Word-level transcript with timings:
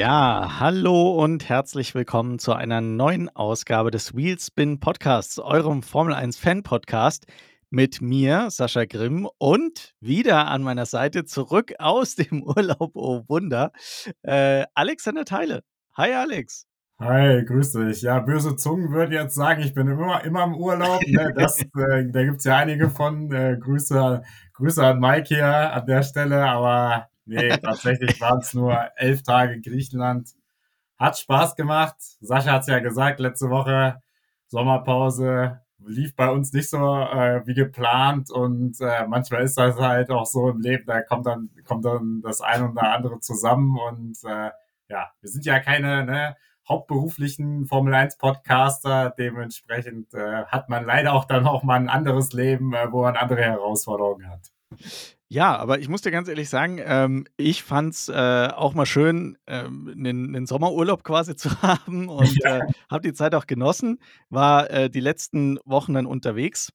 Ja, 0.00 0.58
hallo 0.58 1.22
und 1.22 1.50
herzlich 1.50 1.94
willkommen 1.94 2.38
zu 2.38 2.54
einer 2.54 2.80
neuen 2.80 3.28
Ausgabe 3.28 3.90
des 3.90 4.16
Wheelspin 4.16 4.80
Podcasts, 4.80 5.38
eurem 5.38 5.82
Formel 5.82 6.14
1 6.14 6.38
Fan 6.38 6.62
Podcast 6.62 7.26
mit 7.68 8.00
mir, 8.00 8.46
Sascha 8.48 8.86
Grimm, 8.86 9.28
und 9.36 9.92
wieder 10.00 10.46
an 10.46 10.62
meiner 10.62 10.86
Seite 10.86 11.26
zurück 11.26 11.74
aus 11.78 12.14
dem 12.14 12.42
Urlaub, 12.46 12.92
oh 12.94 13.24
Wunder, 13.28 13.72
äh, 14.22 14.64
Alexander 14.74 15.26
Teile. 15.26 15.64
Hi, 15.98 16.14
Alex. 16.14 16.64
Hi, 16.98 17.44
grüß 17.44 17.72
dich. 17.72 18.00
Ja, 18.00 18.20
böse 18.20 18.56
Zungen 18.56 18.92
würden 18.92 19.12
jetzt 19.12 19.34
sagen, 19.34 19.60
ich 19.60 19.74
bin 19.74 19.86
immer, 19.86 20.24
immer 20.24 20.44
im 20.44 20.54
Urlaub. 20.54 21.02
Ne? 21.06 21.34
Das, 21.36 21.60
äh, 21.60 22.06
da 22.10 22.24
gibt's 22.24 22.44
ja 22.44 22.56
einige 22.56 22.88
von. 22.88 23.30
Äh, 23.32 23.58
Grüße, 23.60 24.22
Grüße 24.54 24.82
an 24.82 24.98
Mike 24.98 25.28
hier 25.28 25.74
an 25.74 25.84
der 25.84 26.02
Stelle, 26.02 26.48
aber 26.48 27.09
nee, 27.30 27.56
tatsächlich 27.56 28.20
waren 28.20 28.40
es 28.40 28.54
nur 28.54 28.76
elf 28.96 29.22
Tage 29.22 29.60
Griechenland. 29.60 30.30
Hat 30.98 31.18
Spaß 31.18 31.56
gemacht. 31.56 31.96
Sascha 32.20 32.52
hat's 32.52 32.66
ja 32.66 32.80
gesagt, 32.80 33.20
letzte 33.20 33.48
Woche 33.50 34.02
Sommerpause 34.48 35.60
lief 35.86 36.14
bei 36.14 36.28
uns 36.28 36.52
nicht 36.52 36.68
so 36.68 36.78
äh, 36.78 37.46
wie 37.46 37.54
geplant 37.54 38.30
und 38.30 38.80
äh, 38.80 39.06
manchmal 39.06 39.44
ist 39.44 39.56
das 39.56 39.78
halt 39.78 40.10
auch 40.10 40.26
so 40.26 40.50
im 40.50 40.60
Leben, 40.60 40.84
da 40.86 41.02
kommt 41.02 41.26
dann 41.26 41.50
kommt 41.64 41.84
dann 41.84 42.20
das 42.22 42.40
eine 42.40 42.70
oder 42.70 42.92
andere 42.92 43.20
zusammen 43.20 43.78
und 43.78 44.18
äh, 44.24 44.50
ja, 44.88 45.10
wir 45.20 45.30
sind 45.30 45.46
ja 45.46 45.60
keine 45.60 46.04
ne, 46.04 46.36
hauptberuflichen 46.68 47.66
Formel 47.66 47.94
1 47.94 48.18
Podcaster, 48.18 49.14
dementsprechend 49.18 50.12
äh, 50.14 50.44
hat 50.44 50.68
man 50.68 50.84
leider 50.84 51.14
auch 51.14 51.24
dann 51.24 51.46
auch 51.46 51.62
mal 51.62 51.76
ein 51.76 51.88
anderes 51.88 52.32
Leben, 52.32 52.74
äh, 52.74 52.92
wo 52.92 53.02
man 53.02 53.16
andere 53.16 53.42
Herausforderungen 53.42 54.28
hat. 54.28 54.50
Ja, 55.32 55.56
aber 55.56 55.78
ich 55.78 55.88
muss 55.88 56.02
dir 56.02 56.10
ganz 56.10 56.28
ehrlich 56.28 56.48
sagen, 56.48 56.80
ähm, 56.84 57.24
ich 57.36 57.62
fand 57.62 57.94
es 57.94 58.08
äh, 58.08 58.48
auch 58.52 58.74
mal 58.74 58.84
schön, 58.84 59.38
ähm, 59.46 59.94
einen 59.96 60.46
Sommerurlaub 60.46 61.04
quasi 61.04 61.36
zu 61.36 61.62
haben 61.62 62.08
und 62.08 62.36
ja. 62.42 62.58
äh, 62.58 62.62
habe 62.90 63.02
die 63.02 63.14
Zeit 63.14 63.34
auch 63.36 63.46
genossen, 63.46 64.00
war 64.28 64.68
äh, 64.70 64.90
die 64.90 65.00
letzten 65.00 65.58
Wochen 65.64 65.94
dann 65.94 66.06
unterwegs. 66.06 66.72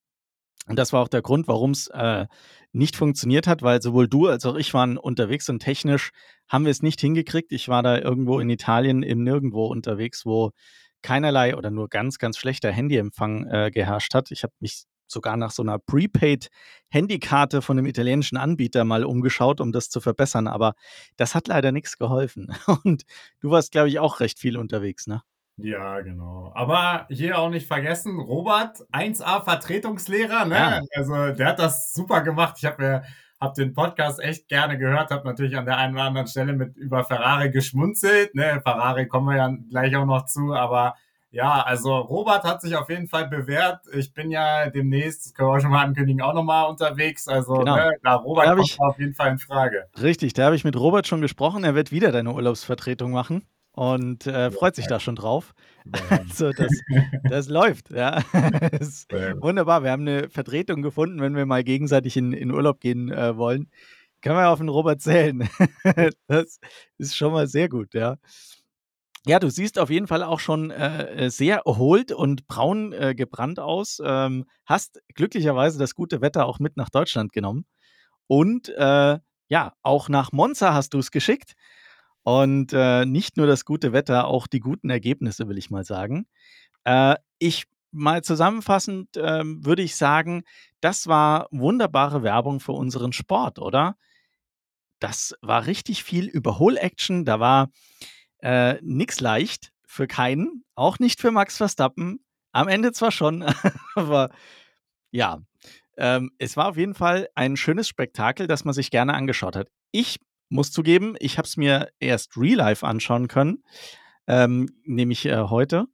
Und 0.68 0.78
das 0.78 0.92
war 0.92 1.02
auch 1.02 1.08
der 1.08 1.22
Grund, 1.22 1.46
warum 1.48 1.72
es 1.72 1.88
äh, 1.88 2.26
nicht 2.72 2.96
funktioniert 2.96 3.46
hat, 3.46 3.62
weil 3.62 3.80
sowohl 3.82 4.08
du 4.08 4.26
als 4.26 4.46
auch 4.46 4.56
ich 4.56 4.74
waren 4.74 4.96
unterwegs 4.98 5.48
und 5.48 5.60
technisch 5.60 6.10
haben 6.48 6.64
wir 6.64 6.72
es 6.72 6.82
nicht 6.82 7.00
hingekriegt. 7.00 7.52
Ich 7.52 7.68
war 7.68 7.82
da 7.82 7.98
irgendwo 7.98 8.40
in 8.40 8.50
Italien 8.50 9.02
im 9.02 9.22
Nirgendwo 9.22 9.66
unterwegs, 9.66 10.24
wo 10.24 10.52
keinerlei 11.02 11.56
oder 11.56 11.70
nur 11.70 11.88
ganz, 11.88 12.18
ganz 12.18 12.36
schlechter 12.36 12.72
Handyempfang 12.72 13.46
äh, 13.46 13.70
geherrscht 13.70 14.14
hat. 14.14 14.30
Ich 14.30 14.42
habe 14.42 14.54
mich 14.60 14.86
sogar 15.06 15.36
nach 15.36 15.50
so 15.50 15.62
einer 15.62 15.78
Prepaid-Handykarte 15.78 17.62
von 17.62 17.78
einem 17.78 17.86
italienischen 17.86 18.36
Anbieter 18.36 18.84
mal 18.84 19.04
umgeschaut, 19.04 19.60
um 19.60 19.72
das 19.72 19.90
zu 19.90 20.00
verbessern. 20.00 20.46
Aber 20.46 20.74
das 21.16 21.34
hat 21.34 21.48
leider 21.48 21.72
nichts 21.72 21.98
geholfen. 21.98 22.48
Und 22.84 23.04
du 23.40 23.50
warst, 23.50 23.72
glaube 23.72 23.88
ich, 23.88 23.98
auch 23.98 24.20
recht 24.20 24.38
viel 24.38 24.56
unterwegs, 24.56 25.06
ne? 25.06 25.22
Ja, 25.58 26.00
genau. 26.00 26.52
Aber 26.54 27.06
hier 27.08 27.38
auch 27.38 27.48
nicht 27.48 27.66
vergessen, 27.66 28.20
Robert, 28.20 28.78
1A 28.92 29.42
Vertretungslehrer, 29.42 30.44
ne? 30.44 30.54
Ja. 30.54 30.80
Also 30.94 31.32
der 31.32 31.48
hat 31.48 31.58
das 31.58 31.94
super 31.94 32.20
gemacht. 32.20 32.56
Ich 32.58 32.66
habe 32.66 32.82
mir 32.82 33.02
hab 33.40 33.54
den 33.54 33.72
Podcast 33.72 34.20
echt 34.20 34.48
gerne 34.48 34.78
gehört, 34.78 35.10
habe 35.10 35.26
natürlich 35.26 35.56
an 35.56 35.66
der 35.66 35.76
einen 35.76 35.94
oder 35.94 36.04
anderen 36.04 36.26
Stelle 36.26 36.52
mit 36.52 36.76
über 36.76 37.04
Ferrari 37.04 37.50
geschmunzelt. 37.50 38.34
Ne? 38.34 38.60
Ferrari 38.62 39.08
kommen 39.08 39.28
wir 39.28 39.36
ja 39.36 39.54
gleich 39.68 39.94
auch 39.96 40.06
noch 40.06 40.26
zu, 40.26 40.54
aber 40.54 40.94
ja, 41.30 41.62
also 41.62 41.96
Robert 41.96 42.44
hat 42.44 42.62
sich 42.62 42.76
auf 42.76 42.88
jeden 42.88 43.08
Fall 43.08 43.28
bewährt. 43.28 43.80
Ich 43.92 44.14
bin 44.14 44.30
ja 44.30 44.70
demnächst, 44.70 45.26
das 45.26 45.34
können 45.34 45.50
wir 45.50 45.60
schon 45.60 45.70
mal 45.70 45.84
ankündigen, 45.84 46.22
auch 46.22 46.34
nochmal 46.34 46.68
unterwegs. 46.70 47.28
Also 47.28 47.54
genau. 47.54 47.76
ne, 47.76 47.92
da 48.02 48.14
Robert 48.14 48.46
kommt 48.46 48.62
ich, 48.64 48.80
auf 48.80 48.98
jeden 48.98 49.14
Fall 49.14 49.32
in 49.32 49.38
Frage. 49.38 49.86
Richtig, 50.00 50.32
da 50.32 50.46
habe 50.46 50.56
ich 50.56 50.64
mit 50.64 50.76
Robert 50.76 51.06
schon 51.06 51.20
gesprochen. 51.20 51.64
Er 51.64 51.74
wird 51.74 51.92
wieder 51.92 52.12
deine 52.12 52.32
Urlaubsvertretung 52.32 53.10
machen 53.10 53.44
und 53.72 54.26
äh, 54.26 54.50
freut 54.50 54.74
sich 54.74 54.86
da 54.86 54.98
schon 54.98 55.16
drauf. 55.16 55.54
Also 56.10 56.50
das, 56.50 56.72
das 57.28 57.48
läuft, 57.48 57.90
ja. 57.90 58.20
Das 58.72 59.06
wunderbar. 59.40 59.84
Wir 59.84 59.92
haben 59.92 60.02
eine 60.02 60.28
Vertretung 60.30 60.82
gefunden, 60.82 61.20
wenn 61.20 61.36
wir 61.36 61.46
mal 61.46 61.62
gegenseitig 61.62 62.16
in, 62.16 62.32
in 62.32 62.50
Urlaub 62.50 62.80
gehen 62.80 63.08
äh, 63.12 63.36
wollen. 63.36 63.70
Können 64.20 64.36
wir 64.36 64.48
auf 64.48 64.58
den 64.58 64.68
Robert 64.68 65.00
zählen. 65.00 65.48
das 66.26 66.58
ist 66.98 67.16
schon 67.16 67.32
mal 67.32 67.46
sehr 67.46 67.68
gut, 67.68 67.94
ja. 67.94 68.16
Ja, 69.28 69.40
du 69.40 69.50
siehst 69.50 69.78
auf 69.78 69.90
jeden 69.90 70.06
Fall 70.06 70.22
auch 70.22 70.38
schon 70.38 70.70
äh, 70.70 71.30
sehr 71.30 71.62
erholt 71.66 72.12
und 72.12 72.46
braun 72.46 72.92
äh, 72.92 73.14
gebrannt 73.14 73.58
aus. 73.58 74.00
Ähm, 74.04 74.44
hast 74.64 75.00
glücklicherweise 75.14 75.78
das 75.80 75.94
gute 75.96 76.20
Wetter 76.20 76.46
auch 76.46 76.60
mit 76.60 76.76
nach 76.76 76.90
Deutschland 76.90 77.32
genommen. 77.32 77.66
Und 78.28 78.68
äh, 78.70 79.18
ja, 79.48 79.72
auch 79.82 80.08
nach 80.08 80.32
Monza 80.32 80.74
hast 80.74 80.94
du 80.94 80.98
es 80.98 81.10
geschickt. 81.10 81.54
Und 82.22 82.72
äh, 82.72 83.04
nicht 83.06 83.36
nur 83.36 83.46
das 83.46 83.64
gute 83.64 83.92
Wetter, 83.92 84.26
auch 84.28 84.46
die 84.46 84.60
guten 84.60 84.90
Ergebnisse, 84.90 85.48
will 85.48 85.58
ich 85.58 85.70
mal 85.70 85.84
sagen. 85.84 86.26
Äh, 86.84 87.16
ich 87.38 87.66
mal 87.92 88.22
zusammenfassend 88.22 89.16
äh, 89.16 89.42
würde 89.44 89.82
ich 89.82 89.96
sagen, 89.96 90.44
das 90.80 91.06
war 91.08 91.48
wunderbare 91.50 92.22
Werbung 92.22 92.60
für 92.60 92.72
unseren 92.72 93.12
Sport, 93.12 93.58
oder? 93.58 93.96
Das 95.00 95.34
war 95.42 95.66
richtig 95.66 96.04
viel 96.04 96.26
Überhol-Action. 96.26 97.24
Da 97.24 97.38
war 97.40 97.68
äh, 98.46 98.78
nix 98.80 99.18
leicht 99.18 99.72
für 99.84 100.06
keinen, 100.06 100.62
auch 100.76 101.00
nicht 101.00 101.20
für 101.20 101.32
Max 101.32 101.56
Verstappen. 101.56 102.20
Am 102.52 102.68
Ende 102.68 102.92
zwar 102.92 103.10
schon, 103.10 103.44
aber 103.96 104.30
ja, 105.10 105.40
ähm, 105.96 106.30
es 106.38 106.56
war 106.56 106.68
auf 106.68 106.76
jeden 106.76 106.94
Fall 106.94 107.28
ein 107.34 107.56
schönes 107.56 107.88
Spektakel, 107.88 108.46
das 108.46 108.64
man 108.64 108.72
sich 108.72 108.92
gerne 108.92 109.14
angeschaut 109.14 109.56
hat. 109.56 109.68
Ich 109.90 110.20
muss 110.48 110.70
zugeben, 110.70 111.16
ich 111.18 111.38
habe 111.38 111.46
es 111.46 111.56
mir 111.56 111.88
erst 111.98 112.36
real 112.36 112.58
life 112.58 112.86
anschauen 112.86 113.26
können, 113.26 113.64
ähm, 114.28 114.68
nämlich 114.84 115.26
äh, 115.26 115.36
heute. 115.36 115.86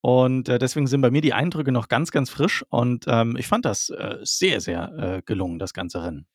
Und 0.00 0.48
äh, 0.48 0.58
deswegen 0.58 0.88
sind 0.88 1.02
bei 1.02 1.12
mir 1.12 1.20
die 1.20 1.34
Eindrücke 1.34 1.70
noch 1.70 1.86
ganz, 1.86 2.10
ganz 2.10 2.30
frisch. 2.30 2.64
Und 2.68 3.04
ähm, 3.06 3.36
ich 3.38 3.46
fand 3.46 3.64
das 3.64 3.90
äh, 3.90 4.18
sehr, 4.22 4.60
sehr 4.60 4.92
äh, 4.98 5.22
gelungen, 5.24 5.60
das 5.60 5.72
ganze 5.72 6.02
Rennen. 6.02 6.26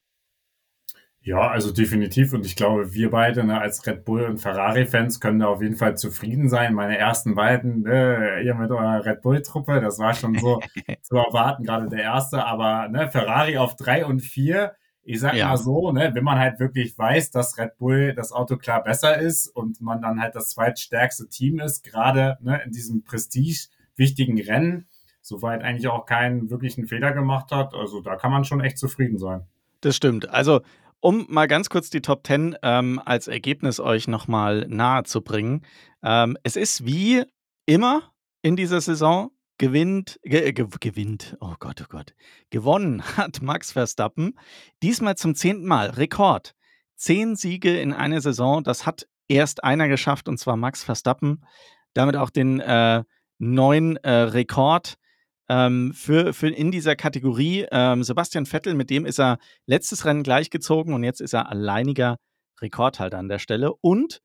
Ja, 1.28 1.50
also 1.50 1.74
definitiv. 1.74 2.32
Und 2.32 2.46
ich 2.46 2.56
glaube, 2.56 2.94
wir 2.94 3.12
beide 3.12 3.44
ne, 3.44 3.60
als 3.60 3.86
Red 3.86 4.06
Bull 4.06 4.24
und 4.24 4.38
Ferrari-Fans 4.38 5.20
können 5.20 5.40
da 5.40 5.48
auf 5.48 5.62
jeden 5.62 5.76
Fall 5.76 5.98
zufrieden 5.98 6.48
sein. 6.48 6.74
Meine 6.74 6.98
ersten 6.98 7.36
beiden, 7.36 7.82
ne, 7.82 8.42
ihr 8.46 8.56
mit 8.56 8.72
eurer 8.72 9.04
Red 9.04 9.24
Bull-Truppe, 9.24 9.82
das 9.82 10.00
war 10.00 10.14
schon 10.14 10.40
so 10.40 10.62
zu 11.02 11.18
erwarten, 11.18 11.66
gerade 11.66 11.90
der 11.90 12.02
erste. 12.02 12.46
Aber 12.46 12.88
ne, 12.88 13.10
Ferrari 13.12 13.58
auf 13.58 13.76
drei 13.76 14.06
und 14.06 14.22
vier, 14.22 14.72
ich 15.04 15.20
sag 15.20 15.34
ja. 15.34 15.50
mal 15.50 15.58
so, 15.58 15.92
ne, 15.92 16.12
wenn 16.14 16.24
man 16.24 16.40
halt 16.40 16.62
wirklich 16.62 16.98
weiß, 16.98 17.32
dass 17.32 17.58
Red 17.58 17.78
Bull 17.78 18.14
das 18.14 18.32
Auto 18.32 18.56
klar 18.56 18.82
besser 18.82 19.18
ist 19.18 19.48
und 19.48 19.82
man 19.82 20.02
dann 20.02 20.22
halt 20.22 20.34
das 20.34 20.52
zweitstärkste 20.52 21.28
Team 21.28 21.59
ist, 21.59 21.84
gerade 21.84 22.38
ne, 22.40 22.62
in 22.64 22.72
diesem 22.72 23.04
Prestige 23.04 23.68
wichtigen 23.98 24.42
Rennen, 24.42 24.88
soweit 25.22 25.62
eigentlich 25.62 25.90
auch 25.90 26.06
keinen 26.06 26.50
wirklichen 26.50 26.88
Fehler 26.88 27.12
gemacht 27.12 27.52
hat. 27.52 27.74
Also 27.74 28.00
da 28.00 28.16
kann 28.16 28.32
man 28.32 28.46
schon 28.46 28.62
echt 28.62 28.78
zufrieden 28.78 29.18
sein. 29.18 29.42
Das 29.82 29.96
stimmt. 29.96 30.30
Also 30.30 30.62
um 31.00 31.25
mal 31.30 31.47
ganz 31.47 31.69
kurz 31.69 31.90
die 31.90 32.02
Top 32.02 32.25
10 32.25 32.58
ähm, 32.63 33.02
als 33.03 33.28
Ergebnis 33.28 33.80
euch 33.80 34.08
nochmal 34.08 34.66
nahe 34.68 35.03
zu 35.03 35.22
bringen. 35.22 35.63
Ähm, 36.03 36.38
es 36.44 36.56
ist 36.56 36.85
wie 36.85 37.24
immer 37.66 38.12
in 38.41 38.56
dieser 38.56 38.81
Saison 38.81 39.31
gewinnt, 39.58 40.19
ge, 40.24 40.52
ge, 40.53 40.68
gewinnt, 40.80 41.35
oh 41.40 41.56
Gott, 41.59 41.81
oh 41.81 41.88
Gott, 41.90 42.13
gewonnen 42.50 43.03
hat 43.18 43.41
Max 43.41 43.72
Verstappen. 43.72 44.38
Diesmal 44.84 45.16
zum 45.16 45.35
zehnten 45.35 45.66
Mal, 45.66 45.90
Rekord. 45.90 46.53
Zehn 46.96 47.35
Siege 47.35 47.79
in 47.79 47.94
einer 47.94 48.22
Saison, 48.22 48.64
das 48.64 48.85
hat 48.85 49.08
erst 49.28 49.64
einer 49.64 49.88
geschafft 49.88 50.28
und 50.28 50.40
zwar 50.40 50.58
Max 50.58 50.84
Verstappen. 50.84 51.46
Damit 51.94 52.16
auch 52.16 52.29
den 52.29 52.59
äh, 52.59 53.03
neuen 53.38 53.97
äh, 53.97 54.11
Rekord 54.11 54.97
ähm, 55.49 55.94
für, 55.94 56.34
für 56.34 56.49
in 56.49 56.72
dieser 56.72 56.96
Kategorie. 56.96 57.66
Ähm, 57.72 58.03
Sebastian 58.03 58.46
Vettel, 58.46 58.73
mit 58.73 58.90
dem 58.90 59.05
ist 59.05 59.20
er 59.20 59.38
letztes 59.66 60.05
Rennen 60.05 60.23
gleichgezogen 60.23 60.94
und 60.94 61.03
jetzt 61.03 61.22
ist 61.22 61.34
er 61.34 61.49
alleiniger 61.49 62.17
Rekordhalter 62.61 63.17
an 63.17 63.29
der 63.29 63.40
Stelle. 63.40 63.73
Und 63.82 64.22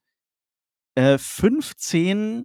äh, 0.94 1.18
15 1.18 2.44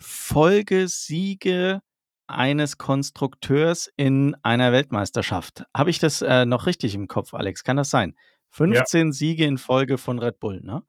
Folgesiege 0.00 1.80
eines 2.26 2.78
Konstrukteurs 2.78 3.90
in 3.96 4.34
einer 4.42 4.72
Weltmeisterschaft. 4.72 5.64
Habe 5.76 5.90
ich 5.90 5.98
das 5.98 6.22
äh, 6.22 6.46
noch 6.46 6.66
richtig 6.66 6.94
im 6.94 7.08
Kopf, 7.08 7.34
Alex? 7.34 7.64
Kann 7.64 7.76
das 7.76 7.90
sein? 7.90 8.14
15 8.50 9.06
ja. 9.08 9.12
Siege 9.12 9.44
in 9.44 9.58
Folge 9.58 9.98
von 9.98 10.18
Red 10.18 10.38
Bull, 10.40 10.60
ne? 10.62 10.82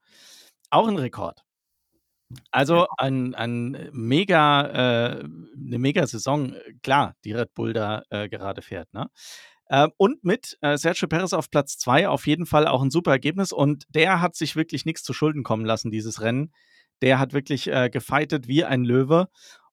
Auch 0.69 0.87
ein 0.87 0.97
Rekord. 0.97 1.43
Also 2.51 2.87
ein, 2.97 3.35
ein 3.35 3.89
mega, 3.91 4.67
äh, 4.67 5.19
eine 5.23 5.79
mega 5.79 6.07
Saison, 6.07 6.55
klar, 6.81 7.15
die 7.23 7.33
Red 7.33 7.53
Bull 7.53 7.73
da 7.73 8.03
äh, 8.09 8.27
gerade 8.29 8.61
fährt. 8.61 8.93
Ne? 8.93 9.09
Äh, 9.67 9.87
und 9.97 10.23
mit 10.23 10.57
äh, 10.61 10.77
Sergio 10.77 11.07
Perez 11.07 11.33
auf 11.33 11.49
Platz 11.49 11.77
zwei 11.77 12.07
auf 12.07 12.27
jeden 12.27 12.45
Fall 12.45 12.67
auch 12.67 12.81
ein 12.81 12.91
super 12.91 13.11
Ergebnis. 13.11 13.51
Und 13.51 13.85
der 13.89 14.21
hat 14.21 14.35
sich 14.35 14.55
wirklich 14.55 14.85
nichts 14.85 15.03
zu 15.03 15.13
Schulden 15.13 15.43
kommen 15.43 15.65
lassen, 15.65 15.91
dieses 15.91 16.21
Rennen. 16.21 16.51
Der 17.01 17.19
hat 17.19 17.33
wirklich 17.33 17.67
äh, 17.67 17.89
gefeitet 17.89 18.47
wie 18.47 18.63
ein 18.63 18.83
Löwe. 18.83 19.27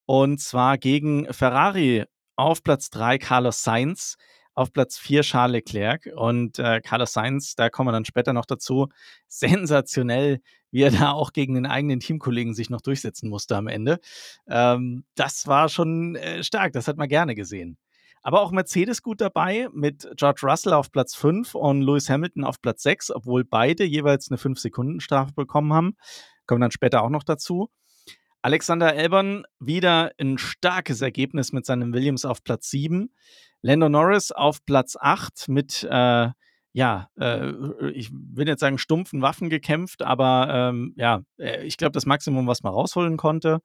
Und 0.07 0.41
zwar 0.41 0.79
gegen 0.79 1.33
Ferrari 1.33 2.05
auf 2.37 2.63
Platz 2.63 2.91
drei 2.91 3.19
Carlos 3.19 3.63
Sainz. 3.63 4.17
Auf 4.55 4.73
Platz 4.73 4.99
4 4.99 5.23
Charles 5.23 5.53
Leclerc 5.53 6.11
und 6.15 6.59
äh, 6.59 6.81
Carlos 6.81 7.13
Sainz, 7.13 7.55
da 7.55 7.71
kommen 7.71 7.89
wir 7.89 7.93
dann 7.93 8.05
später 8.05 8.33
noch 8.33 8.45
dazu. 8.45 8.89
Sensationell, 9.29 10.41
wie 10.71 10.83
er 10.83 10.91
da 10.91 11.13
auch 11.13 11.33
gegen 11.33 11.55
den 11.55 11.67
eigenen 11.67 12.01
Teamkollegen 12.01 12.55
sich 12.55 12.71
noch 12.71 12.81
durchsetzen 12.81 13.29
musste 13.29 13.57
am 13.57 13.67
Ende. 13.67 13.99
Ähm, 14.49 15.05
das 15.15 15.47
war 15.47 15.69
schon 15.69 16.17
äh, 16.17 16.43
stark, 16.45 16.73
das 16.73 16.89
hat 16.89 16.97
man 16.97 17.09
gerne 17.09 17.35
gesehen. 17.35 17.79
Aber 18.23 18.41
auch 18.41 18.53
Mercedes 18.53 19.03
gut 19.03 19.21
dabei 19.21 19.69
mit 19.73 20.09
George 20.17 20.43
Russell 20.45 20.73
auf 20.75 20.93
Platz 20.93 21.15
5 21.17 21.57
und 21.57 21.83
Lewis 21.83 22.09
Hamilton 22.09 22.45
auf 22.45 22.61
Platz 22.63 22.85
6, 22.85 23.11
obwohl 23.11 23.45
beide 23.45 23.85
jeweils 23.85 24.31
eine 24.31 24.39
5-Sekunden-Strafe 24.39 25.33
bekommen 25.33 25.73
haben. 25.73 25.97
Kommen 26.47 26.61
dann 26.61 26.71
später 26.71 27.03
auch 27.03 27.11
noch 27.11 27.25
dazu. 27.25 27.69
Alexander 28.41 28.89
Albon 28.89 29.45
wieder 29.59 30.13
ein 30.19 30.39
starkes 30.39 31.01
Ergebnis 31.01 31.53
mit 31.53 31.67
seinem 31.67 31.93
Williams 31.93 32.25
auf 32.25 32.43
Platz 32.45 32.71
7. 32.71 33.13
Lando 33.63 33.89
Norris 33.89 34.33
auf 34.33 34.65
Platz 34.67 34.97
8 35.01 35.49
mit, 35.49 35.87
äh, 35.89 36.29
ja, 36.73 37.09
äh, 37.19 37.91
ich 37.93 38.11
will 38.13 38.49
jetzt 38.49 38.61
sagen, 38.61 38.79
stumpfen 38.79 39.23
Waffen 39.23 39.51
gekämpft, 39.51 40.03
aber 40.03 40.49
ähm, 40.51 40.95
ja, 40.97 41.23
äh, 41.39 41.65
ich 41.65 41.77
glaube, 41.77 41.93
das 41.93 42.07
Maximum, 42.07 42.47
was 42.47 42.63
man 42.63 42.73
rausholen 42.73 43.17
konnte. 43.17 43.61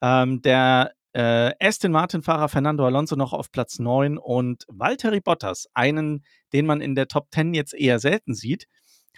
Ähm, 0.00 0.40
der 0.42 0.92
äh, 1.12 1.52
Aston 1.60 1.92
Martin-Fahrer 1.92 2.48
Fernando 2.48 2.86
Alonso 2.86 3.16
noch 3.16 3.32
auf 3.32 3.52
Platz 3.52 3.78
9 3.78 4.16
und 4.16 4.64
Valtteri 4.68 5.20
Bottas, 5.20 5.68
einen, 5.74 6.24
den 6.52 6.66
man 6.66 6.80
in 6.80 6.94
der 6.94 7.08
Top 7.08 7.28
10 7.32 7.52
jetzt 7.52 7.74
eher 7.74 7.98
selten 7.98 8.34
sieht, 8.34 8.66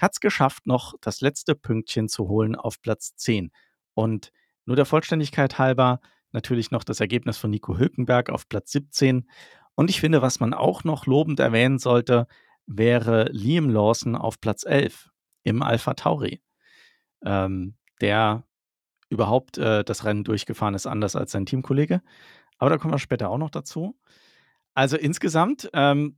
hat 0.00 0.12
es 0.14 0.20
geschafft, 0.20 0.66
noch 0.66 0.94
das 1.00 1.20
letzte 1.20 1.54
Pünktchen 1.54 2.08
zu 2.08 2.28
holen 2.28 2.56
auf 2.56 2.80
Platz 2.80 3.14
10. 3.16 3.52
Und 3.94 4.32
nur 4.64 4.74
der 4.74 4.86
Vollständigkeit 4.86 5.58
halber 5.58 6.00
natürlich 6.32 6.70
noch 6.70 6.82
das 6.82 7.00
Ergebnis 7.00 7.38
von 7.38 7.50
Nico 7.50 7.76
Hülkenberg 7.76 8.30
auf 8.30 8.48
Platz 8.48 8.72
17. 8.72 9.28
Und 9.74 9.90
ich 9.90 10.00
finde, 10.00 10.22
was 10.22 10.40
man 10.40 10.54
auch 10.54 10.84
noch 10.84 11.06
lobend 11.06 11.40
erwähnen 11.40 11.78
sollte, 11.78 12.26
wäre 12.66 13.28
Liam 13.32 13.70
Lawson 13.70 14.16
auf 14.16 14.40
Platz 14.40 14.64
11 14.64 15.10
im 15.42 15.62
Alpha 15.62 15.94
Tauri. 15.94 16.40
Ähm, 17.24 17.74
der 18.00 18.44
überhaupt 19.08 19.58
äh, 19.58 19.84
das 19.84 20.04
Rennen 20.04 20.24
durchgefahren 20.24 20.74
ist, 20.74 20.86
anders 20.86 21.16
als 21.16 21.32
sein 21.32 21.46
Teamkollege. 21.46 22.02
Aber 22.58 22.70
da 22.70 22.78
kommen 22.78 22.94
wir 22.94 22.98
später 22.98 23.30
auch 23.30 23.38
noch 23.38 23.50
dazu. 23.50 23.98
Also 24.74 24.96
insgesamt 24.96 25.70
ähm, 25.72 26.16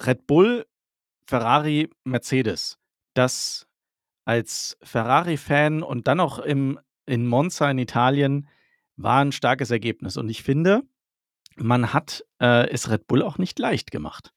Red 0.00 0.26
Bull, 0.26 0.66
Ferrari, 1.26 1.90
Mercedes. 2.04 2.78
Das 3.14 3.66
als 4.24 4.78
Ferrari-Fan 4.82 5.82
und 5.82 6.08
dann 6.08 6.18
noch 6.18 6.38
im, 6.38 6.78
in 7.06 7.26
Monza 7.26 7.70
in 7.70 7.78
Italien 7.78 8.48
war 8.96 9.20
ein 9.20 9.32
starkes 9.32 9.70
Ergebnis. 9.70 10.16
Und 10.16 10.28
ich 10.28 10.42
finde, 10.42 10.82
man 11.56 11.92
hat 11.92 12.24
äh, 12.40 12.68
es 12.70 12.90
Red 12.90 13.06
Bull 13.06 13.22
auch 13.22 13.38
nicht 13.38 13.58
leicht 13.58 13.90
gemacht. 13.90 14.32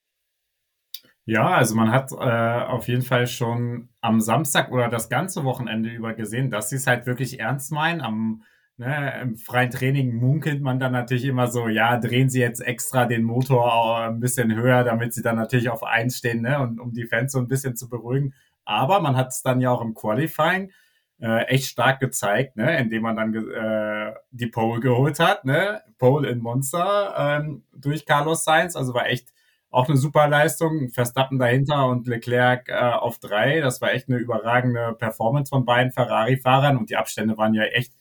Ja, 1.27 1.49
also 1.49 1.75
man 1.75 1.91
hat 1.91 2.11
äh, 2.11 2.15
auf 2.15 2.87
jeden 2.87 3.01
Fall 3.01 3.25
schon 3.25 3.89
am 4.01 4.21
Samstag 4.21 4.71
oder 4.71 4.89
das 4.89 5.09
ganze 5.09 5.43
Wochenende 5.43 5.89
über 5.89 6.13
gesehen, 6.13 6.51
dass 6.51 6.69
sie 6.69 6.75
es 6.75 6.85
halt 6.85 7.07
wirklich 7.07 7.39
ernst 7.39 7.71
meinen. 7.71 8.01
Am 8.01 8.43
ne, 8.77 9.21
im 9.21 9.35
freien 9.35 9.71
Training 9.71 10.15
munkelt 10.15 10.61
man 10.61 10.79
dann 10.79 10.91
natürlich 10.91 11.25
immer 11.25 11.47
so, 11.47 11.67
ja, 11.67 11.97
drehen 11.97 12.29
sie 12.29 12.41
jetzt 12.41 12.61
extra 12.61 13.05
den 13.05 13.23
Motor 13.23 14.01
ein 14.01 14.19
bisschen 14.19 14.53
höher, 14.55 14.83
damit 14.83 15.13
sie 15.13 15.23
dann 15.23 15.35
natürlich 15.37 15.69
auf 15.69 15.83
eins 15.83 16.17
stehen, 16.17 16.41
ne, 16.41 16.59
und 16.59 16.79
um 16.79 16.93
die 16.93 17.05
Fans 17.05 17.31
so 17.31 17.39
ein 17.39 17.47
bisschen 17.47 17.75
zu 17.75 17.89
beruhigen. 17.89 18.33
Aber 18.65 18.99
man 18.99 19.15
hat 19.15 19.29
es 19.29 19.41
dann 19.41 19.61
ja 19.61 19.71
auch 19.71 19.81
im 19.81 19.93
Qualifying 19.93 20.71
äh, 21.19 21.43
echt 21.45 21.65
stark 21.65 21.99
gezeigt, 21.99 22.57
ne, 22.57 22.77
indem 22.77 23.03
man 23.03 23.15
dann 23.15 23.33
äh, 23.33 24.13
die 24.31 24.47
Pole 24.47 24.81
geholt 24.81 25.19
hat, 25.19 25.45
ne, 25.45 25.81
Pole 25.97 26.29
in 26.29 26.39
Monster 26.39 27.15
ähm, 27.17 27.63
durch 27.73 28.05
Carlos 28.05 28.43
Sainz, 28.43 28.75
also 28.75 28.93
war 28.93 29.07
echt 29.07 29.29
auch 29.75 29.89
eine 29.89 29.97
super 29.97 30.29
Leistung. 30.29 30.89
Verstappen 30.89 31.37
dahinter 31.37 31.87
und 31.87 32.07
Leclerc 32.07 32.69
äh, 32.69 32.73
auf 32.75 33.19
drei. 33.19 33.59
Das 33.59 33.81
war 33.81 33.91
echt 33.91 34.07
eine 34.07 34.19
überragende 34.19 34.95
Performance 34.97 35.49
von 35.49 35.65
beiden 35.65 35.91
Ferrari-Fahrern 35.91 36.77
und 36.77 36.89
die 36.89 36.95
Abstände 36.95 37.37
waren 37.37 37.53
ja 37.53 37.63
echt 37.63 37.93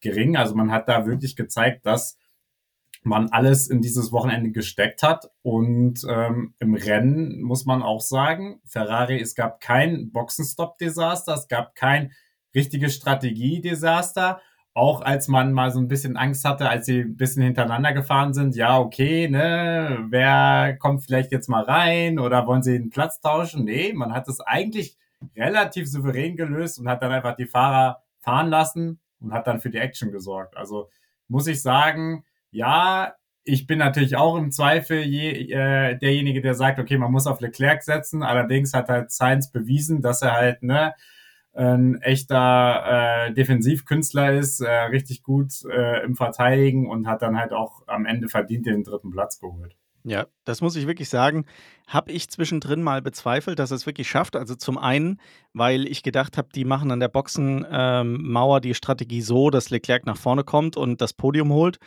gering. 0.00 0.36
Also 0.36 0.54
man 0.54 0.70
hat 0.70 0.88
da 0.88 1.06
wirklich 1.06 1.34
gezeigt, 1.34 1.86
dass 1.86 2.18
man 3.02 3.30
alles 3.30 3.68
in 3.68 3.80
dieses 3.80 4.12
Wochenende 4.12 4.50
gesteckt 4.50 5.02
hat. 5.02 5.30
Und 5.42 6.04
ähm, 6.08 6.54
im 6.58 6.74
Rennen 6.74 7.40
muss 7.40 7.64
man 7.64 7.82
auch 7.82 8.00
sagen, 8.00 8.60
Ferrari, 8.66 9.18
es 9.20 9.34
gab 9.34 9.60
kein 9.60 10.12
Boxenstopp-Desaster, 10.12 11.34
es 11.34 11.48
gab 11.48 11.74
kein 11.74 12.12
richtiges 12.54 12.94
Strategie-Desaster 12.94 14.40
auch 14.74 15.02
als 15.02 15.28
man 15.28 15.52
mal 15.52 15.70
so 15.70 15.78
ein 15.78 15.88
bisschen 15.88 16.16
Angst 16.16 16.44
hatte, 16.44 16.68
als 16.68 16.86
sie 16.86 17.00
ein 17.00 17.16
bisschen 17.16 17.42
hintereinander 17.42 17.92
gefahren 17.92 18.32
sind, 18.32 18.56
ja, 18.56 18.78
okay, 18.78 19.28
ne, 19.28 20.06
wer 20.08 20.76
kommt 20.78 21.04
vielleicht 21.04 21.30
jetzt 21.30 21.48
mal 21.48 21.62
rein 21.62 22.18
oder 22.18 22.46
wollen 22.46 22.62
sie 22.62 22.78
den 22.78 22.90
Platz 22.90 23.20
tauschen? 23.20 23.64
Nee, 23.64 23.92
man 23.92 24.14
hat 24.14 24.28
es 24.28 24.40
eigentlich 24.40 24.96
relativ 25.36 25.88
souverän 25.88 26.36
gelöst 26.36 26.78
und 26.78 26.88
hat 26.88 27.02
dann 27.02 27.12
einfach 27.12 27.36
die 27.36 27.46
Fahrer 27.46 28.02
fahren 28.20 28.48
lassen 28.48 29.00
und 29.20 29.32
hat 29.32 29.46
dann 29.46 29.60
für 29.60 29.70
die 29.70 29.78
Action 29.78 30.10
gesorgt. 30.10 30.56
Also 30.56 30.88
muss 31.28 31.46
ich 31.46 31.60
sagen, 31.60 32.24
ja, 32.50 33.14
ich 33.44 33.66
bin 33.66 33.78
natürlich 33.78 34.16
auch 34.16 34.36
im 34.36 34.52
Zweifel 34.52 35.02
je, 35.02 35.52
äh, 35.52 35.98
derjenige, 35.98 36.40
der 36.40 36.54
sagt, 36.54 36.78
okay, 36.78 36.96
man 36.96 37.12
muss 37.12 37.26
auf 37.26 37.40
Leclerc 37.40 37.82
setzen. 37.82 38.22
Allerdings 38.22 38.72
hat 38.72 38.88
halt 38.88 39.10
Sainz 39.10 39.50
bewiesen, 39.50 40.00
dass 40.00 40.22
er 40.22 40.32
halt 40.32 40.62
ne 40.62 40.94
ein 41.54 42.00
echter 42.00 43.28
äh, 43.28 43.34
Defensivkünstler 43.34 44.32
ist, 44.32 44.60
äh, 44.60 44.70
richtig 44.70 45.22
gut 45.22 45.52
äh, 45.70 46.02
im 46.04 46.16
Verteidigen 46.16 46.88
und 46.88 47.06
hat 47.06 47.22
dann 47.22 47.36
halt 47.36 47.52
auch 47.52 47.82
am 47.86 48.06
Ende 48.06 48.28
verdient 48.28 48.66
den 48.66 48.84
dritten 48.84 49.10
Platz 49.10 49.38
geholt. 49.38 49.76
Ja, 50.04 50.26
das 50.44 50.60
muss 50.60 50.74
ich 50.74 50.88
wirklich 50.88 51.08
sagen. 51.08 51.44
Habe 51.86 52.10
ich 52.10 52.28
zwischendrin 52.28 52.82
mal 52.82 53.02
bezweifelt, 53.02 53.60
dass 53.60 53.70
es 53.70 53.86
wirklich 53.86 54.08
schafft. 54.08 54.34
Also 54.34 54.56
zum 54.56 54.76
einen, 54.76 55.20
weil 55.52 55.86
ich 55.86 56.02
gedacht 56.02 56.36
habe, 56.36 56.48
die 56.52 56.64
machen 56.64 56.90
an 56.90 56.98
der 56.98 57.08
Boxenmauer 57.08 58.56
ähm, 58.56 58.62
die 58.62 58.74
Strategie 58.74 59.20
so, 59.20 59.50
dass 59.50 59.70
Leclerc 59.70 60.04
nach 60.04 60.16
vorne 60.16 60.42
kommt 60.42 60.76
und 60.76 61.00
das 61.00 61.12
Podium 61.12 61.52
holt. 61.52 61.78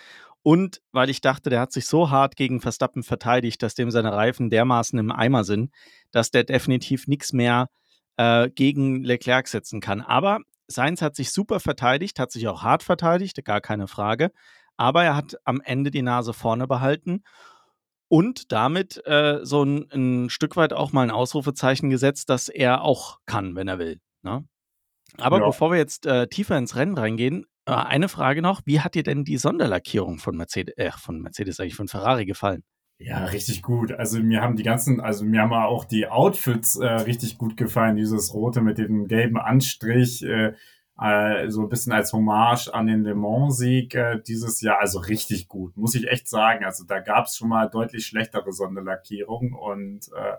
Und 0.43 0.81
weil 0.91 1.09
ich 1.09 1.21
dachte, 1.21 1.49
der 1.49 1.59
hat 1.59 1.73
sich 1.73 1.87
so 1.87 2.09
hart 2.11 2.37
gegen 2.37 2.61
Verstappen 2.61 3.03
verteidigt, 3.03 3.61
dass 3.63 3.73
dem 3.73 3.91
seine 3.91 4.13
Reifen 4.13 4.49
dermaßen 4.49 4.97
im 4.97 5.11
Eimer 5.11 5.43
sind, 5.43 5.71
dass 6.11 6.31
der 6.31 6.43
definitiv 6.45 7.07
nichts 7.07 7.33
mehr 7.33 7.67
äh, 7.67 7.84
gegen 8.17 9.03
Leclerc 9.03 9.47
setzen 9.47 9.81
kann. 9.81 10.01
Aber 10.01 10.39
Sainz 10.67 11.01
hat 11.01 11.15
sich 11.15 11.31
super 11.31 11.59
verteidigt, 11.59 12.19
hat 12.19 12.31
sich 12.31 12.47
auch 12.47 12.63
hart 12.63 12.83
verteidigt, 12.83 13.43
gar 13.43 13.61
keine 13.61 13.87
Frage. 13.87 14.31
Aber 14.77 15.03
er 15.03 15.15
hat 15.15 15.35
am 15.43 15.61
Ende 15.61 15.91
die 15.91 16.01
Nase 16.01 16.33
vorne 16.33 16.67
behalten 16.67 17.23
und 18.07 18.51
damit 18.51 19.05
äh, 19.05 19.39
so 19.43 19.63
ein, 19.63 19.91
ein, 19.91 20.29
Stück 20.29 20.55
weit 20.55 20.73
auch 20.73 20.91
mal 20.91 21.03
ein 21.03 21.11
Ausrufezeichen 21.11 21.89
gesetzt, 21.89 22.29
dass 22.29 22.49
er 22.49 22.81
auch 22.81 23.19
kann, 23.25 23.55
wenn 23.55 23.67
er 23.67 23.79
will. 23.79 23.99
Ne? 24.21 24.47
Aber 25.17 25.39
ja. 25.39 25.45
bevor 25.45 25.71
wir 25.71 25.77
jetzt 25.77 26.05
äh, 26.05 26.27
tiefer 26.27 26.57
ins 26.57 26.75
Rennen 26.75 26.97
reingehen, 26.97 27.45
äh, 27.65 27.71
eine 27.71 28.09
Frage 28.09 28.41
noch: 28.41 28.61
Wie 28.65 28.81
hat 28.81 28.95
dir 28.95 29.03
denn 29.03 29.23
die 29.23 29.37
Sonderlackierung 29.37 30.19
von 30.19 30.35
Mercedes, 30.37 30.77
äh, 30.77 30.91
von 30.91 31.21
Mercedes 31.21 31.59
eigentlich 31.59 31.75
von 31.75 31.87
Ferrari 31.87 32.25
gefallen? 32.25 32.63
Ja, 32.97 33.25
richtig 33.25 33.61
gut. 33.61 33.91
Also 33.91 34.19
mir 34.19 34.41
haben 34.41 34.55
die 34.55 34.63
ganzen, 34.63 35.01
also 35.01 35.25
mir 35.25 35.41
haben 35.41 35.53
auch 35.53 35.83
die 35.83 36.07
Outfits 36.07 36.77
äh, 36.77 36.85
richtig 36.85 37.37
gut 37.37 37.57
gefallen. 37.57 37.97
Dieses 37.97 38.33
rote 38.33 38.61
mit 38.61 38.77
dem 38.77 39.07
gelben 39.07 39.37
Anstrich, 39.37 40.23
äh, 40.23 40.53
äh, 40.97 41.49
so 41.49 41.61
ein 41.61 41.69
bisschen 41.69 41.91
als 41.91 42.13
Hommage 42.13 42.69
an 42.73 42.87
den 42.87 43.03
Le 43.03 43.13
Mans-Sieg 43.13 43.93
äh, 43.95 44.21
dieses 44.25 44.61
Jahr. 44.61 44.79
Also 44.79 44.99
richtig 44.99 45.49
gut, 45.49 45.75
muss 45.75 45.93
ich 45.93 46.07
echt 46.07 46.29
sagen. 46.29 46.63
Also 46.63 46.85
da 46.85 46.99
gab 46.99 47.25
es 47.25 47.35
schon 47.35 47.49
mal 47.49 47.69
deutlich 47.69 48.05
schlechtere 48.05 48.53
Sonderlackierungen 48.53 49.53
und 49.53 50.07
äh, 50.15 50.37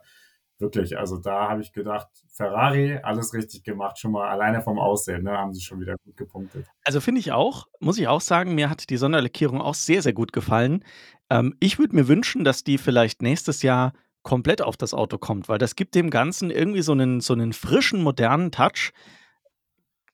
wirklich, 0.59 0.99
also 0.99 1.19
da 1.19 1.49
habe 1.49 1.61
ich 1.61 1.73
gedacht, 1.73 2.09
Ferrari, 2.31 2.99
alles 3.03 3.35
richtig 3.35 3.65
gemacht, 3.65 3.99
schon 3.99 4.13
mal 4.13 4.29
alleine 4.29 4.63
vom 4.63 4.79
Aussehen, 4.79 5.25
ne, 5.25 5.33
haben 5.33 5.53
sie 5.53 5.61
schon 5.61 5.81
wieder 5.81 5.97
gut 6.05 6.17
gepunktet. 6.17 6.67
Also 6.85 7.01
finde 7.01 7.21
ich 7.21 7.33
auch, 7.33 7.67
muss 7.81 7.99
ich 7.99 8.09
auch 8.09 8.21
sagen, 8.21 8.55
mir 8.55 8.71
hat 8.71 8.89
die 8.91 8.97
Sonderlackierung 8.97 9.61
auch 9.61 9.75
sehr, 9.75 10.03
sehr 10.03 10.13
gut 10.13 10.33
gefallen. 10.33 10.85
Ähm, 11.31 11.55
ich 11.61 11.79
würde 11.79 11.97
mir 11.97 12.09
wünschen, 12.09 12.45
dass 12.45 12.65
die 12.65 12.79
vielleicht 12.79 13.23
nächstes 13.23 13.63
Jahr 13.63 13.93
komplett 14.23 14.61
auf 14.61 14.77
das 14.77 14.93
Auto 14.93 15.19
kommt, 15.19 15.49
weil 15.49 15.59
das 15.59 15.77
gibt 15.77 15.95
dem 15.95 16.11
Ganzen 16.11 16.51
irgendwie 16.51 16.83
so 16.83 16.93
einen, 16.93 17.21
so 17.21 17.33
einen 17.33 17.53
frischen, 17.53 18.03
modernen 18.03 18.51
Touch. 18.51 18.93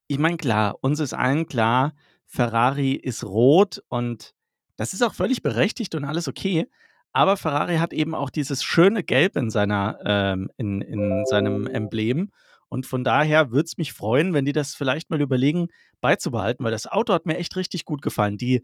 Ich 0.07 0.19
meine, 0.19 0.37
klar, 0.37 0.77
uns 0.83 1.01
ist 1.01 1.15
allen 1.15 1.47
klar, 1.47 1.95
Ferrari 2.27 2.93
ist 2.93 3.25
rot 3.25 3.83
und 3.89 4.35
das 4.77 4.93
ist 4.93 5.03
auch 5.03 5.15
völlig 5.15 5.43
berechtigt 5.43 5.95
und 5.95 6.05
alles 6.05 6.29
okay. 6.29 6.67
Aber 7.13 7.37
Ferrari 7.37 7.77
hat 7.77 7.93
eben 7.93 8.15
auch 8.15 8.31
dieses 8.31 8.65
schöne 8.65 9.03
Gelb 9.03 9.37
in, 9.37 9.51
seiner, 9.51 9.99
ähm, 10.05 10.51
in, 10.57 10.81
in 10.81 11.25
seinem 11.27 11.67
Emblem. 11.67 12.33
Und 12.69 12.87
von 12.87 13.05
daher 13.05 13.51
würde 13.51 13.67
es 13.67 13.77
mich 13.77 13.93
freuen, 13.93 14.33
wenn 14.33 14.47
die 14.47 14.53
das 14.53 14.75
vielleicht 14.75 15.11
mal 15.11 15.21
überlegen, 15.21 15.69
beizubehalten, 16.01 16.65
weil 16.65 16.73
das 16.73 16.87
Auto 16.87 17.13
hat 17.13 17.27
mir 17.27 17.37
echt 17.37 17.55
richtig 17.57 17.85
gut 17.85 18.01
gefallen. 18.01 18.39
Die, 18.39 18.63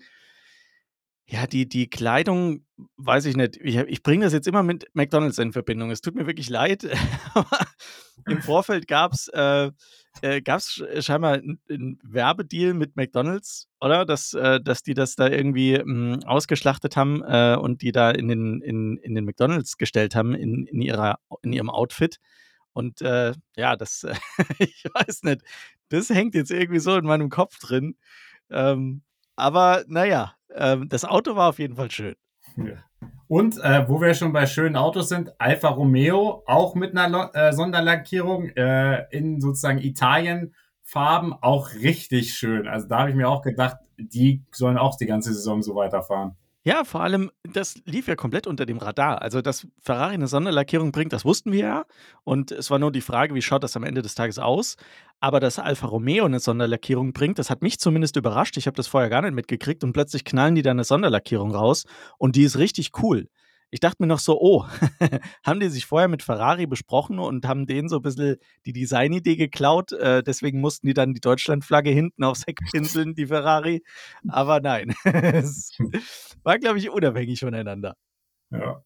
Ja, 1.30 1.46
die 1.46 1.68
die 1.68 1.90
Kleidung, 1.90 2.64
weiß 2.96 3.26
ich 3.26 3.36
nicht. 3.36 3.58
Ich 3.58 3.76
ich 3.76 4.02
bringe 4.02 4.24
das 4.24 4.32
jetzt 4.32 4.48
immer 4.48 4.62
mit 4.62 4.86
McDonald's 4.94 5.36
in 5.38 5.52
Verbindung. 5.52 5.90
Es 5.90 6.00
tut 6.00 6.14
mir 6.14 6.26
wirklich 6.26 6.48
leid, 6.48 6.88
aber 7.34 7.58
im 8.28 8.40
Vorfeld 8.40 8.88
gab's, 8.88 9.28
äh, 9.34 9.70
äh, 10.22 10.40
gab's 10.40 10.82
scheinbar 11.00 11.34
'n 11.36 11.60
'n 11.68 11.98
Werbedeal 12.02 12.72
mit 12.72 12.96
McDonald's, 12.96 13.68
oder? 13.78 14.06
Dass 14.06 14.32
äh, 14.32 14.58
dass 14.62 14.82
die 14.82 14.94
das 14.94 15.16
da 15.16 15.28
irgendwie, 15.28 15.76
hm, 15.78 16.20
ausgeschlachtet 16.24 16.96
haben, 16.96 17.22
äh, 17.22 17.56
und 17.60 17.82
die 17.82 17.92
da 17.92 18.10
in 18.10 18.28
den 18.28 18.62
in 18.62 18.96
in 18.96 19.14
den 19.14 19.26
McDonald's 19.26 19.76
gestellt 19.76 20.14
haben 20.14 20.34
in 20.34 20.66
in 20.66 20.80
ihrer 20.80 21.18
in 21.42 21.52
ihrem 21.52 21.68
Outfit. 21.68 22.20
Und, 22.72 23.02
äh, 23.02 23.32
ja, 23.56 23.76
das 23.76 24.06
ich 24.60 24.84
weiß 24.94 25.24
nicht. 25.24 25.42
Das 25.90 26.08
hängt 26.10 26.34
jetzt 26.34 26.50
irgendwie 26.52 26.78
so 26.80 26.96
in 26.96 27.04
meinem 27.06 27.28
Kopf 27.28 27.58
drin. 27.58 27.96
Ähm, 28.50 29.02
aber 29.36 29.84
na 29.88 30.04
ja, 30.06 30.34
ähm, 30.54 30.88
das 30.88 31.04
Auto 31.04 31.36
war 31.36 31.48
auf 31.48 31.58
jeden 31.58 31.76
Fall 31.76 31.90
schön. 31.90 32.14
Und 33.28 33.58
äh, 33.62 33.86
wo 33.88 34.00
wir 34.00 34.14
schon 34.14 34.32
bei 34.32 34.46
schönen 34.46 34.76
Autos 34.76 35.10
sind, 35.10 35.32
Alfa 35.38 35.68
Romeo, 35.68 36.42
auch 36.46 36.74
mit 36.74 36.96
einer 36.96 37.08
Lo 37.08 37.30
äh, 37.34 37.52
Sonderlackierung 37.52 38.48
äh, 38.56 39.04
in 39.10 39.40
sozusagen 39.40 39.78
Italien-Farben, 39.78 41.34
auch 41.34 41.74
richtig 41.74 42.32
schön. 42.32 42.66
Also 42.66 42.88
da 42.88 43.00
habe 43.00 43.10
ich 43.10 43.16
mir 43.16 43.28
auch 43.28 43.42
gedacht, 43.42 43.76
die 43.98 44.42
sollen 44.50 44.78
auch 44.78 44.96
die 44.96 45.06
ganze 45.06 45.34
Saison 45.34 45.62
so 45.62 45.74
weiterfahren. 45.74 46.37
Ja, 46.64 46.84
vor 46.84 47.02
allem, 47.02 47.30
das 47.44 47.76
lief 47.84 48.08
ja 48.08 48.16
komplett 48.16 48.46
unter 48.46 48.66
dem 48.66 48.78
Radar. 48.78 49.22
Also, 49.22 49.40
dass 49.40 49.66
Ferrari 49.80 50.14
eine 50.14 50.26
Sonderlackierung 50.26 50.92
bringt, 50.92 51.12
das 51.12 51.24
wussten 51.24 51.52
wir 51.52 51.60
ja. 51.60 51.84
Und 52.24 52.50
es 52.50 52.70
war 52.70 52.78
nur 52.78 52.92
die 52.92 53.00
Frage, 53.00 53.34
wie 53.34 53.42
schaut 53.42 53.62
das 53.62 53.76
am 53.76 53.84
Ende 53.84 54.02
des 54.02 54.14
Tages 54.14 54.38
aus? 54.38 54.76
Aber 55.20 55.40
dass 55.40 55.58
Alfa 55.58 55.86
Romeo 55.86 56.24
eine 56.24 56.40
Sonderlackierung 56.40 57.12
bringt, 57.12 57.38
das 57.38 57.48
hat 57.50 57.62
mich 57.62 57.78
zumindest 57.78 58.16
überrascht. 58.16 58.56
Ich 58.56 58.66
habe 58.66 58.76
das 58.76 58.88
vorher 58.88 59.08
gar 59.08 59.22
nicht 59.22 59.34
mitgekriegt 59.34 59.82
und 59.84 59.92
plötzlich 59.92 60.24
knallen 60.24 60.56
die 60.56 60.62
da 60.62 60.70
eine 60.72 60.84
Sonderlackierung 60.84 61.54
raus 61.54 61.84
und 62.18 62.36
die 62.36 62.42
ist 62.44 62.58
richtig 62.58 62.90
cool. 63.02 63.28
Ich 63.70 63.80
dachte 63.80 63.96
mir 64.00 64.06
noch 64.06 64.18
so: 64.18 64.40
„Oh, 64.40 64.64
haben 65.44 65.60
die 65.60 65.68
sich 65.68 65.86
vorher 65.86 66.08
mit 66.08 66.22
Ferrari 66.22 66.66
besprochen 66.66 67.18
und 67.18 67.46
haben 67.46 67.66
denen 67.66 67.88
so 67.88 67.96
ein 67.96 68.02
bisschen 68.02 68.36
die 68.66 68.72
Designidee 68.72 69.36
geklaut? 69.36 69.92
Äh, 69.92 70.22
deswegen 70.22 70.60
mussten 70.60 70.86
die 70.86 70.94
dann 70.94 71.14
die 71.14 71.20
Deutschlandflagge 71.20 71.90
hinten 71.90 72.24
aufs 72.24 72.46
Heck 72.46 72.58
pinseln, 72.72 73.14
die 73.14 73.26
Ferrari.“ 73.26 73.82
Aber 74.28 74.60
nein, 74.60 74.94
es 75.04 75.76
war, 76.42 76.58
glaube 76.58 76.78
ich, 76.78 76.90
unabhängig 76.90 77.40
voneinander. 77.40 77.94
Ja. 78.50 78.82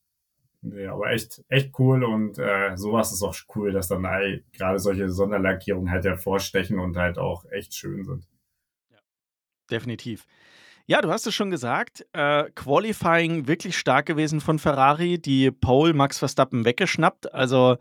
Ne, 0.63 0.87
aber 0.89 1.11
echt 1.11 1.43
echt 1.49 1.73
cool 1.79 2.05
und, 2.05 2.39
äh, 2.39 2.77
so 2.77 2.99
ist 2.99 3.23
auch 3.23 3.35
cool, 3.57 3.73
dass 3.73 3.89
dann 3.89 4.07
halt 4.07 4.45
grade 4.53 4.79
solche 4.79 5.09
Sonderlackierungen 5.11 5.91
halt 5.91 6.05
hervorstechen 6.05 6.79
und 6.79 6.97
halt 6.97 7.19
auch 7.19 7.45
echt 7.51 7.75
schön 7.75 8.05
sind. 8.05 8.29
Ja, 8.91 8.99
definitiv. 9.71 10.27
Ja, 10.93 11.01
du 11.01 11.11
hast 11.11 11.27
es 11.27 11.35
schon 11.35 11.51
gesagt, 11.51 12.05
äh, 12.13 12.51
Qualifying 12.51 13.49
wirklich 13.49 13.79
stark 13.79 14.05
gewesen 14.05 14.43
von 14.43 14.59
Ferrari, 14.59 15.19
die 15.19 15.51
Pole 15.51 15.95
Max 15.95 16.19
Verstappen 16.19 16.67
weggeschnappt. 16.67 17.33
Also, 17.33 17.79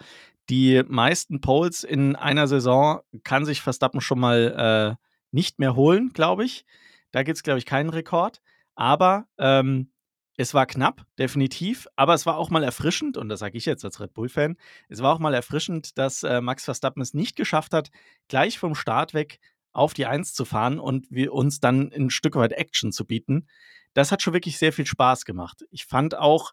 die 0.49 0.81
meisten 0.87 1.41
Poles 1.41 1.83
in 1.83 2.15
einer 2.15 2.47
Saison 2.47 3.01
kann 3.25 3.43
sich 3.43 3.59
Verstappen 3.59 3.99
schon 3.99 4.17
mal, 4.17 4.95
äh, 4.97 5.05
nicht 5.31 5.59
mehr 5.59 5.75
holen, 5.75 6.11
glaube 6.13 6.45
ich. 6.45 6.63
Da 7.11 7.23
gibt's, 7.23 7.43
glaube 7.43 7.59
ich, 7.59 7.65
keinen 7.65 7.89
Rekord. 7.89 8.39
Aber, 8.75 9.25
ähm, 9.37 9.91
es 10.37 10.53
war 10.53 10.65
knapp, 10.65 11.05
definitiv, 11.19 11.87
aber 11.97 12.13
es 12.13 12.25
war 12.25 12.37
auch 12.37 12.49
mal 12.49 12.63
erfrischend 12.63 13.17
und 13.17 13.27
das 13.27 13.41
sage 13.41 13.57
ich 13.57 13.65
jetzt 13.65 13.83
als 13.83 13.99
Red 13.99 14.13
Bull-Fan, 14.13 14.55
es 14.87 15.01
war 15.01 15.13
auch 15.13 15.19
mal 15.19 15.33
erfrischend, 15.33 15.97
dass, 15.97 16.23
äh, 16.23 16.39
Max 16.39 16.63
Verstappen 16.63 17.01
es 17.01 17.13
nicht 17.13 17.35
geschafft 17.35 17.73
hat, 17.73 17.91
gleich 18.29 18.57
vom 18.57 18.73
Start 18.73 19.13
weg 19.13 19.39
auf 19.73 19.93
die 19.93 20.05
Eins 20.05 20.33
zu 20.33 20.45
fahren 20.45 20.79
und 20.79 21.07
wir 21.09 21.33
uns 21.33 21.59
dann 21.59 21.91
ein 21.93 22.09
Stück 22.09 22.35
weit 22.35 22.53
Action 22.53 22.91
zu 22.91 23.05
bieten. 23.05 23.47
Das 23.93 24.11
hat 24.11 24.21
schon 24.21 24.33
wirklich 24.33 24.57
sehr 24.57 24.73
viel 24.73 24.85
Spaß 24.85 25.25
gemacht. 25.25 25.65
Ich 25.69 25.85
fand 25.85 26.15
auch, 26.17 26.51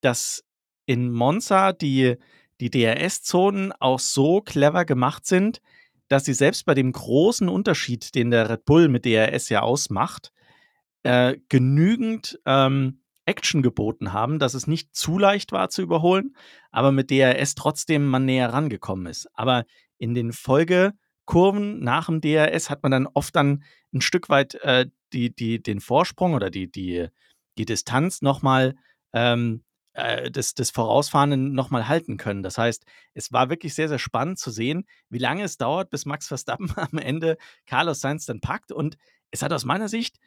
dass 0.00 0.44
in 0.86 1.12
Monza 1.12 1.72
die 1.72 2.16
die 2.60 2.70
DRS-Zonen 2.70 3.72
auch 3.72 3.98
so 3.98 4.40
clever 4.40 4.84
gemacht 4.84 5.26
sind, 5.26 5.60
dass 6.08 6.24
sie 6.24 6.34
selbst 6.34 6.66
bei 6.66 6.74
dem 6.74 6.92
großen 6.92 7.48
Unterschied, 7.48 8.14
den 8.14 8.30
der 8.30 8.48
Red 8.48 8.64
Bull 8.64 8.88
mit 8.88 9.04
DRS 9.04 9.48
ja 9.48 9.62
ausmacht, 9.62 10.32
äh, 11.02 11.36
genügend, 11.48 12.38
ähm, 12.46 13.00
Action 13.26 13.62
geboten 13.62 14.12
haben, 14.12 14.38
dass 14.38 14.52
es 14.52 14.66
nicht 14.66 14.94
zu 14.94 15.18
leicht 15.18 15.50
war 15.52 15.70
zu 15.70 15.80
überholen, 15.80 16.36
aber 16.70 16.92
mit 16.92 17.10
DRS 17.10 17.54
trotzdem 17.54 18.06
man 18.06 18.26
näher 18.26 18.52
rangekommen 18.52 19.06
ist. 19.06 19.28
Aber 19.32 19.64
in 19.96 20.14
den 20.14 20.32
Folgekurven 21.24 21.80
nach 21.80 22.06
dem 22.06 22.20
DRS 22.20 22.70
hat 22.70 22.82
man 22.82 22.92
dann 22.92 23.06
oft 23.06 23.34
dann 23.34 23.64
ein 23.92 24.00
Stück 24.00 24.28
weit 24.28 24.54
äh, 24.56 24.86
die, 25.12 25.34
die, 25.34 25.62
den 25.62 25.80
Vorsprung 25.80 26.34
oder 26.34 26.50
die, 26.50 26.70
die, 26.70 27.08
die 27.58 27.64
Distanz 27.64 28.22
nochmal 28.22 28.74
ähm, 29.12 29.62
äh, 29.94 30.30
des, 30.30 30.54
des 30.54 30.70
Vorausfahrenden 30.70 31.52
nochmal 31.52 31.88
halten 31.88 32.16
können. 32.16 32.42
Das 32.42 32.58
heißt, 32.58 32.84
es 33.14 33.32
war 33.32 33.48
wirklich 33.48 33.74
sehr, 33.74 33.88
sehr 33.88 33.98
spannend 33.98 34.38
zu 34.38 34.50
sehen, 34.50 34.86
wie 35.08 35.18
lange 35.18 35.44
es 35.44 35.56
dauert, 35.56 35.90
bis 35.90 36.06
Max 36.06 36.28
Verstappen 36.28 36.72
am 36.76 36.98
Ende 36.98 37.36
Carlos 37.66 38.00
Sainz 38.00 38.26
dann 38.26 38.40
packt. 38.40 38.72
Und 38.72 38.96
es 39.30 39.42
hat 39.42 39.52
aus 39.52 39.64
meiner 39.64 39.88
Sicht 39.88 40.18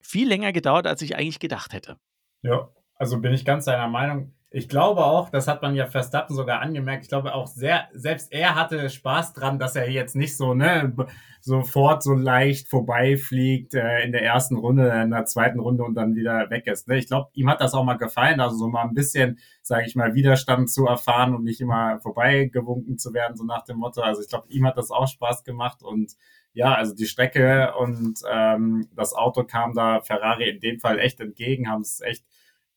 viel 0.00 0.28
länger 0.28 0.52
gedauert, 0.52 0.86
als 0.86 1.02
ich 1.02 1.16
eigentlich 1.16 1.40
gedacht 1.40 1.72
hätte. 1.72 1.98
Ja, 2.42 2.70
also 2.94 3.20
bin 3.20 3.32
ich 3.32 3.44
ganz 3.44 3.64
deiner 3.64 3.88
Meinung. 3.88 4.32
Ich 4.50 4.68
glaube 4.68 5.04
auch, 5.04 5.28
das 5.28 5.48
hat 5.48 5.60
man 5.60 5.74
ja 5.74 5.86
Verstappen 5.86 6.34
sogar 6.34 6.60
angemerkt. 6.60 7.02
Ich 7.02 7.08
glaube 7.08 7.34
auch 7.34 7.48
sehr, 7.48 7.88
selbst 7.92 8.32
er 8.32 8.54
hatte 8.54 8.88
Spaß 8.88 9.32
dran, 9.32 9.58
dass 9.58 9.74
er 9.74 9.90
jetzt 9.90 10.14
nicht 10.14 10.36
so, 10.36 10.54
ne, 10.54 10.94
sofort 11.40 12.02
so 12.02 12.14
leicht 12.14 12.68
vorbeifliegt 12.68 13.74
äh, 13.74 14.02
in 14.02 14.12
der 14.12 14.22
ersten 14.22 14.56
Runde, 14.56 14.88
in 15.02 15.10
der 15.10 15.26
zweiten 15.26 15.60
Runde 15.60 15.84
und 15.84 15.94
dann 15.94 16.14
wieder 16.14 16.48
weg 16.50 16.66
ist. 16.66 16.88
Ne? 16.88 16.96
Ich 16.98 17.08
glaube, 17.08 17.28
ihm 17.34 17.50
hat 17.50 17.60
das 17.60 17.74
auch 17.74 17.84
mal 17.84 17.98
gefallen, 17.98 18.40
also 18.40 18.56
so 18.56 18.68
mal 18.68 18.82
ein 18.82 18.94
bisschen, 18.94 19.38
sage 19.62 19.84
ich 19.86 19.96
mal, 19.96 20.14
Widerstand 20.14 20.70
zu 20.70 20.86
erfahren 20.86 21.34
und 21.34 21.44
nicht 21.44 21.60
immer 21.60 22.00
vorbeigewunken 22.00 22.98
zu 22.98 23.14
werden, 23.14 23.36
so 23.36 23.44
nach 23.44 23.64
dem 23.64 23.78
Motto. 23.78 24.00
Also 24.00 24.22
ich 24.22 24.28
glaube, 24.28 24.46
ihm 24.48 24.66
hat 24.66 24.76
das 24.76 24.90
auch 24.90 25.08
Spaß 25.08 25.44
gemacht 25.44 25.82
und 25.82 26.14
ja, 26.52 26.74
also 26.74 26.94
die 26.94 27.06
Strecke 27.06 27.74
und 27.78 28.20
ähm, 28.28 28.88
das 28.94 29.12
Auto 29.12 29.44
kam 29.44 29.74
da 29.74 30.00
Ferrari 30.00 30.48
in 30.48 30.60
dem 30.60 30.80
Fall 30.80 30.98
echt 30.98 31.20
entgegen, 31.20 31.68
haben 31.68 31.82
es 31.82 32.00
echt 32.00 32.24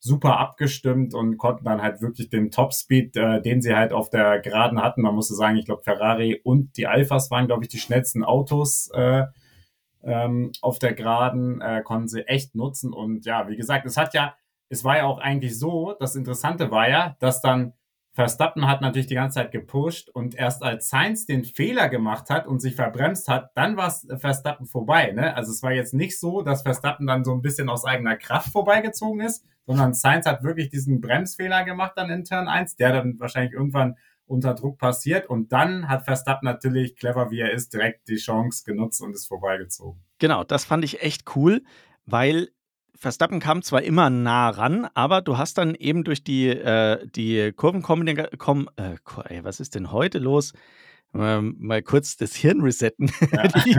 super 0.00 0.38
abgestimmt 0.38 1.14
und 1.14 1.36
konnten 1.36 1.66
dann 1.66 1.82
halt 1.82 2.00
wirklich 2.00 2.30
den 2.30 2.50
Topspeed, 2.50 3.16
äh, 3.16 3.42
den 3.42 3.60
sie 3.60 3.74
halt 3.74 3.92
auf 3.92 4.08
der 4.08 4.40
Geraden 4.40 4.82
hatten. 4.82 5.02
Man 5.02 5.14
musste 5.14 5.34
sagen, 5.34 5.56
ich 5.56 5.66
glaube, 5.66 5.82
Ferrari 5.82 6.40
und 6.42 6.76
die 6.78 6.86
Alphas 6.86 7.30
waren, 7.30 7.46
glaube 7.46 7.64
ich, 7.64 7.68
die 7.68 7.78
schnellsten 7.78 8.24
Autos 8.24 8.90
äh, 8.94 9.24
ähm, 10.02 10.52
auf 10.62 10.78
der 10.78 10.94
Geraden, 10.94 11.60
äh, 11.60 11.82
konnten 11.82 12.08
sie 12.08 12.26
echt 12.26 12.54
nutzen. 12.54 12.94
Und 12.94 13.26
ja, 13.26 13.46
wie 13.48 13.56
gesagt, 13.56 13.84
es 13.84 13.98
hat 13.98 14.14
ja, 14.14 14.34
es 14.70 14.84
war 14.84 14.96
ja 14.96 15.04
auch 15.04 15.18
eigentlich 15.18 15.58
so, 15.58 15.94
das 16.00 16.16
Interessante 16.16 16.70
war 16.70 16.88
ja, 16.88 17.16
dass 17.20 17.42
dann 17.42 17.74
Verstappen 18.12 18.66
hat 18.66 18.80
natürlich 18.80 19.06
die 19.06 19.14
ganze 19.14 19.36
Zeit 19.36 19.52
gepusht 19.52 20.08
und 20.08 20.34
erst 20.34 20.62
als 20.62 20.88
Sainz 20.88 21.26
den 21.26 21.44
Fehler 21.44 21.88
gemacht 21.88 22.28
hat 22.28 22.46
und 22.46 22.60
sich 22.60 22.74
verbremst 22.74 23.28
hat, 23.28 23.52
dann 23.54 23.76
war 23.76 23.94
Verstappen 24.18 24.66
vorbei. 24.66 25.12
Ne? 25.12 25.34
Also 25.36 25.52
es 25.52 25.62
war 25.62 25.72
jetzt 25.72 25.94
nicht 25.94 26.18
so, 26.18 26.42
dass 26.42 26.62
Verstappen 26.62 27.06
dann 27.06 27.24
so 27.24 27.32
ein 27.32 27.42
bisschen 27.42 27.68
aus 27.68 27.84
eigener 27.84 28.16
Kraft 28.16 28.50
vorbeigezogen 28.50 29.20
ist, 29.20 29.44
sondern 29.64 29.94
Sainz 29.94 30.26
hat 30.26 30.42
wirklich 30.42 30.70
diesen 30.70 31.00
Bremsfehler 31.00 31.64
gemacht 31.64 31.92
dann 31.94 32.10
in 32.10 32.24
Turn 32.24 32.48
1, 32.48 32.76
der 32.76 32.92
dann 32.92 33.20
wahrscheinlich 33.20 33.52
irgendwann 33.52 33.96
unter 34.26 34.54
Druck 34.54 34.78
passiert 34.78 35.28
und 35.28 35.52
dann 35.52 35.88
hat 35.88 36.04
Verstappen 36.04 36.46
natürlich, 36.46 36.96
clever 36.96 37.30
wie 37.30 37.40
er 37.40 37.52
ist, 37.52 37.72
direkt 37.72 38.08
die 38.08 38.16
Chance 38.16 38.64
genutzt 38.64 39.02
und 39.02 39.12
ist 39.12 39.26
vorbeigezogen. 39.26 40.00
Genau, 40.18 40.44
das 40.44 40.64
fand 40.64 40.84
ich 40.84 41.02
echt 41.02 41.36
cool, 41.36 41.62
weil 42.06 42.50
Verstappen 43.00 43.40
kam 43.40 43.62
zwar 43.62 43.80
immer 43.82 44.10
nah 44.10 44.50
ran, 44.50 44.86
aber 44.92 45.22
du 45.22 45.38
hast 45.38 45.56
dann 45.56 45.74
eben 45.74 46.04
durch 46.04 46.22
die, 46.22 46.48
äh, 46.48 47.06
die 47.08 47.50
Kurvenkombination, 47.50 48.68
äh, 48.76 49.42
was 49.42 49.58
ist 49.58 49.74
denn 49.74 49.90
heute 49.90 50.18
los? 50.18 50.52
Ähm, 51.14 51.56
mal 51.58 51.82
kurz 51.82 52.18
das 52.18 52.36
Hirn 52.36 52.60
resetten. 52.60 53.10
Ja. 53.32 53.48
die, 53.64 53.76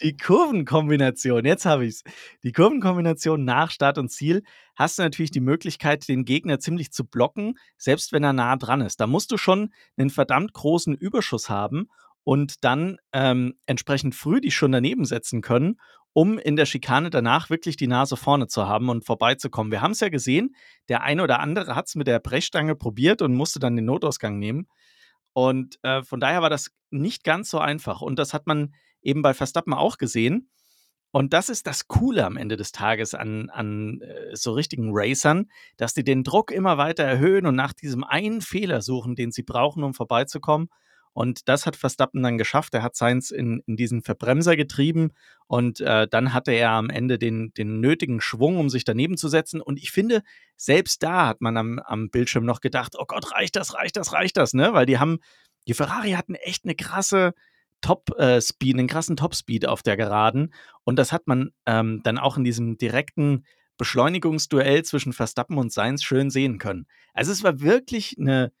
die, 0.00 0.16
Kurvenkombination, 0.16 1.44
jetzt 1.44 1.66
habe 1.66 1.86
ich 1.86 1.94
es. 1.94 2.02
Die 2.44 2.52
Kurvenkombination 2.52 3.44
nach 3.44 3.72
Start 3.72 3.98
und 3.98 4.10
Ziel 4.10 4.44
hast 4.76 4.96
du 4.96 5.02
natürlich 5.02 5.32
die 5.32 5.40
Möglichkeit, 5.40 6.06
den 6.08 6.24
Gegner 6.24 6.60
ziemlich 6.60 6.92
zu 6.92 7.04
blocken, 7.04 7.58
selbst 7.76 8.12
wenn 8.12 8.22
er 8.22 8.32
nah 8.32 8.54
dran 8.54 8.80
ist. 8.80 9.00
Da 9.00 9.08
musst 9.08 9.32
du 9.32 9.38
schon 9.38 9.74
einen 9.96 10.10
verdammt 10.10 10.52
großen 10.52 10.94
Überschuss 10.94 11.50
haben 11.50 11.88
und 12.22 12.64
dann 12.64 12.98
ähm, 13.12 13.54
entsprechend 13.66 14.14
früh 14.14 14.40
dich 14.40 14.54
schon 14.54 14.70
daneben 14.70 15.04
setzen 15.04 15.40
können, 15.40 15.78
um 16.12 16.38
in 16.38 16.56
der 16.56 16.66
Schikane 16.66 17.10
danach 17.10 17.50
wirklich 17.50 17.76
die 17.76 17.86
Nase 17.86 18.16
vorne 18.16 18.46
zu 18.46 18.66
haben 18.66 18.88
und 18.88 19.04
vorbeizukommen. 19.04 19.72
Wir 19.72 19.80
haben 19.80 19.92
es 19.92 20.00
ja 20.00 20.08
gesehen, 20.08 20.54
der 20.88 21.02
eine 21.02 21.22
oder 21.22 21.40
andere 21.40 21.74
hat 21.74 21.88
es 21.88 21.94
mit 21.94 22.06
der 22.06 22.20
Brechstange 22.20 22.74
probiert 22.76 23.22
und 23.22 23.34
musste 23.34 23.58
dann 23.58 23.76
den 23.76 23.86
Notausgang 23.86 24.38
nehmen. 24.38 24.68
Und 25.32 25.78
äh, 25.82 26.02
von 26.02 26.20
daher 26.20 26.42
war 26.42 26.50
das 26.50 26.70
nicht 26.90 27.24
ganz 27.24 27.50
so 27.50 27.58
einfach. 27.58 28.02
Und 28.02 28.18
das 28.18 28.34
hat 28.34 28.46
man 28.46 28.74
eben 29.00 29.22
bei 29.22 29.32
Verstappen 29.32 29.72
auch 29.72 29.96
gesehen. 29.96 30.50
Und 31.10 31.34
das 31.34 31.50
ist 31.50 31.66
das 31.66 31.88
Coole 31.88 32.24
am 32.24 32.38
Ende 32.38 32.56
des 32.56 32.72
Tages 32.72 33.14
an, 33.14 33.50
an 33.50 34.00
äh, 34.00 34.34
so 34.34 34.52
richtigen 34.52 34.90
Racern, 34.92 35.50
dass 35.76 35.94
die 35.94 36.04
den 36.04 36.24
Druck 36.24 36.50
immer 36.50 36.78
weiter 36.78 37.04
erhöhen 37.04 37.46
und 37.46 37.54
nach 37.54 37.74
diesem 37.74 38.02
einen 38.04 38.40
Fehler 38.40 38.80
suchen, 38.80 39.14
den 39.14 39.30
sie 39.30 39.42
brauchen, 39.42 39.84
um 39.84 39.92
vorbeizukommen. 39.92 40.68
Und 41.12 41.48
das 41.48 41.66
hat 41.66 41.76
Verstappen 41.76 42.22
dann 42.22 42.38
geschafft. 42.38 42.74
Er 42.74 42.82
hat 42.82 42.96
Sainz 42.96 43.30
in, 43.30 43.62
in 43.66 43.76
diesen 43.76 44.02
Verbremser 44.02 44.56
getrieben 44.56 45.10
und 45.46 45.80
äh, 45.80 46.08
dann 46.08 46.32
hatte 46.32 46.52
er 46.52 46.70
am 46.70 46.88
Ende 46.88 47.18
den, 47.18 47.52
den 47.54 47.80
nötigen 47.80 48.20
Schwung, 48.20 48.56
um 48.56 48.70
sich 48.70 48.84
daneben 48.84 49.16
zu 49.16 49.28
setzen. 49.28 49.60
Und 49.60 49.78
ich 49.78 49.90
finde, 49.90 50.22
selbst 50.56 51.02
da 51.02 51.28
hat 51.28 51.40
man 51.40 51.56
am, 51.56 51.78
am 51.80 52.08
Bildschirm 52.08 52.44
noch 52.44 52.60
gedacht, 52.60 52.94
oh 52.98 53.04
Gott, 53.06 53.32
reicht 53.32 53.56
das, 53.56 53.74
reicht 53.74 53.96
das, 53.96 54.12
reicht 54.12 54.36
das, 54.36 54.54
ne? 54.54 54.72
Weil 54.72 54.86
die 54.86 54.98
haben, 54.98 55.18
die 55.68 55.74
Ferrari 55.74 56.12
hatten 56.12 56.34
echt 56.34 56.64
eine 56.64 56.74
krasse 56.74 57.34
Top-Speed, 57.82 58.74
äh, 58.74 58.78
einen 58.78 58.88
krassen 58.88 59.16
Top-Speed 59.16 59.68
auf 59.68 59.82
der 59.82 59.98
Geraden. 59.98 60.54
Und 60.84 60.96
das 60.96 61.12
hat 61.12 61.26
man 61.26 61.50
ähm, 61.66 62.00
dann 62.04 62.16
auch 62.18 62.38
in 62.38 62.44
diesem 62.44 62.78
direkten 62.78 63.44
Beschleunigungsduell 63.76 64.84
zwischen 64.84 65.12
Verstappen 65.12 65.58
und 65.58 65.72
Sainz 65.72 66.02
schön 66.02 66.30
sehen 66.30 66.58
können. 66.58 66.86
Also 67.12 67.32
es 67.32 67.42
war 67.42 67.60
wirklich 67.60 68.16
eine, 68.18 68.52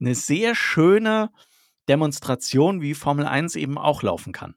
eine 0.00 0.14
sehr 0.14 0.54
schöne 0.54 1.30
Demonstration, 1.88 2.80
wie 2.80 2.94
Formel 2.94 3.26
1 3.26 3.56
eben 3.56 3.78
auch 3.78 4.02
laufen 4.02 4.32
kann. 4.32 4.54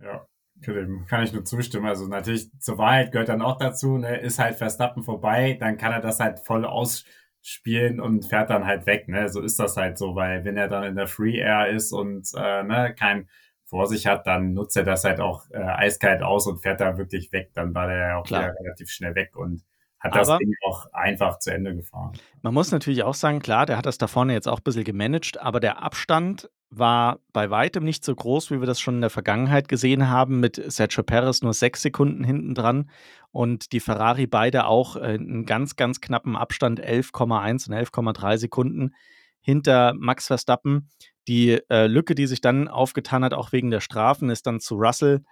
Ja, 0.00 0.26
dem 0.66 1.06
kann 1.06 1.22
ich 1.22 1.32
nur 1.32 1.44
zustimmen. 1.44 1.86
Also 1.86 2.06
natürlich 2.06 2.50
zur 2.60 2.78
Wahrheit 2.78 3.12
gehört 3.12 3.28
dann 3.28 3.42
auch 3.42 3.58
dazu, 3.58 3.98
ne, 3.98 4.20
ist 4.20 4.38
halt 4.38 4.56
Verstappen 4.56 5.02
vorbei, 5.02 5.56
dann 5.58 5.76
kann 5.76 5.92
er 5.92 6.00
das 6.00 6.20
halt 6.20 6.40
voll 6.40 6.64
ausspielen 6.64 8.00
und 8.00 8.26
fährt 8.26 8.50
dann 8.50 8.66
halt 8.66 8.86
weg. 8.86 9.08
Ne? 9.08 9.28
So 9.28 9.40
ist 9.40 9.58
das 9.58 9.76
halt 9.76 9.98
so, 9.98 10.14
weil 10.14 10.44
wenn 10.44 10.56
er 10.56 10.68
dann 10.68 10.84
in 10.84 10.96
der 10.96 11.06
Free 11.06 11.38
Air 11.38 11.68
ist 11.68 11.92
und 11.92 12.28
äh, 12.36 12.62
ne, 12.62 12.94
kein 12.98 13.28
vor 13.66 13.86
sich 13.86 14.06
hat, 14.06 14.26
dann 14.26 14.54
nutzt 14.54 14.76
er 14.76 14.84
das 14.84 15.04
halt 15.04 15.20
auch 15.20 15.44
äh, 15.50 15.58
eiskalt 15.58 16.22
aus 16.22 16.46
und 16.46 16.62
fährt 16.62 16.80
da 16.80 16.96
wirklich 16.96 17.30
weg. 17.32 17.50
Dann 17.54 17.74
war 17.74 17.86
der 17.86 17.98
ja 17.98 18.16
auch 18.16 18.30
relativ 18.30 18.90
schnell 18.90 19.14
weg 19.14 19.36
und 19.36 19.62
hat 20.00 20.14
das 20.14 20.28
aber 20.28 20.38
Ding 20.38 20.54
auch 20.66 20.86
einfach 20.92 21.38
zu 21.38 21.52
Ende 21.52 21.74
gefahren. 21.74 22.12
Man 22.42 22.54
muss 22.54 22.70
natürlich 22.70 23.02
auch 23.02 23.14
sagen, 23.14 23.40
klar, 23.40 23.66
der 23.66 23.76
hat 23.76 23.86
das 23.86 23.98
da 23.98 24.06
vorne 24.06 24.32
jetzt 24.32 24.46
auch 24.46 24.58
ein 24.58 24.62
bisschen 24.64 24.84
gemanagt, 24.84 25.40
aber 25.40 25.60
der 25.60 25.82
Abstand 25.82 26.48
war 26.70 27.18
bei 27.32 27.50
weitem 27.50 27.84
nicht 27.84 28.04
so 28.04 28.14
groß, 28.14 28.50
wie 28.50 28.60
wir 28.60 28.66
das 28.66 28.80
schon 28.80 28.96
in 28.96 29.00
der 29.00 29.10
Vergangenheit 29.10 29.68
gesehen 29.68 30.08
haben, 30.08 30.38
mit 30.40 30.62
Sergio 30.70 31.02
Perez 31.02 31.42
nur 31.42 31.54
sechs 31.54 31.82
Sekunden 31.82 32.24
hinten 32.24 32.54
dran 32.54 32.90
und 33.30 33.72
die 33.72 33.80
Ferrari 33.80 34.26
beide 34.26 34.66
auch 34.66 34.96
in 34.96 35.46
ganz, 35.46 35.76
ganz 35.76 36.00
knappen 36.00 36.36
Abstand 36.36 36.80
11,1 36.80 37.68
und 37.68 37.74
11,3 37.74 38.38
Sekunden 38.38 38.94
hinter 39.40 39.94
Max 39.94 40.26
Verstappen. 40.26 40.90
Die 41.26 41.58
äh, 41.70 41.86
Lücke, 41.86 42.14
die 42.14 42.26
sich 42.26 42.40
dann 42.40 42.68
aufgetan 42.68 43.24
hat, 43.24 43.34
auch 43.34 43.52
wegen 43.52 43.70
der 43.70 43.80
Strafen, 43.80 44.30
ist 44.30 44.46
dann 44.46 44.60
zu 44.60 44.76
Russell 44.76 45.24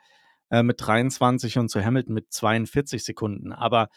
äh, 0.50 0.62
mit 0.62 0.76
23 0.78 1.58
und 1.58 1.68
zu 1.68 1.84
Hamilton 1.84 2.14
mit 2.14 2.32
42 2.32 3.04
Sekunden. 3.04 3.52
Aber 3.52 3.88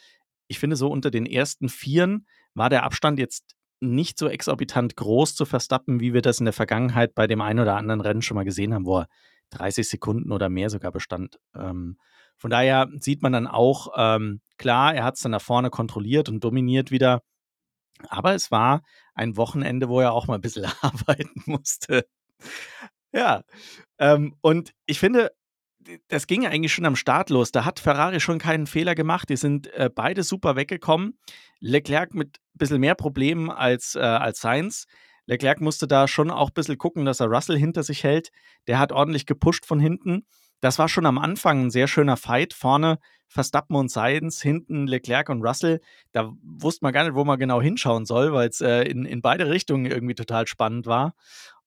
ich 0.49 0.59
finde, 0.59 0.75
so 0.75 0.89
unter 0.89 1.11
den 1.11 1.25
ersten 1.25 1.69
Vieren 1.69 2.27
war 2.55 2.69
der 2.69 2.83
Abstand 2.83 3.19
jetzt 3.19 3.55
nicht 3.79 4.19
so 4.19 4.27
exorbitant 4.27 4.97
groß 4.97 5.35
zu 5.35 5.45
Verstappen, 5.45 6.01
wie 6.01 6.13
wir 6.13 6.21
das 6.21 6.39
in 6.39 6.45
der 6.45 6.53
Vergangenheit 6.53 7.15
bei 7.15 7.27
dem 7.27 7.39
einen 7.39 7.59
oder 7.59 7.77
anderen 7.77 8.01
Rennen 8.01 8.21
schon 8.21 8.35
mal 8.35 8.43
gesehen 8.43 8.73
haben, 8.73 8.85
wo 8.85 8.99
er 8.99 9.07
30 9.51 9.87
Sekunden 9.87 10.31
oder 10.31 10.49
mehr 10.49 10.69
sogar 10.69 10.91
bestand. 10.91 11.39
Ähm, 11.55 11.97
von 12.35 12.49
daher 12.49 12.87
sieht 12.99 13.21
man 13.21 13.31
dann 13.31 13.47
auch, 13.47 13.93
ähm, 13.95 14.41
klar, 14.57 14.95
er 14.95 15.03
hat 15.03 15.15
es 15.15 15.21
dann 15.21 15.31
nach 15.31 15.41
vorne 15.41 15.69
kontrolliert 15.69 16.29
und 16.29 16.43
dominiert 16.43 16.91
wieder. 16.91 17.21
Aber 18.07 18.33
es 18.33 18.49
war 18.49 18.81
ein 19.13 19.37
Wochenende, 19.37 19.87
wo 19.87 20.01
er 20.01 20.13
auch 20.13 20.27
mal 20.27 20.35
ein 20.35 20.41
bisschen 20.41 20.65
arbeiten 20.81 21.43
musste. 21.45 22.05
Ja, 23.13 23.43
ähm, 23.99 24.35
und 24.41 24.73
ich 24.85 24.99
finde, 24.99 25.31
das 26.07 26.27
ging 26.27 26.45
eigentlich 26.45 26.73
schon 26.73 26.85
am 26.85 26.95
Start 26.95 27.29
los. 27.29 27.51
Da 27.51 27.65
hat 27.65 27.79
Ferrari 27.79 28.19
schon 28.19 28.39
keinen 28.39 28.67
Fehler 28.67 28.95
gemacht. 28.95 29.29
Die 29.29 29.37
sind 29.37 29.67
äh, 29.73 29.89
beide 29.93 30.23
super 30.23 30.55
weggekommen. 30.55 31.17
Leclerc 31.59 32.13
mit 32.13 32.39
ein 32.39 32.57
bisschen 32.57 32.81
mehr 32.81 32.95
Problemen 32.95 33.49
als, 33.49 33.95
äh, 33.95 33.99
als 33.99 34.41
Sainz. 34.41 34.85
Leclerc 35.25 35.61
musste 35.61 35.87
da 35.87 36.07
schon 36.07 36.31
auch 36.31 36.49
ein 36.49 36.53
bisschen 36.53 36.77
gucken, 36.77 37.05
dass 37.05 37.19
er 37.19 37.27
Russell 37.27 37.57
hinter 37.57 37.83
sich 37.83 38.03
hält. 38.03 38.31
Der 38.67 38.79
hat 38.79 38.91
ordentlich 38.91 39.25
gepusht 39.25 39.65
von 39.65 39.79
hinten. 39.79 40.25
Das 40.59 40.79
war 40.79 40.89
schon 40.89 41.05
am 41.05 41.17
Anfang 41.17 41.65
ein 41.65 41.69
sehr 41.69 41.87
schöner 41.87 42.17
Fight. 42.17 42.53
Vorne 42.53 42.99
Verstappen 43.29 43.75
und 43.75 43.91
Sainz, 43.91 44.41
hinten 44.41 44.87
Leclerc 44.87 45.29
und 45.29 45.43
Russell. 45.43 45.81
Da 46.11 46.33
wusste 46.41 46.83
man 46.83 46.93
gar 46.93 47.03
nicht, 47.03 47.13
wo 47.13 47.23
man 47.23 47.39
genau 47.39 47.61
hinschauen 47.61 48.05
soll, 48.05 48.33
weil 48.33 48.49
es 48.49 48.59
äh, 48.59 48.81
in, 48.81 49.05
in 49.05 49.21
beide 49.21 49.49
Richtungen 49.49 49.85
irgendwie 49.85 50.15
total 50.15 50.47
spannend 50.47 50.87
war. 50.87 51.13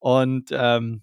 Und 0.00 0.50
ähm, 0.50 1.02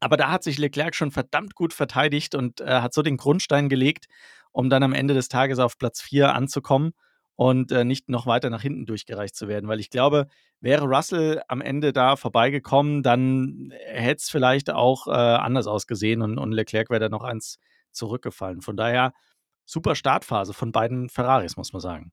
aber 0.00 0.16
da 0.16 0.30
hat 0.30 0.42
sich 0.42 0.58
Leclerc 0.58 0.94
schon 0.94 1.10
verdammt 1.10 1.54
gut 1.54 1.72
verteidigt 1.72 2.34
und 2.34 2.60
äh, 2.60 2.80
hat 2.80 2.94
so 2.94 3.02
den 3.02 3.16
Grundstein 3.16 3.68
gelegt, 3.68 4.06
um 4.52 4.70
dann 4.70 4.82
am 4.82 4.92
Ende 4.92 5.14
des 5.14 5.28
Tages 5.28 5.58
auf 5.58 5.78
Platz 5.78 6.00
4 6.00 6.34
anzukommen 6.34 6.92
und 7.36 7.70
äh, 7.70 7.84
nicht 7.84 8.08
noch 8.08 8.26
weiter 8.26 8.50
nach 8.50 8.62
hinten 8.62 8.86
durchgereicht 8.86 9.36
zu 9.36 9.46
werden. 9.46 9.68
Weil 9.68 9.80
ich 9.80 9.90
glaube, 9.90 10.26
wäre 10.60 10.86
Russell 10.86 11.40
am 11.48 11.60
Ende 11.60 11.92
da 11.92 12.16
vorbeigekommen, 12.16 13.02
dann 13.02 13.72
hätte 13.86 14.18
es 14.18 14.30
vielleicht 14.30 14.70
auch 14.70 15.06
äh, 15.06 15.10
anders 15.10 15.66
ausgesehen 15.66 16.22
und, 16.22 16.38
und 16.38 16.52
Leclerc 16.52 16.90
wäre 16.90 17.00
da 17.00 17.08
noch 17.08 17.24
eins 17.24 17.58
zurückgefallen. 17.92 18.60
Von 18.60 18.76
daher 18.76 19.12
super 19.64 19.94
Startphase 19.94 20.52
von 20.52 20.72
beiden 20.72 21.08
Ferraris, 21.08 21.56
muss 21.56 21.72
man 21.72 21.80
sagen. 21.80 22.12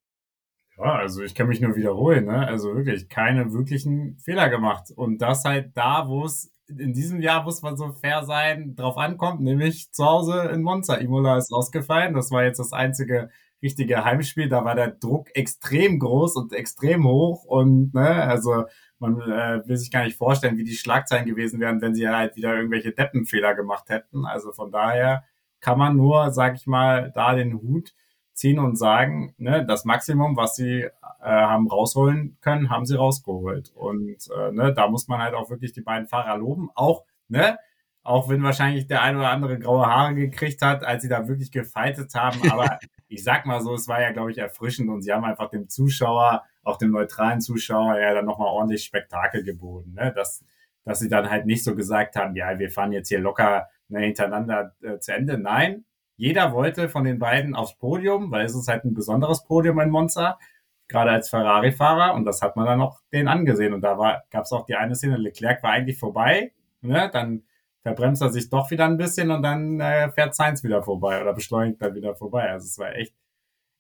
Ja, 0.78 0.96
also 0.96 1.24
ich 1.24 1.34
kann 1.34 1.48
mich 1.48 1.62
nur 1.62 1.76
wiederholen, 1.76 2.26
ne? 2.26 2.46
Also 2.48 2.76
wirklich 2.76 3.08
keine 3.08 3.54
wirklichen 3.54 4.18
Fehler 4.20 4.50
gemacht. 4.50 4.92
Und 4.94 5.20
das 5.20 5.46
halt 5.46 5.76
da, 5.76 6.08
wo 6.08 6.26
es 6.26 6.52
in 6.68 6.94
diesem 6.94 7.22
Jahr 7.22 7.44
muss 7.44 7.62
man 7.62 7.78
so 7.78 7.92
fair 7.92 8.24
sein, 8.26 8.76
drauf 8.76 8.98
ankommt, 8.98 9.42
nämlich 9.42 9.92
zu 9.92 10.06
Hause 10.06 10.50
in 10.54 10.62
Monza. 10.62 10.96
Imola 10.96 11.38
ist 11.38 11.54
ausgefallen. 11.54 12.14
Das 12.14 12.32
war 12.32 12.44
jetzt 12.44 12.60
das 12.60 12.74
einzige 12.74 13.30
richtige 13.62 14.04
Heimspiel. 14.04 14.50
Da 14.50 14.66
war 14.66 14.76
der 14.76 14.92
Druck 14.92 15.30
extrem 15.36 16.00
groß 16.00 16.36
und 16.36 16.54
extrem 16.54 17.06
hoch. 17.06 17.44
Und 17.46 17.94
ne, 17.94 18.24
also 18.24 18.66
man 19.00 19.20
äh, 19.22 19.68
will 19.68 19.78
sich 19.78 19.92
gar 19.92 20.04
nicht 20.04 20.18
vorstellen, 20.18 20.58
wie 20.58 20.64
die 20.64 20.76
Schlagzeilen 20.76 21.26
gewesen 21.26 21.60
wären, 21.60 21.82
wenn 21.82 21.96
sie 21.96 22.08
halt 22.08 22.36
wieder 22.36 22.56
irgendwelche 22.56 22.92
Deppenfehler 22.92 23.54
gemacht 23.56 23.90
hätten. 23.90 24.26
Also 24.26 24.52
von 24.52 24.72
daher 24.72 25.24
kann 25.62 25.78
man 25.78 25.96
nur, 25.96 26.32
sag 26.32 26.56
ich 26.56 26.68
mal, 26.68 27.12
da 27.14 27.36
den 27.36 27.54
Hut 27.54 27.94
ziehen 28.36 28.60
und 28.60 28.78
sagen, 28.78 29.34
ne, 29.38 29.66
das 29.66 29.86
Maximum, 29.86 30.36
was 30.36 30.56
sie 30.56 30.82
äh, 30.82 30.92
haben 31.22 31.68
rausholen 31.68 32.38
können, 32.42 32.70
haben 32.70 32.86
sie 32.86 32.96
rausgeholt. 32.96 33.72
Und 33.74 34.30
äh, 34.38 34.52
ne, 34.52 34.74
da 34.74 34.88
muss 34.90 35.08
man 35.08 35.22
halt 35.22 35.34
auch 35.34 35.50
wirklich 35.50 35.72
die 35.72 35.82
beiden 35.82 36.08
Fahrer 36.08 36.38
loben. 36.38 36.70
Auch, 36.76 37.06
ne, 37.30 37.58
auch 38.04 38.30
wenn 38.30 38.44
wahrscheinlich 38.44 38.88
der 38.88 39.02
ein 39.02 39.16
oder 39.16 39.30
andere 39.30 39.58
graue 39.58 39.88
Haare 39.88 40.14
gekriegt 40.14 40.62
hat, 40.62 40.84
als 40.84 41.02
sie 41.02 41.10
da 41.10 41.28
wirklich 41.28 41.52
gefeitet 41.52 42.14
haben. 42.14 42.40
Aber 42.52 42.78
ich 43.08 43.24
sag 43.24 43.46
mal 43.46 43.62
so, 43.62 43.74
es 43.74 43.88
war 43.88 44.02
ja, 44.02 44.12
glaube 44.12 44.32
ich, 44.32 44.38
erfrischend 44.38 44.90
und 44.90 45.02
sie 45.02 45.14
haben 45.14 45.24
einfach 45.24 45.50
dem 45.50 45.70
Zuschauer, 45.70 46.44
auch 46.64 46.78
dem 46.78 46.92
neutralen 46.92 47.40
Zuschauer, 47.40 47.98
ja 48.00 48.14
dann 48.14 48.26
nochmal 48.26 48.50
ordentlich 48.50 48.84
Spektakel 48.84 49.44
geboten. 49.44 49.94
Ne? 49.94 50.12
Dass, 50.14 50.44
dass 50.84 51.00
sie 51.00 51.10
dann 51.10 51.30
halt 51.30 51.46
nicht 51.46 51.64
so 51.64 51.74
gesagt 51.74 52.18
haben, 52.18 52.36
ja, 52.36 52.60
wir 52.60 52.70
fahren 52.70 52.92
jetzt 52.92 53.08
hier 53.08 53.20
locker 53.20 53.70
ne, 53.88 54.02
hintereinander 54.02 54.76
äh, 54.82 55.00
zu 55.00 55.14
Ende. 55.14 55.38
Nein, 55.38 55.86
jeder 56.18 56.54
wollte 56.54 56.90
von 56.90 57.04
den 57.04 57.20
beiden 57.20 57.56
aufs 57.56 57.78
Podium, 57.78 58.32
weil 58.32 58.46
es 58.46 58.56
ist 58.56 58.68
halt 58.68 58.86
ein 58.86 58.94
besonderes 58.94 59.44
Podium 59.44 59.80
in 59.80 59.90
Monza, 59.90 60.40
gerade 60.88 61.12
als 61.12 61.30
Ferrari-Fahrer 61.30 62.14
und 62.14 62.26
das 62.26 62.42
hat 62.42 62.56
man 62.56 62.66
dann 62.66 62.82
auch 62.82 63.00
den 63.12 63.28
angesehen 63.28 63.74
und 63.74 63.82
da 63.82 64.22
gab 64.30 64.44
es 64.44 64.52
auch 64.52 64.66
die 64.66 64.76
eine 64.76 64.96
Szene, 64.96 65.18
Leclerc 65.18 65.64
war 65.64 65.72
eigentlich 65.72 65.98
vorbei, 65.98 66.54
ne? 66.82 67.10
dann 67.12 67.44
verbremst 67.86 68.22
er 68.24 68.32
sich 68.32 68.50
doch 68.50 68.72
wieder 68.72 68.86
ein 68.86 68.98
bisschen 68.98 69.30
und 69.30 69.44
dann 69.44 69.80
äh, 69.80 70.12
fährt 70.12 70.34
Sainz 70.34 70.64
wieder 70.64 70.82
vorbei 70.82 71.22
oder 71.22 71.34
beschleunigt 71.34 71.80
dann 71.82 71.94
wieder 71.94 72.16
vorbei. 72.16 72.50
Also 72.50 72.66
es 72.66 72.80
war 72.80 72.96
echt, 72.96 73.14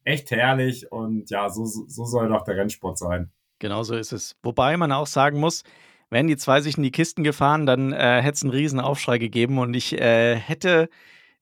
echt 0.03 0.29
herrlich 0.29 0.91
und 0.91 1.31
ja, 1.31 1.49
so, 1.49 1.65
so 1.65 2.05
soll 2.05 2.29
doch 2.29 2.43
der 2.43 2.55
Rennsport 2.55 2.99
sein. 2.99 3.31
Genau 3.57 3.81
so 3.81 3.95
ist 3.95 4.11
es. 4.11 4.35
Wobei 4.43 4.77
man 4.77 4.91
auch 4.91 5.07
sagen 5.07 5.39
muss, 5.39 5.63
wären 6.11 6.27
die 6.27 6.37
zwei 6.37 6.61
sich 6.61 6.77
in 6.77 6.83
die 6.83 6.91
Kisten 6.91 7.23
gefahren, 7.23 7.65
dann 7.65 7.93
äh, 7.93 8.21
hätte 8.21 8.35
es 8.35 8.43
einen 8.43 8.51
riesen 8.51 8.79
Aufschrei 8.79 9.17
gegeben 9.17 9.57
und 9.57 9.73
ich 9.73 9.99
äh, 9.99 10.35
hätte 10.35 10.87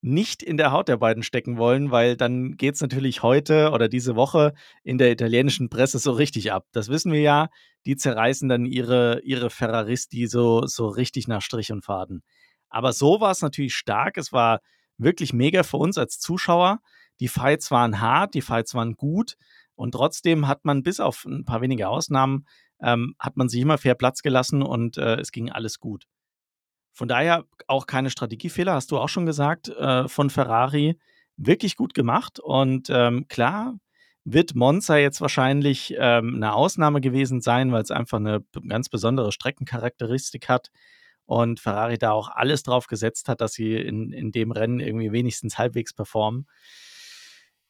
nicht 0.03 0.43
in 0.43 0.57
der 0.57 0.73
Haut 0.73 0.89
der 0.89 0.97
beiden 0.97 1.23
stecken 1.23 1.57
wollen, 1.57 1.89
weil 1.89 2.17
dann 2.17 2.57
geht 2.57 2.75
es 2.75 2.81
natürlich 2.81 3.23
heute 3.23 3.71
oder 3.71 3.87
diese 3.87 4.17
Woche 4.17 4.53
in 4.83 4.97
der 4.97 5.11
italienischen 5.11 5.69
Presse 5.69 5.97
so 5.97 6.11
richtig 6.11 6.51
ab. 6.51 6.67
Das 6.73 6.89
wissen 6.89 7.13
wir 7.13 7.21
ja. 7.21 7.49
Die 7.85 7.95
zerreißen 7.95 8.49
dann 8.49 8.65
ihre, 8.65 9.21
ihre 9.23 9.49
Ferraristi 9.49 10.27
so, 10.27 10.65
so 10.65 10.87
richtig 10.87 11.29
nach 11.29 11.41
Strich 11.41 11.71
und 11.71 11.85
Faden. 11.85 12.21
Aber 12.69 12.91
so 12.91 13.21
war 13.21 13.31
es 13.31 13.41
natürlich 13.41 13.75
stark. 13.75 14.17
Es 14.17 14.33
war 14.33 14.59
wirklich 14.97 15.31
mega 15.31 15.63
für 15.63 15.77
uns 15.77 15.97
als 15.97 16.19
Zuschauer. 16.19 16.79
Die 17.21 17.29
Fights 17.29 17.71
waren 17.71 18.01
hart, 18.01 18.33
die 18.33 18.41
Fights 18.41 18.75
waren 18.75 18.95
gut. 18.95 19.35
Und 19.75 19.93
trotzdem 19.93 20.47
hat 20.49 20.65
man 20.65 20.83
bis 20.83 20.99
auf 20.99 21.23
ein 21.25 21.45
paar 21.45 21.61
wenige 21.61 21.87
Ausnahmen, 21.87 22.45
ähm, 22.81 23.15
hat 23.19 23.37
man 23.37 23.47
sich 23.47 23.61
immer 23.61 23.77
fair 23.77 23.95
Platz 23.95 24.21
gelassen 24.21 24.61
und 24.61 24.97
äh, 24.97 25.15
es 25.15 25.31
ging 25.31 25.49
alles 25.49 25.79
gut. 25.79 26.07
Von 26.93 27.07
daher 27.07 27.45
auch 27.67 27.87
keine 27.87 28.11
Strategiefehler, 28.11 28.73
hast 28.73 28.91
du 28.91 28.99
auch 28.99 29.09
schon 29.09 29.25
gesagt, 29.25 29.69
äh, 29.69 30.07
von 30.07 30.29
Ferrari. 30.29 30.97
Wirklich 31.35 31.75
gut 31.75 31.95
gemacht. 31.95 32.39
Und 32.39 32.89
ähm, 32.91 33.27
klar 33.27 33.79
wird 34.25 34.55
Monza 34.55 34.97
jetzt 34.97 35.19
wahrscheinlich 35.19 35.95
ähm, 35.97 36.35
eine 36.35 36.53
Ausnahme 36.53 37.01
gewesen 37.01 37.41
sein, 37.41 37.71
weil 37.71 37.81
es 37.81 37.91
einfach 37.91 38.19
eine 38.19 38.45
ganz 38.67 38.89
besondere 38.89 39.31
Streckencharakteristik 39.31 40.47
hat. 40.47 40.69
Und 41.25 41.59
Ferrari 41.59 41.97
da 41.97 42.11
auch 42.11 42.29
alles 42.29 42.63
drauf 42.63 42.87
gesetzt 42.87 43.27
hat, 43.27 43.41
dass 43.41 43.53
sie 43.53 43.75
in, 43.75 44.11
in 44.11 44.31
dem 44.31 44.51
Rennen 44.51 44.79
irgendwie 44.79 45.11
wenigstens 45.11 45.57
halbwegs 45.57 45.93
performen. 45.93 46.47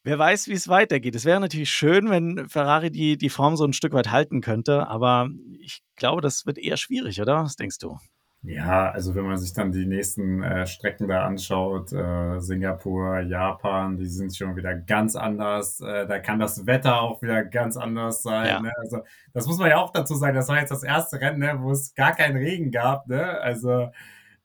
Wer 0.04 0.20
weiß, 0.20 0.50
wie 0.50 0.54
es 0.54 0.68
weitergeht. 0.68 1.16
Es 1.16 1.24
wäre 1.24 1.40
natürlich 1.40 1.70
schön, 1.70 2.10
wenn 2.10 2.50
Ferrari 2.50 2.92
die, 2.92 3.18
die 3.18 3.30
Form 3.30 3.56
so 3.56 3.64
ein 3.64 3.72
Stück 3.72 3.94
weit 3.94 4.12
halten 4.12 4.42
könnte, 4.42 4.88
aber 4.88 5.30
ich 5.60 5.82
glaube, 5.96 6.22
das 6.22 6.46
wird 6.46 6.58
eher 6.58 6.76
schwierig, 6.76 7.22
oder? 7.22 7.44
Was 7.44 7.56
denkst 7.56 7.78
du? 7.78 7.98
Ja, 8.46 8.92
also 8.92 9.16
wenn 9.16 9.24
man 9.26 9.38
sich 9.38 9.54
dann 9.54 9.72
die 9.72 9.86
nächsten, 9.86 10.44
äh, 10.44 10.66
Strecken 10.68 11.08
da 11.08 11.26
anschaut, 11.26 11.94
äh, 11.94 12.40
Singapur, 12.42 13.20
Japan, 13.22 13.96
die 13.96 14.06
sind 14.08 14.36
schon 14.36 14.58
wieder 14.58 14.76
ganz 14.76 15.16
anders. 15.16 15.80
Äh, 15.80 16.06
da 16.08 16.20
kann 16.20 16.40
das 16.40 16.66
Wetter 16.66 17.00
auch 17.02 17.22
wieder 17.22 17.46
ganz 17.46 17.78
anders 17.78 18.22
sein, 18.22 18.46
Ja. 18.48 18.60
ne? 18.60 18.74
Also, 18.82 19.00
das 19.34 19.48
muss 19.48 19.60
man 19.60 19.70
ja 19.70 19.78
auch 19.78 19.92
dazu 19.94 20.16
sagen, 20.16 20.36
das 20.36 20.50
war 20.50 20.58
jetzt 20.60 20.72
das 20.72 20.84
erste 20.84 21.22
Rennen, 21.22 21.40
ne, 21.40 21.58
wo 21.62 21.72
es 21.72 21.96
gar 21.96 22.12
keinen 22.14 22.36
Regen 22.36 22.72
gab, 22.72 23.08
ne? 23.08 23.40
Also, 23.40 23.92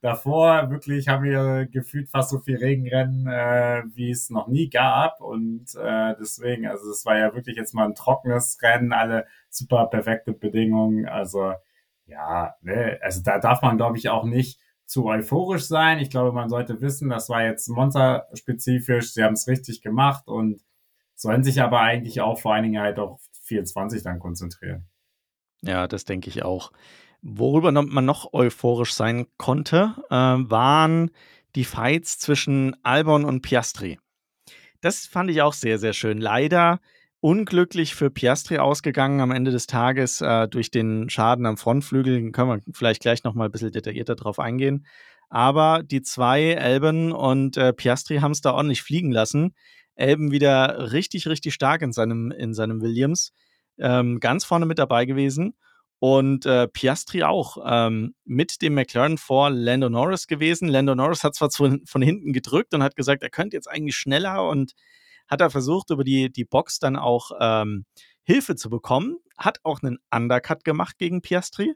davor 0.01 0.71
wirklich 0.71 1.09
haben 1.09 1.25
wir 1.25 1.67
gefühlt 1.67 2.09
fast 2.09 2.31
so 2.31 2.39
viel 2.39 2.57
Regenrennen, 2.59 3.27
äh, 3.27 3.83
wie 3.95 4.11
es 4.13 4.31
noch 4.31 4.47
nie 4.47 4.71
gab 4.71 5.21
und, 5.21 5.75
äh, 5.75 6.15
deswegen 6.21 6.69
also, 6.69 6.89
es 6.93 7.05
war 7.05 7.19
ja 7.19 7.35
wirklich 7.35 7.57
jetzt 7.57 7.75
mal 7.75 7.85
ein 7.87 7.97
trockenes 7.97 8.59
Rennen, 8.63 8.93
alle 8.93 9.27
super 9.51 9.87
perfekte 9.87 10.33
Bedingungen. 10.33 11.07
Also, 11.09 11.55
ja, 12.09 12.55
ne, 12.63 12.99
also 13.03 13.23
da 13.23 13.39
darf 13.39 13.63
man, 13.63 13.77
glaube 13.77 13.99
ich, 13.99 14.09
auch 14.09 14.25
nicht 14.25 14.61
zu 14.87 15.07
euphorisch 15.07 15.67
sein. 15.67 15.99
Ich 15.99 16.11
glaube, 16.11 16.33
man 16.33 16.49
sollte 16.49 16.81
wissen, 16.81 17.11
das 17.11 17.29
war 17.29 17.45
jetzt 17.45 17.69
Monza-spezifisch, 17.69 19.13
sie 19.13 19.23
haben 19.23 19.35
es 19.35 19.47
richtig 19.47 19.83
gemacht 19.83 20.27
und 20.27 20.63
sollen 21.15 21.45
sich 21.45 21.61
aber 21.61 21.81
eigentlich 21.81 22.21
auch 22.23 22.41
vor 22.41 22.55
allen 22.55 22.65
Dingen 22.65 22.81
halt 22.81 22.99
auf 22.99 23.21
24 23.43 24.03
dann 24.03 24.19
konzentrieren. 24.19 24.89
Ja, 25.61 25.87
das 25.87 26.05
denke 26.05 26.31
ich 26.31 26.43
auch. 26.43 26.73
Worüber 27.21 27.73
man 27.73 28.05
noch 28.05 28.33
euphorisch 28.33 28.95
sein 28.95 29.27
konnte, 29.37 29.95
äh, 30.09 30.15
waren 30.15 31.11
die 31.57 31.65
Fights 31.65 32.19
zwischen 32.19 32.77
Albon 32.85 33.25
und 33.25 33.43
Piastri. 33.43 33.99
Das 34.81 35.07
fand 35.07 35.31
ich 35.31 35.43
auch 35.43 35.53
sehr, 35.53 35.79
sehr 35.79 35.93
schön. 35.93 36.19
Leider 36.19 36.81
unglücklich 37.21 37.95
für 37.95 38.11
Piastri 38.11 38.59
ausgegangen 38.59 39.21
am 39.21 39.31
Ende 39.31 39.51
des 39.51 39.67
Tages 39.67 40.21
äh, 40.21 40.49
durch 40.49 40.71
den 40.71 41.11
Schaden 41.11 41.47
am 41.47 41.57
Frontflügel. 41.57 42.31
Können 42.33 42.49
wir 42.49 42.73
vielleicht 42.73 43.03
gleich 43.03 43.25
noch 43.25 43.35
mal 43.35 43.47
ein 43.47 43.51
bisschen 43.51 43.73
detaillierter 43.73 44.15
drauf 44.15 44.39
eingehen. 44.39 44.87
Aber 45.29 45.83
die 45.83 46.03
zwei, 46.03 46.59
Albon 46.59 47.13
und 47.13 47.57
äh, 47.57 47.73
Piastri, 47.73 48.19
haben 48.19 48.33
es 48.33 48.41
da 48.41 48.53
ordentlich 48.53 48.83
fliegen 48.83 49.13
lassen. 49.13 49.55
Albon 49.97 50.31
wieder 50.31 50.93
richtig, 50.93 51.27
richtig 51.27 51.55
stark 51.55 51.83
in 51.83 51.93
seinem, 51.93 52.31
in 52.31 52.55
seinem 52.55 52.81
Williams. 52.81 53.33
Ähm, 53.79 54.21
ganz 54.21 54.45
vorne 54.45 54.67
mit 54.67 54.79
dabei 54.79 55.05
gewesen. 55.05 55.55
Und 56.01 56.47
äh, 56.47 56.69
Piastri 56.69 57.25
auch 57.25 57.59
ähm, 57.67 58.15
mit 58.25 58.63
dem 58.63 58.75
McLaren 58.75 59.19
vor 59.19 59.51
Lando 59.51 59.89
Norris 59.89 60.29
gewesen. 60.29 60.69
Lando 60.69 60.95
Norris 60.95 61.25
hat 61.25 61.35
zwar 61.35 61.51
von, 61.51 61.85
von 61.85 62.03
hinten 62.03 62.33
gedrückt 62.33 62.73
und 62.73 62.85
hat 62.85 62.95
gesagt, 62.95 63.25
er 63.25 63.31
könnte 63.31 63.57
jetzt 63.57 63.69
eigentlich 63.69 63.97
schneller 63.97 64.49
und 64.49 64.75
hat 65.29 65.41
er 65.41 65.51
versucht, 65.51 65.91
über 65.91 66.05
die, 66.05 66.31
die 66.33 66.45
Box 66.45 66.79
dann 66.79 66.97
auch 66.97 67.31
ähm, 67.41 67.85
Hilfe 68.25 68.57
zu 68.57 68.71
bekommen. 68.71 69.19
Hat 69.37 69.59
auch 69.63 69.83
einen 69.83 69.99
Undercut 70.13 70.65
gemacht 70.65 70.99
gegen 70.99 71.23
Piastri. 71.23 71.75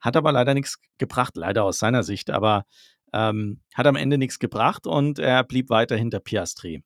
Hat 0.00 0.16
aber 0.16 0.32
leider 0.32 0.54
nichts 0.54 0.78
gebracht, 0.98 1.36
leider 1.36 1.64
aus 1.64 1.78
seiner 1.78 2.02
Sicht, 2.02 2.30
aber 2.30 2.64
ähm, 3.12 3.60
hat 3.74 3.86
am 3.86 3.96
Ende 3.96 4.18
nichts 4.18 4.38
gebracht 4.38 4.86
und 4.86 5.18
er 5.18 5.44
blieb 5.44 5.70
weiter 5.70 5.96
hinter 5.96 6.20
Piastri. 6.20 6.82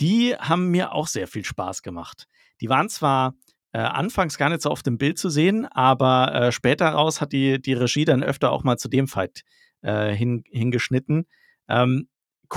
Die 0.00 0.34
haben 0.34 0.70
mir 0.70 0.92
auch 0.92 1.06
sehr 1.06 1.28
viel 1.28 1.44
Spaß 1.44 1.82
gemacht. 1.82 2.26
Die 2.60 2.68
waren 2.68 2.88
zwar 2.88 3.34
äh, 3.72 3.78
anfangs 3.78 4.36
gar 4.38 4.48
nicht 4.48 4.62
so 4.62 4.70
oft 4.70 4.86
im 4.86 4.98
Bild 4.98 5.18
zu 5.18 5.28
sehen, 5.28 5.66
aber 5.66 6.34
äh, 6.34 6.52
später 6.52 6.88
raus 6.88 7.20
hat 7.20 7.32
die, 7.32 7.60
die 7.60 7.74
Regie 7.74 8.04
dann 8.04 8.22
öfter 8.22 8.50
auch 8.50 8.64
mal 8.64 8.76
zu 8.76 8.88
dem 8.88 9.06
Fight 9.06 9.42
äh, 9.82 10.12
hin, 10.12 10.42
hingeschnitten. 10.50 11.26
Ähm, 11.68 12.08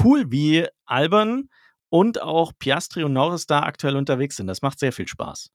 cool, 0.03 0.31
wie 0.31 0.65
Albern 0.85 1.49
und 1.93 2.23
auch 2.23 2.53
Piastri 2.57 3.03
und 3.03 3.13
Norris 3.13 3.45
da 3.45 3.61
aktuell 3.61 3.95
unterwegs 3.97 4.37
sind. 4.37 4.47
Das 4.47 4.63
macht 4.63 4.79
sehr 4.79 4.91
viel 4.91 5.07
Spaß. 5.07 5.51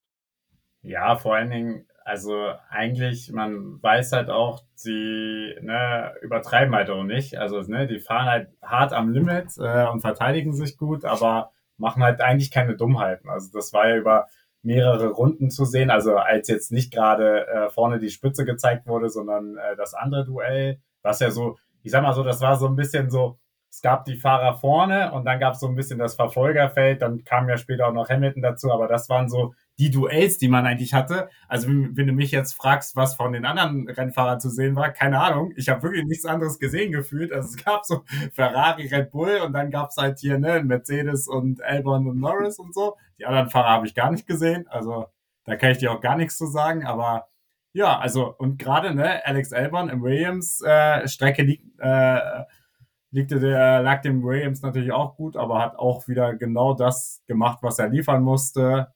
Ja, 0.82 1.16
vor 1.16 1.34
allen 1.34 1.50
Dingen, 1.50 1.88
also 2.04 2.52
eigentlich, 2.70 3.32
man 3.32 3.82
weiß 3.82 4.12
halt 4.12 4.30
auch, 4.30 4.62
sie 4.76 5.56
ne, 5.60 6.14
übertreiben 6.22 6.76
halt 6.76 6.90
auch 6.90 7.02
nicht. 7.02 7.36
Also 7.36 7.60
ne, 7.62 7.88
die 7.88 7.98
fahren 7.98 8.26
halt 8.26 8.50
hart 8.62 8.92
am 8.92 9.10
Limit 9.10 9.46
äh, 9.58 9.88
und 9.88 10.00
verteidigen 10.00 10.52
sich 10.52 10.76
gut, 10.76 11.04
aber 11.04 11.50
machen 11.76 12.04
halt 12.04 12.20
eigentlich 12.20 12.52
keine 12.52 12.76
Dummheiten. 12.76 13.28
Also 13.28 13.50
das 13.52 13.72
war 13.72 13.88
ja 13.88 13.96
über 13.96 14.28
mehrere 14.62 15.08
Runden 15.08 15.50
zu 15.50 15.64
sehen. 15.64 15.90
Also 15.90 16.18
als 16.18 16.46
jetzt 16.46 16.70
nicht 16.70 16.92
gerade 16.92 17.48
äh, 17.48 17.68
vorne 17.68 17.98
die 17.98 18.10
Spitze 18.10 18.44
gezeigt 18.44 18.86
wurde, 18.86 19.08
sondern 19.08 19.56
äh, 19.56 19.74
das 19.74 19.92
andere 19.92 20.24
Duell, 20.24 20.80
was 21.02 21.18
ja 21.18 21.32
so, 21.32 21.58
ich 21.82 21.90
sag 21.90 22.04
mal 22.04 22.12
so, 22.12 22.22
das 22.22 22.40
war 22.40 22.54
so 22.54 22.68
ein 22.68 22.76
bisschen 22.76 23.10
so, 23.10 23.40
es 23.70 23.82
gab 23.82 24.04
die 24.04 24.16
Fahrer 24.16 24.58
vorne 24.58 25.12
und 25.12 25.24
dann 25.24 25.38
gab 25.38 25.54
es 25.54 25.60
so 25.60 25.68
ein 25.68 25.74
bisschen 25.74 25.98
das 25.98 26.14
Verfolgerfeld, 26.14 27.02
dann 27.02 27.24
kam 27.24 27.48
ja 27.48 27.56
später 27.56 27.86
auch 27.86 27.92
noch 27.92 28.08
Hamilton 28.08 28.42
dazu, 28.42 28.72
aber 28.72 28.88
das 28.88 29.08
waren 29.08 29.28
so 29.28 29.54
die 29.78 29.90
Duells, 29.90 30.38
die 30.38 30.48
man 30.48 30.66
eigentlich 30.66 30.94
hatte. 30.94 31.28
Also 31.46 31.68
wenn 31.68 32.06
du 32.06 32.12
mich 32.12 32.32
jetzt 32.32 32.54
fragst, 32.54 32.96
was 32.96 33.14
von 33.14 33.32
den 33.32 33.44
anderen 33.44 33.88
Rennfahrern 33.88 34.40
zu 34.40 34.50
sehen 34.50 34.74
war, 34.74 34.90
keine 34.90 35.20
Ahnung. 35.20 35.52
Ich 35.56 35.68
habe 35.68 35.82
wirklich 35.82 36.04
nichts 36.06 36.24
anderes 36.24 36.58
gesehen 36.58 36.90
gefühlt. 36.92 37.32
Also 37.32 37.50
es 37.50 37.64
gab 37.64 37.84
so 37.84 38.02
Ferrari, 38.32 38.88
Red 38.88 39.10
Bull 39.10 39.40
und 39.44 39.52
dann 39.52 39.70
gab 39.70 39.90
es 39.90 39.96
halt 39.96 40.18
hier 40.18 40.38
ne, 40.38 40.62
Mercedes 40.62 41.28
und 41.28 41.62
Albon 41.62 42.08
und 42.08 42.18
Norris 42.18 42.58
und 42.58 42.74
so. 42.74 42.96
Die 43.18 43.26
anderen 43.26 43.50
Fahrer 43.50 43.68
habe 43.68 43.86
ich 43.86 43.94
gar 43.94 44.10
nicht 44.10 44.26
gesehen. 44.26 44.66
Also 44.68 45.06
da 45.44 45.56
kann 45.56 45.70
ich 45.70 45.78
dir 45.78 45.92
auch 45.92 46.00
gar 46.00 46.16
nichts 46.16 46.36
zu 46.36 46.46
sagen. 46.46 46.84
Aber 46.84 47.28
ja, 47.72 47.98
also 47.98 48.34
und 48.36 48.58
gerade 48.58 48.94
ne, 48.94 49.24
Alex 49.24 49.52
Albon 49.52 49.88
im 49.90 50.02
Williams 50.02 50.60
äh, 50.62 51.06
Strecke 51.06 51.42
liegt 51.42 51.64
äh, 51.78 52.18
liegte 53.10 53.40
der, 53.40 53.82
lag 53.82 54.02
dem 54.02 54.22
Williams 54.22 54.62
natürlich 54.62 54.92
auch 54.92 55.16
gut, 55.16 55.36
aber 55.36 55.60
hat 55.60 55.76
auch 55.76 56.08
wieder 56.08 56.34
genau 56.34 56.74
das 56.74 57.22
gemacht, 57.26 57.58
was 57.62 57.78
er 57.78 57.88
liefern 57.88 58.22
musste 58.22 58.92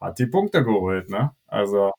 hat 0.00 0.18
die 0.18 0.26
Punkte 0.26 0.64
geholt, 0.64 1.08
ne? 1.08 1.34
Also. 1.46 1.92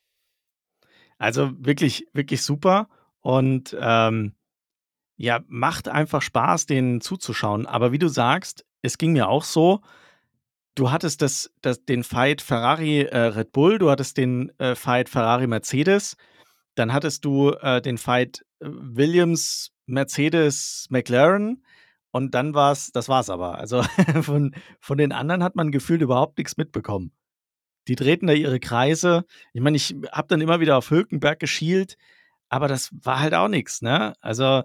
Also 1.17 1.52
wirklich, 1.58 2.08
wirklich 2.13 2.43
super. 2.43 2.88
Und 3.21 3.76
ähm, 3.80 4.34
ja, 5.17 5.39
macht 5.47 5.88
einfach 5.88 6.21
Spaß, 6.21 6.67
denen 6.67 7.02
zuzuschauen. 7.02 7.65
Aber 7.65 7.91
wie 7.91 7.97
du 7.97 8.08
sagst, 8.08 8.65
es 8.82 8.97
ging 8.97 9.13
mir 9.13 9.28
auch 9.28 9.43
so. 9.43 9.82
Du 10.76 10.91
hattest 10.91 11.23
das, 11.23 11.52
das, 11.62 11.84
den 11.86 12.04
Fight 12.04 12.41
Ferrari 12.41 13.02
äh, 13.02 13.17
Red 13.17 13.52
Bull, 13.52 13.80
du 13.80 13.89
hattest 13.89 14.17
den 14.17 14.52
äh, 14.60 14.76
Fight 14.76 15.10
Ferrari 15.10 15.47
Mercedes, 15.47 16.15
dann 16.76 16.93
hattest 16.93 17.26
du 17.26 17.50
äh, 17.50 17.82
den 17.82 17.97
Fight 17.97 18.45
äh, 18.60 18.67
Williams 18.69 19.71
Mercedes 19.88 20.88
McLaren 20.89 21.63
und 22.12 22.34
dann 22.36 22.54
war 22.54 22.71
es, 22.71 22.91
das 22.91 23.10
war 23.10 23.21
es 23.21 23.30
aber. 23.30 23.58
Also 23.58 23.84
von, 24.21 24.56
von 24.80 24.97
den 24.97 25.12
anderen 25.12 25.43
hat 25.43 25.56
man 25.56 25.71
gefühlt 25.71 26.02
überhaupt 26.02 26.38
nichts 26.38 26.58
mitbekommen. 26.58 27.12
Die 27.88 27.95
drehten 27.95 28.28
da 28.28 28.34
ihre 28.34 28.60
Kreise. 28.60 29.23
Ich 29.54 29.62
meine, 29.62 29.78
ich 29.78 29.95
habe 30.12 30.28
dann 30.28 30.41
immer 30.41 30.60
wieder 30.60 30.78
auf 30.78 30.91
Hülkenberg 30.91 31.39
geschielt, 31.39 31.97
aber 32.50 32.67
das 32.67 32.89
war 32.91 33.19
halt 33.19 33.34
auch 33.34 33.47
nichts, 33.47 33.82
ne? 33.82 34.13
Also 34.21 34.63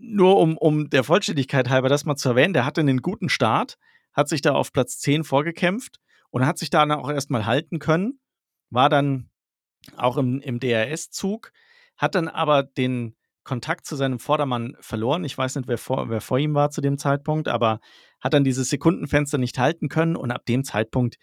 nur 0.00 0.38
um, 0.38 0.56
um 0.58 0.90
der 0.90 1.04
Vollständigkeit 1.04 1.70
halber 1.70 1.88
das 1.88 2.04
mal 2.04 2.16
zu 2.16 2.28
erwähnen, 2.30 2.52
der 2.52 2.66
hatte 2.66 2.82
einen 2.82 3.00
guten 3.00 3.30
Start, 3.30 3.78
hat 4.12 4.28
sich 4.28 4.42
da 4.42 4.52
auf 4.52 4.72
Platz 4.72 4.98
10 4.98 5.24
vorgekämpft 5.24 6.00
und 6.30 6.44
hat 6.44 6.58
sich 6.58 6.70
da 6.70 6.84
auch 6.96 7.10
erstmal 7.10 7.46
halten 7.46 7.78
können, 7.78 8.20
war 8.70 8.90
dann 8.90 9.30
auch 9.96 10.18
im, 10.18 10.40
im 10.40 10.60
DRS-Zug, 10.60 11.52
hat 11.96 12.14
dann 12.14 12.28
aber 12.28 12.62
den 12.62 13.14
Kontakt 13.48 13.86
zu 13.86 13.96
seinem 13.96 14.18
Vordermann 14.18 14.76
verloren. 14.80 15.24
Ich 15.24 15.36
weiß 15.36 15.56
nicht, 15.56 15.68
wer 15.68 15.78
vor, 15.78 16.10
wer 16.10 16.20
vor 16.20 16.38
ihm 16.38 16.54
war 16.54 16.70
zu 16.70 16.82
dem 16.82 16.98
Zeitpunkt, 16.98 17.48
aber 17.48 17.80
hat 18.20 18.34
dann 18.34 18.44
dieses 18.44 18.68
Sekundenfenster 18.68 19.38
nicht 19.38 19.58
halten 19.58 19.88
können 19.88 20.16
und 20.16 20.30
ab 20.30 20.44
dem 20.46 20.64
Zeitpunkt 20.64 21.16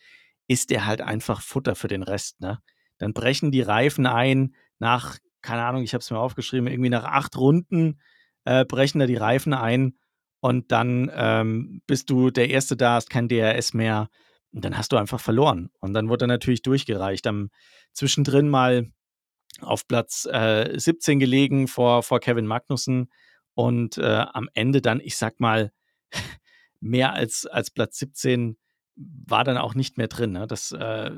ist 0.48 0.72
der 0.72 0.86
halt 0.86 1.02
einfach 1.02 1.42
Futter 1.42 1.76
für 1.76 1.88
den 1.88 2.04
Rest, 2.04 2.42
ne? 2.42 2.60
Dann 2.98 3.14
brechen 3.14 3.52
die 3.52 3.62
Reifen 3.62 4.08
ein 4.08 4.56
nach, 4.80 5.18
keine 5.42 5.66
Ahnung, 5.66 5.84
ich 5.84 5.94
habe 5.94 6.02
es 6.02 6.10
mir 6.10 6.18
aufgeschrieben, 6.18 6.68
irgendwie 6.68 6.90
nach 6.90 7.04
acht 7.04 7.38
Runden 7.38 8.00
äh, 8.46 8.66
brechen 8.66 9.00
da 9.00 9.06
die 9.06 9.18
Reifen 9.18 9.54
ein 9.54 9.98
und 10.40 10.72
dann 10.72 11.12
ähm, 11.14 11.82
bist 11.88 12.10
du 12.10 12.30
der 12.30 12.50
Erste 12.50 12.78
da, 12.78 12.94
hast 12.94 13.10
kein 13.10 13.28
DRS 13.28 13.74
mehr 13.74 14.10
und 14.52 14.64
dann 14.64 14.78
hast 14.78 14.92
du 14.92 14.98
einfach 14.98 15.20
verloren. 15.20 15.70
Und 15.80 15.94
dann 15.94 16.08
wurde 16.08 16.26
er 16.26 16.30
natürlich 16.30 16.62
durchgereicht. 16.62 17.28
Am 17.28 17.50
zwischendrin 17.92 18.48
mal 18.48 18.92
auf 19.62 19.88
Platz 19.88 20.28
äh, 20.32 20.78
17 20.78 21.20
gelegen 21.20 21.68
vor, 21.68 22.04
vor 22.04 22.20
Kevin 22.20 22.48
Magnussen 22.48 23.10
und 23.54 23.98
äh, 23.98 24.26
am 24.34 24.50
Ende 24.54 24.82
dann, 24.82 25.00
ich 25.00 25.18
sag 25.18 25.40
mal, 25.40 25.72
mehr 26.80 27.14
als, 27.14 27.46
als 27.46 27.72
Platz 27.72 27.98
17 28.00 28.58
war 28.96 29.44
dann 29.44 29.58
auch 29.58 29.76
nicht 29.76 29.98
mehr 29.98 30.08
drin. 30.08 30.32
Ne? 30.34 30.48
Das, 30.48 30.72
äh, 30.72 31.12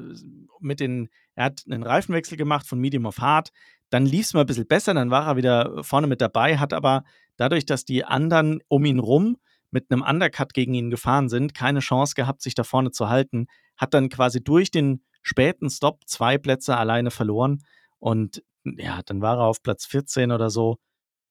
mit 0.60 0.80
den, 0.80 1.10
er 1.36 1.46
hat 1.46 1.64
einen 1.70 1.84
Reifenwechsel 1.84 2.38
gemacht 2.38 2.68
von 2.68 2.80
Medium 2.80 3.06
auf 3.06 3.20
Hard. 3.20 3.52
Dann 3.90 4.06
lief 4.06 4.26
es 4.26 4.34
mal 4.34 4.42
ein 4.42 4.48
bisschen 4.48 4.68
besser, 4.68 4.94
dann 4.94 5.12
war 5.12 5.28
er 5.28 5.38
wieder 5.38 5.84
vorne 5.84 6.08
mit 6.08 6.22
dabei, 6.22 6.58
hat 6.58 6.74
aber 6.74 7.04
dadurch, 7.38 7.66
dass 7.66 7.86
die 7.86 8.04
anderen 8.04 8.62
um 8.68 8.84
ihn 8.86 9.00
rum 9.00 9.38
mit 9.70 9.92
einem 9.92 10.02
Undercut 10.02 10.54
gegen 10.54 10.74
ihn 10.74 10.90
gefahren 10.90 11.30
sind, 11.30 11.54
keine 11.54 11.80
Chance 11.80 12.16
gehabt, 12.16 12.42
sich 12.42 12.56
da 12.56 12.64
vorne 12.64 12.92
zu 12.92 13.10
halten. 13.10 13.48
Hat 13.76 13.94
dann 13.94 14.10
quasi 14.10 14.44
durch 14.44 14.72
den 14.72 15.04
späten 15.22 15.70
Stop 15.70 16.02
zwei 16.06 16.38
Plätze 16.38 16.78
alleine 16.78 17.12
verloren. 17.12 17.62
Und 18.00 18.44
ja, 18.64 19.02
dann 19.06 19.22
war 19.22 19.38
er 19.38 19.46
auf 19.46 19.64
Platz 19.64 19.86
14 19.86 20.32
oder 20.32 20.50
so 20.50 20.78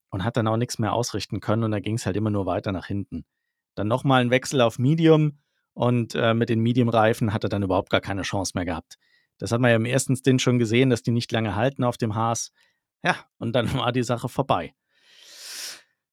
und 0.09 0.23
hat 0.23 0.37
dann 0.37 0.47
auch 0.47 0.57
nichts 0.57 0.79
mehr 0.79 0.93
ausrichten 0.93 1.39
können. 1.39 1.63
Und 1.63 1.71
da 1.71 1.79
ging 1.79 1.95
es 1.95 2.05
halt 2.05 2.17
immer 2.17 2.29
nur 2.29 2.45
weiter 2.45 2.71
nach 2.71 2.87
hinten. 2.87 3.25
Dann 3.75 3.87
nochmal 3.87 4.21
ein 4.21 4.31
Wechsel 4.31 4.61
auf 4.61 4.79
Medium 4.79 5.39
und 5.73 6.15
äh, 6.15 6.33
mit 6.33 6.49
den 6.49 6.59
Medium-Reifen 6.61 7.33
hat 7.33 7.43
er 7.43 7.49
dann 7.49 7.63
überhaupt 7.63 7.89
gar 7.89 8.01
keine 8.01 8.23
Chance 8.23 8.53
mehr 8.55 8.65
gehabt. 8.65 8.97
Das 9.37 9.51
hat 9.51 9.61
man 9.61 9.69
ja 9.69 9.75
im 9.75 9.85
ersten 9.85 10.15
Stint 10.15 10.41
schon 10.41 10.57
gesehen, 10.57 10.89
dass 10.89 11.03
die 11.03 11.11
nicht 11.11 11.31
lange 11.31 11.55
halten 11.55 11.83
auf 11.83 11.97
dem 11.97 12.15
Haas. 12.15 12.51
Ja, 13.03 13.15
und 13.37 13.53
dann 13.53 13.71
war 13.75 13.91
die 13.91 14.03
Sache 14.03 14.29
vorbei. 14.29 14.73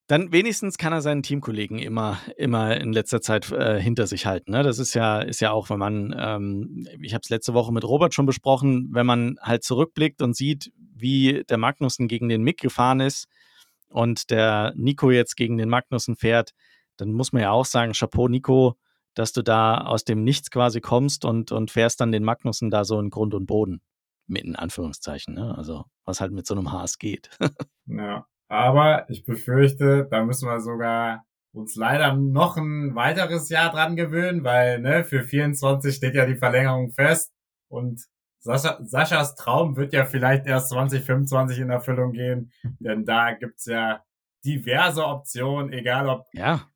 Dann 0.07 0.33
wenigstens 0.33 0.77
kann 0.77 0.93
er 0.93 1.01
seinen 1.01 1.23
Teamkollegen 1.23 1.79
immer, 1.79 2.19
immer 2.37 2.77
in 2.77 2.93
letzter 2.93 3.23
Zeit 3.23 3.51
äh, 3.53 3.81
hinter 3.81 4.07
sich 4.07 4.27
halten. 4.27 4.53
Ne? 4.53 4.62
Das 4.62 4.79
ist 4.79 4.93
ja, 4.93 5.21
ist 5.21 5.40
ja 5.40 5.51
auch, 5.51 5.71
wenn 5.71 5.79
man, 5.79 6.14
ähm, 6.19 6.87
ich 7.01 7.14
habe 7.14 7.23
es 7.23 7.31
letzte 7.31 7.55
Woche 7.55 7.73
mit 7.73 7.85
Robert 7.85 8.12
schon 8.12 8.27
besprochen, 8.27 8.90
wenn 8.93 9.07
man 9.07 9.38
halt 9.40 9.64
zurückblickt 9.64 10.21
und 10.21 10.37
sieht, 10.37 10.73
wie 10.77 11.43
der 11.49 11.57
Magnussen 11.57 12.07
gegen 12.07 12.29
den 12.29 12.43
Mick 12.43 12.61
gefahren 12.61 13.01
ist 13.01 13.29
und 13.88 14.31
der 14.31 14.75
Nico 14.77 15.11
jetzt 15.11 15.37
gegen 15.37 15.57
den 15.57 15.71
Magnussen 15.71 16.17
fährt, 16.17 16.53
dann 16.99 17.12
muss 17.12 17.33
man 17.33 17.40
ja 17.40 17.51
auch 17.53 17.64
sagen, 17.64 17.93
Chapeau 17.93 18.29
Nico, 18.29 18.77
dass 19.14 19.33
du 19.33 19.43
da 19.43 19.79
aus 19.79 20.05
dem 20.05 20.23
Nichts 20.23 20.51
quasi 20.51 20.83
kommst 20.83 21.25
und, 21.25 21.51
und 21.51 21.71
fährst 21.71 22.01
dann 22.01 22.12
den 22.12 22.25
Magnussen 22.25 22.71
da 22.71 22.85
so 22.85 23.01
in 23.01 23.09
Grund 23.09 23.33
und 23.33 23.47
Boden. 23.47 23.81
Mit 24.27 24.45
in 24.45 24.57
Anführungszeichen, 24.57 25.35
ne? 25.35 25.55
Also, 25.57 25.85
was 26.05 26.21
halt 26.21 26.33
mit 26.33 26.47
so 26.47 26.55
einem 26.55 26.73
Haas 26.73 26.99
geht. 26.99 27.31
ja. 27.87 28.27
Aber 28.55 29.11
ich 29.11 29.25
befürchte, 29.25 30.07
da 30.09 30.25
müssen 30.25 30.49
wir 30.49 30.61
sogar 30.61 31.25
uns 31.53 31.75
leider 31.75 32.14
noch 32.14 32.57
ein 32.57 32.95
weiteres 32.95 33.49
Jahr 33.49 33.73
dran 33.73 33.97
gewöhnen, 33.97 34.45
weil 34.45 34.79
ne, 34.79 35.03
für 35.03 35.25
24 35.25 35.93
steht 35.93 36.14
ja 36.14 36.25
die 36.25 36.37
Verlängerung 36.37 36.93
fest. 36.93 37.33
Und 37.69 38.05
Sascha, 38.38 38.79
Saschas 38.85 39.35
Traum 39.35 39.77
wird 39.77 39.93
ja 39.93 40.05
vielleicht 40.05 40.47
erst 40.47 40.69
2025 40.69 41.59
in 41.59 41.71
Erfüllung 41.71 42.12
gehen, 42.12 42.53
denn 42.79 43.05
da 43.05 43.33
gibt's 43.33 43.67
ja 43.67 44.05
diverse 44.45 45.05
Optionen, 45.05 45.73
egal 45.73 46.09
ob 46.09 46.27
ja 46.33 46.69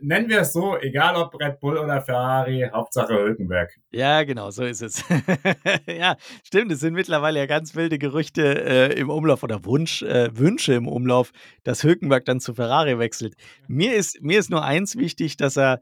nennen 0.00 0.28
wir 0.28 0.40
es 0.40 0.52
so, 0.52 0.76
egal 0.78 1.16
ob 1.16 1.38
Red 1.38 1.60
Bull 1.60 1.78
oder 1.78 2.00
Ferrari, 2.02 2.68
Hauptsache 2.72 3.14
Hülkenberg. 3.14 3.70
Ja, 3.90 4.24
genau, 4.24 4.50
so 4.50 4.64
ist 4.64 4.82
es. 4.82 5.04
ja, 5.86 6.16
stimmt, 6.44 6.72
es 6.72 6.80
sind 6.80 6.94
mittlerweile 6.94 7.38
ja 7.38 7.46
ganz 7.46 7.74
wilde 7.74 7.98
Gerüchte 7.98 8.42
äh, 8.42 8.98
im 8.98 9.10
Umlauf 9.10 9.42
oder 9.42 9.64
Wunsch, 9.64 10.02
äh, 10.02 10.36
Wünsche 10.36 10.74
im 10.74 10.88
Umlauf, 10.88 11.32
dass 11.62 11.84
Hülkenberg 11.84 12.24
dann 12.24 12.40
zu 12.40 12.54
Ferrari 12.54 12.98
wechselt. 12.98 13.34
Mir 13.68 13.94
ist, 13.94 14.20
mir 14.20 14.38
ist 14.38 14.50
nur 14.50 14.64
eins 14.64 14.96
wichtig, 14.96 15.36
dass 15.36 15.56
er 15.56 15.80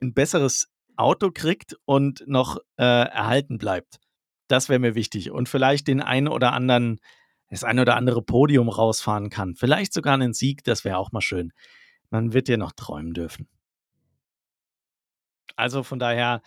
ein 0.00 0.12
besseres 0.12 0.68
Auto 0.96 1.30
kriegt 1.30 1.76
und 1.84 2.24
noch 2.26 2.58
äh, 2.76 2.84
erhalten 2.84 3.58
bleibt. 3.58 3.98
Das 4.48 4.68
wäre 4.68 4.78
mir 4.78 4.94
wichtig. 4.94 5.30
Und 5.30 5.48
vielleicht 5.48 5.88
den 5.88 6.02
einen 6.02 6.28
oder 6.28 6.52
anderen, 6.52 7.00
das 7.48 7.64
ein 7.64 7.78
oder 7.78 7.96
andere 7.96 8.22
Podium 8.22 8.68
rausfahren 8.68 9.30
kann. 9.30 9.54
Vielleicht 9.54 9.94
sogar 9.94 10.14
einen 10.14 10.34
Sieg, 10.34 10.64
das 10.64 10.84
wäre 10.84 10.98
auch 10.98 11.12
mal 11.12 11.22
schön. 11.22 11.52
Man 12.12 12.34
wird 12.34 12.48
ja 12.48 12.58
noch 12.58 12.72
träumen 12.72 13.14
dürfen. 13.14 13.48
Also 15.56 15.82
von 15.82 15.98
daher, 15.98 16.42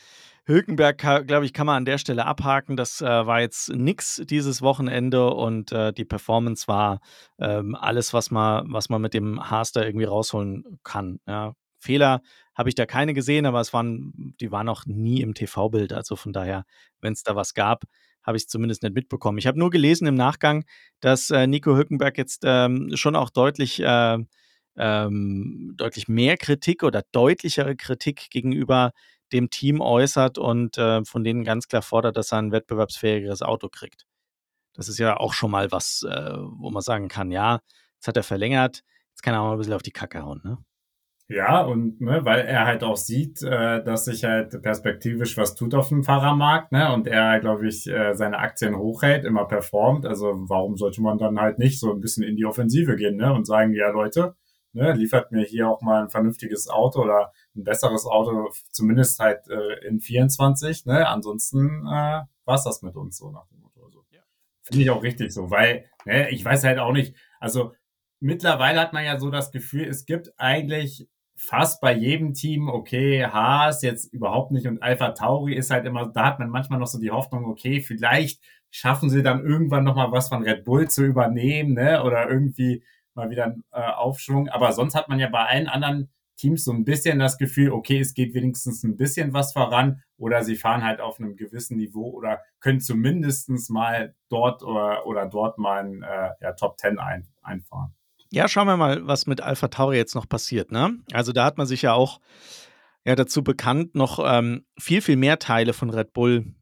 Hülkenberg, 0.46 1.00
glaube 1.26 1.46
ich, 1.46 1.54
kann 1.54 1.66
man 1.66 1.78
an 1.78 1.86
der 1.86 1.98
Stelle 1.98 2.26
abhaken. 2.26 2.78
Das 2.78 3.02
äh, 3.02 3.06
war 3.06 3.42
jetzt 3.42 3.70
nix 3.70 4.22
dieses 4.26 4.62
Wochenende 4.62 5.32
und 5.32 5.72
äh, 5.72 5.92
die 5.92 6.06
Performance 6.06 6.68
war 6.68 7.02
ähm, 7.40 7.74
alles, 7.74 8.14
was 8.14 8.30
man, 8.30 8.72
was 8.72 8.90
man 8.90 9.02
mit 9.02 9.16
dem 9.16 9.50
Haas 9.50 9.72
da 9.72 9.84
irgendwie 9.84 10.06
rausholen 10.06 10.80
kann. 10.84 11.20
Ja. 11.28 11.56
Fehler 11.80 12.22
habe 12.56 12.70
ich 12.70 12.76
da 12.76 12.86
keine 12.86 13.14
gesehen, 13.16 13.48
aber 13.48 13.60
es 13.60 13.74
waren, 13.74 14.36
die 14.40 14.52
waren 14.52 14.70
auch 14.70 14.86
nie 14.86 15.22
im 15.22 15.34
TV-Bild. 15.34 15.94
Also 15.94 16.16
von 16.16 16.32
daher, 16.32 16.66
wenn 17.02 17.14
es 17.14 17.24
da 17.24 17.36
was 17.36 17.56
gab, 17.56 17.86
habe 18.22 18.38
ich 18.38 18.44
es 18.44 18.50
zumindest 18.50 18.84
nicht 18.84 18.96
mitbekommen. 18.96 19.40
Ich 19.40 19.48
habe 19.48 19.60
nur 19.60 19.72
gelesen 19.72 20.08
im 20.08 20.16
Nachgang, 20.16 20.64
dass 21.00 21.32
äh, 21.32 21.48
Nico 21.48 21.76
Hülkenberg 21.76 22.18
jetzt 22.18 22.44
ähm, 22.46 22.92
schon 22.96 23.16
auch 23.16 23.30
deutlich 23.32 23.82
äh, 23.82 24.18
ähm, 24.78 25.74
deutlich 25.78 26.08
mehr 26.08 26.38
Kritik 26.38 26.84
oder 26.84 27.04
deutlichere 27.12 27.76
Kritik 27.76 28.30
gegenüber 28.30 28.92
dem 29.32 29.50
Team 29.50 29.82
äußert 29.82 30.38
und 30.38 30.78
äh, 30.78 31.04
von 31.06 31.24
denen 31.24 31.44
ganz 31.44 31.68
klar 31.68 31.82
fordert, 31.82 32.18
dass 32.18 32.32
er 32.32 32.40
ein 32.40 32.52
wettbewerbsfähigeres 32.52 33.42
Auto 33.42 33.70
kriegt. 33.70 34.06
Das 34.74 34.90
ist 34.90 35.00
ja 35.00 35.18
auch 35.18 35.34
schon 35.34 35.52
mal 35.52 35.72
was, 35.72 36.06
äh, 36.08 36.34
wo 36.36 36.70
man 36.70 36.82
sagen 36.82 37.08
kann, 37.08 37.32
ja, 37.32 37.62
jetzt 37.96 38.08
hat 38.08 38.18
er 38.18 38.24
verlängert, 38.24 38.84
jetzt 39.12 39.24
kann 39.24 39.34
er 39.34 39.42
auch 39.42 39.46
mal 39.46 39.52
ein 39.54 39.58
bisschen 39.58 39.74
auf 39.74 39.82
die 39.82 39.92
Kacke 39.92 40.24
hauen, 40.24 40.42
ne? 40.44 40.58
Ja, 41.28 41.62
und 41.62 42.02
ne, 42.02 42.24
weil 42.24 42.42
er 42.42 42.68
halt 42.68 42.84
auch 42.84 42.98
sieht, 42.98 43.42
äh, 43.42 43.84
dass 43.84 44.06
sich 44.06 44.24
halt 44.26 44.62
perspektivisch 44.62 45.38
was 45.38 45.56
tut 45.56 45.74
auf 45.74 45.90
dem 45.90 46.04
Fahrermarkt, 46.04 46.72
ne? 46.72 46.94
Und 46.94 47.08
er, 47.08 47.40
glaube 47.40 47.68
ich, 47.68 47.88
äh, 47.88 48.14
seine 48.14 48.38
Aktien 48.38 48.78
hochhält, 48.78 49.26
immer 49.26 49.46
performt. 49.46 50.06
Also 50.06 50.34
warum 50.48 50.78
sollte 50.78 51.02
man 51.02 51.18
dann 51.18 51.40
halt 51.40 51.58
nicht 51.58 51.80
so 51.80 51.92
ein 51.92 52.00
bisschen 52.00 52.24
in 52.24 52.36
die 52.36 52.46
Offensive 52.46 52.96
gehen, 52.96 53.16
ne? 53.16 53.34
Und 53.34 53.48
sagen, 53.48 53.74
ja, 53.74 53.90
Leute, 53.90 54.36
ne, 54.76 54.94
liefert 54.94 55.32
mir 55.32 55.44
hier 55.44 55.70
auch 55.70 55.82
mal 55.82 56.04
ein 56.04 56.10
vernünftiges 56.10 56.70
Auto 56.70 57.02
oder 57.02 57.32
ein 57.56 57.64
besseres 57.64 58.06
Auto, 58.06 58.50
zumindest 58.72 59.20
halt 59.20 59.48
äh, 59.48 59.88
in 59.88 60.00
24. 60.00 60.86
Ne? 60.86 61.08
Ansonsten 61.08 61.86
äh, 61.88 62.22
war 62.22 62.28
das 62.46 62.82
mit 62.82 62.96
uns 62.96 63.18
so 63.18 63.32
nach 63.32 63.48
dem 63.48 63.62
Motto. 63.62 63.84
Also, 63.86 64.04
ja. 64.12 64.22
Finde 64.62 64.84
ich 64.84 64.90
auch 64.90 65.02
richtig 65.02 65.34
so, 65.34 65.50
weil 65.50 65.86
ne, 66.06 66.30
ich 66.30 66.44
weiß 66.44 66.64
halt 66.66 66.80
auch 66.80 66.92
nicht, 66.92 67.16
also 67.40 67.74
mittlerweile 68.20 68.80
hat 68.80 68.94
man 68.94 69.06
ja 69.06 69.18
so 69.20 69.32
das 69.32 69.52
Gefühl, 69.52 69.86
es 69.86 70.06
gibt 70.06 70.34
eigentlich 70.38 71.08
fast 71.38 71.82
bei 71.82 71.94
jedem 71.94 72.34
Team, 72.34 72.70
okay, 72.70 73.26
Haas 73.26 73.82
jetzt 73.82 74.14
überhaupt 74.14 74.52
nicht 74.52 74.68
und 74.68 74.82
Alpha 74.82 75.12
Tauri 75.12 75.54
ist 75.54 75.70
halt 75.70 75.86
immer, 75.86 76.08
da 76.08 76.26
hat 76.26 76.40
man 76.40 76.50
manchmal 76.50 76.80
noch 76.80 76.88
so 76.88 77.00
die 77.00 77.12
Hoffnung, 77.12 77.46
okay, 77.46 77.82
vielleicht 77.82 78.42
schaffen 78.72 79.10
sie 79.10 79.24
dann 79.24 79.46
irgendwann 79.46 79.84
nochmal 79.84 80.12
was 80.12 80.30
von 80.30 80.44
Red 80.44 80.66
Bull 80.66 80.90
zu 80.90 81.06
übernehmen, 81.06 81.74
ne, 81.74 82.04
oder 82.04 82.30
irgendwie 82.30 82.84
mal 83.16 83.30
wieder 83.30 83.46
einen 83.46 83.64
äh, 83.72 83.82
Aufschwung. 83.82 84.50
Aber 84.50 84.72
sonst 84.74 84.96
hat 84.96 85.10
man 85.10 85.20
ja 85.20 85.30
bei 85.30 85.46
allen 85.46 85.68
anderen 85.68 86.10
Teams 86.38 86.66
so 86.66 86.72
ein 86.72 86.84
bisschen 86.84 87.20
das 87.20 87.38
Gefühl, 87.38 87.72
okay, 87.72 88.00
es 88.00 88.14
geht 88.14 88.34
wenigstens 88.34 88.84
ein 88.84 88.98
bisschen 88.98 89.34
was 89.34 89.54
voran 89.54 90.02
oder 90.18 90.44
sie 90.44 90.56
fahren 90.56 90.84
halt 90.84 91.00
auf 91.00 91.20
einem 91.20 91.36
gewissen 91.36 91.78
Niveau 91.78 92.10
oder 92.12 92.42
können 92.60 92.80
zumindest 92.80 93.50
mal 93.70 94.16
dort 94.30 94.64
oder, 94.64 95.06
oder 95.06 95.26
dort 95.28 95.58
mal 95.58 95.84
ein 95.84 96.04
äh, 96.04 96.32
ja, 96.42 96.54
Top 96.54 96.78
Ten 96.78 97.00
ein, 97.00 97.28
einfahren. 97.42 97.94
Ja, 98.32 98.48
schauen 98.48 98.68
wir 98.68 98.78
mal, 98.78 99.08
was 99.08 99.28
mit 99.28 99.40
Alpha 99.40 99.70
Tauri 99.70 99.98
jetzt 99.98 100.16
noch 100.16 100.28
passiert. 100.28 100.72
Ne? 100.72 101.00
Also 101.14 101.32
da 101.32 101.46
hat 101.46 101.58
man 101.58 101.68
sich 101.68 101.84
ja 101.84 101.94
auch 101.94 102.20
ja, 103.06 103.16
dazu 103.16 103.44
bekannt, 103.44 103.96
noch 103.96 104.20
ähm, 104.26 104.66
viel, 104.80 105.02
viel 105.02 105.16
mehr 105.16 105.40
Teile 105.40 105.74
von 105.74 105.90
Red 105.90 106.12
Bull 106.12 106.56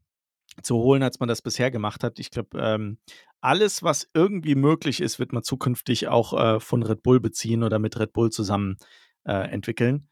zu 0.62 0.76
holen, 0.76 1.02
als 1.02 1.20
man 1.20 1.30
das 1.30 1.42
bisher 1.42 1.72
gemacht 1.72 2.04
hat. 2.04 2.20
Ich 2.20 2.30
glaube, 2.30 2.60
ähm, 2.60 3.00
alles, 3.44 3.84
was 3.84 4.10
irgendwie 4.14 4.56
möglich 4.56 5.02
ist, 5.02 5.20
wird 5.20 5.34
man 5.34 5.44
zukünftig 5.44 6.08
auch 6.08 6.34
äh, 6.34 6.60
von 6.60 6.82
Red 6.82 7.04
Bull 7.04 7.20
beziehen 7.20 7.64
oder 7.64 7.78
mit 7.78 8.00
Red 8.00 8.14
Bull 8.14 8.32
zusammen 8.32 8.78
äh, 9.26 9.34
entwickeln. 9.34 10.08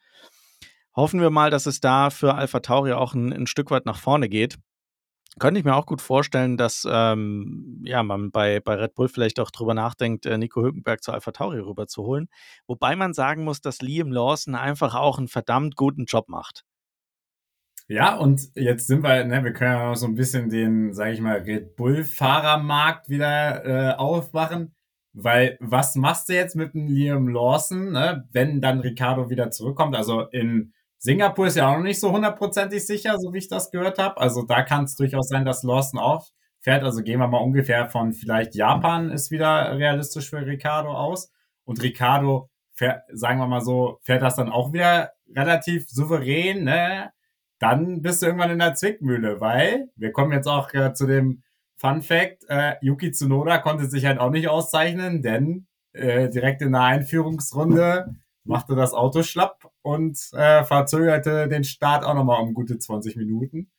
Hoffen 0.95 1.21
wir 1.21 1.29
mal, 1.29 1.49
dass 1.49 1.65
es 1.65 1.79
da 1.79 2.09
für 2.09 2.35
Alpha 2.35 2.59
Tauri 2.59 2.91
auch 2.91 3.13
ein, 3.13 3.31
ein, 3.31 3.47
Stück 3.47 3.71
weit 3.71 3.85
nach 3.85 3.97
vorne 3.97 4.27
geht. 4.27 4.57
Könnte 5.39 5.59
ich 5.59 5.65
mir 5.65 5.75
auch 5.75 5.85
gut 5.85 6.01
vorstellen, 6.01 6.57
dass 6.57 6.85
ähm, 6.89 7.81
ja, 7.85 8.03
man 8.03 8.31
bei, 8.31 8.59
bei 8.59 8.75
Red 8.75 8.95
Bull 8.95 9.07
vielleicht 9.07 9.39
auch 9.39 9.49
drüber 9.49 9.73
nachdenkt, 9.73 10.25
äh, 10.25 10.37
Nico 10.37 10.61
Hülkenberg 10.61 11.01
zu 11.01 11.13
Alpha 11.13 11.31
Tauri 11.31 11.59
rüberzuholen. 11.59 12.27
Wobei 12.67 12.97
man 12.97 13.13
sagen 13.13 13.45
muss, 13.45 13.61
dass 13.61 13.81
Liam 13.81 14.11
Lawson 14.11 14.55
einfach 14.55 14.93
auch 14.93 15.17
einen 15.17 15.29
verdammt 15.29 15.77
guten 15.77 16.03
Job 16.03 16.27
macht. 16.27 16.65
Ja, 17.91 18.15
und 18.15 18.55
jetzt 18.55 18.87
sind 18.87 19.03
wir, 19.03 19.25
ne, 19.25 19.43
wir 19.43 19.51
können 19.51 19.73
ja 19.73 19.89
noch 19.89 19.97
so 19.97 20.05
ein 20.05 20.15
bisschen 20.15 20.49
den, 20.49 20.93
sage 20.93 21.11
ich 21.11 21.19
mal, 21.19 21.39
Red 21.39 21.75
Bull-Fahrermarkt 21.75 23.09
wieder 23.09 23.65
äh, 23.65 23.95
aufmachen. 23.95 24.73
Weil 25.11 25.57
was 25.59 25.95
machst 25.97 26.29
du 26.29 26.33
jetzt 26.33 26.55
mit 26.55 26.73
dem 26.73 26.87
Liam 26.87 27.27
Lawson, 27.27 27.91
ne, 27.91 28.23
wenn 28.31 28.61
dann 28.61 28.79
Ricardo 28.79 29.29
wieder 29.29 29.51
zurückkommt? 29.51 29.97
Also 29.97 30.21
in 30.29 30.71
Singapur 30.99 31.47
ist 31.47 31.57
ja 31.57 31.67
auch 31.67 31.75
noch 31.75 31.83
nicht 31.83 31.99
so 31.99 32.13
hundertprozentig 32.13 32.87
sicher, 32.87 33.19
so 33.19 33.33
wie 33.33 33.39
ich 33.39 33.49
das 33.49 33.71
gehört 33.71 33.99
habe. 33.99 34.21
Also 34.21 34.43
da 34.43 34.63
kann 34.63 34.85
es 34.85 34.95
durchaus 34.95 35.27
sein, 35.27 35.43
dass 35.43 35.63
Lawson 35.63 35.99
auch 35.99 36.29
fährt. 36.61 36.85
Also 36.85 37.03
gehen 37.03 37.19
wir 37.19 37.27
mal 37.27 37.39
ungefähr 37.39 37.89
von 37.89 38.13
vielleicht 38.13 38.55
Japan 38.55 39.11
ist 39.11 39.31
wieder 39.31 39.77
realistisch 39.77 40.29
für 40.29 40.45
Ricardo 40.45 40.93
aus. 40.93 41.29
Und 41.65 41.83
Ricardo, 41.83 42.49
fährt, 42.71 43.03
sagen 43.11 43.39
wir 43.39 43.47
mal 43.47 43.59
so, 43.59 43.99
fährt 44.01 44.21
das 44.21 44.37
dann 44.37 44.49
auch 44.49 44.71
wieder 44.71 45.11
relativ 45.35 45.89
souverän, 45.89 46.63
ne? 46.63 47.11
Dann 47.61 48.01
bist 48.01 48.21
du 48.21 48.25
irgendwann 48.25 48.49
in 48.49 48.59
der 48.59 48.73
Zwickmühle, 48.73 49.39
weil 49.39 49.89
wir 49.95 50.11
kommen 50.11 50.31
jetzt 50.31 50.47
auch 50.47 50.73
äh, 50.73 50.93
zu 50.93 51.05
dem 51.05 51.43
Fun 51.77 52.01
Fact, 52.01 52.45
äh, 52.49 52.75
Yuki 52.81 53.11
Tsunoda 53.11 53.59
konnte 53.59 53.85
sich 53.85 54.05
halt 54.05 54.19
auch 54.19 54.31
nicht 54.31 54.47
auszeichnen, 54.47 55.21
denn 55.21 55.67
äh, 55.93 56.29
direkt 56.29 56.61
in 56.61 56.71
der 56.71 56.81
Einführungsrunde 56.81 58.15
machte 58.43 58.75
das 58.75 58.93
Auto 58.93 59.21
schlapp 59.21 59.71
und 59.83 60.17
äh, 60.33 60.63
verzögerte 60.63 61.47
den 61.47 61.63
Start 61.63 62.03
auch 62.03 62.15
nochmal 62.15 62.41
um 62.41 62.53
gute 62.55 62.79
20 62.79 63.15
Minuten. 63.15 63.71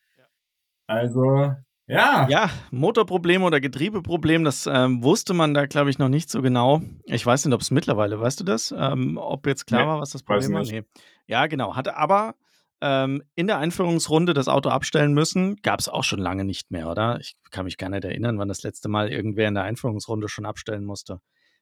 Also, 0.87 1.53
ja. 1.87 2.29
Ja, 2.29 2.51
Motorproblem 2.71 3.43
oder 3.43 3.61
Getriebeproblem, 3.61 4.45
das 4.45 4.69
ähm, 4.73 5.03
wusste 5.03 5.35
man 5.35 5.55
da, 5.55 5.67
glaube 5.67 5.91
ich, 5.91 5.99
noch 5.99 6.09
nicht 6.09 6.31
so 6.31 6.41
genau. 6.41 6.83
Ich 7.05 7.27
weiß 7.27 7.45
nicht, 7.45 7.55
ob 7.55 7.61
es 7.61 7.73
mittlerweile, 7.73 8.21
weißt 8.21 8.41
du 8.41 8.45
das? 8.45 8.73
Ähm, 8.77 9.19
ob 9.21 9.47
jetzt 9.47 9.67
klar 9.67 9.83
nee, 9.83 9.89
war, 9.89 10.01
was 10.01 10.11
das 10.11 10.23
Problem 10.23 10.53
war? 10.53 10.63
Nee. 10.63 10.85
Ja, 11.27 11.47
genau. 11.47 11.75
Hatte 11.75 11.97
aber 11.97 12.35
ähm, 12.83 13.23
in 13.35 13.47
der 13.47 13.59
Einführungsrunde 13.59 14.35
das 14.35 14.49
Auto 14.49 14.69
abstellen 14.69 15.15
müssen. 15.15 15.57
Gab 15.63 15.81
es 15.81 15.89
auch 15.89 16.05
schon 16.05 16.19
lange 16.19 16.45
nicht 16.45 16.71
mehr, 16.71 16.91
oder? 16.91 17.19
Ich 17.21 17.37
kann 17.51 17.65
mich 17.65 17.79
gar 17.79 17.89
nicht 17.89 18.05
erinnern, 18.05 18.39
wann 18.39 18.49
das 18.49 18.63
letzte 18.63 18.89
Mal 18.89 19.11
irgendwer 19.11 19.49
in 19.49 19.55
der 19.55 19.65
Einführungsrunde 19.65 20.29
schon 20.29 20.45
abstellen 20.45 20.85
musste. 20.85 21.21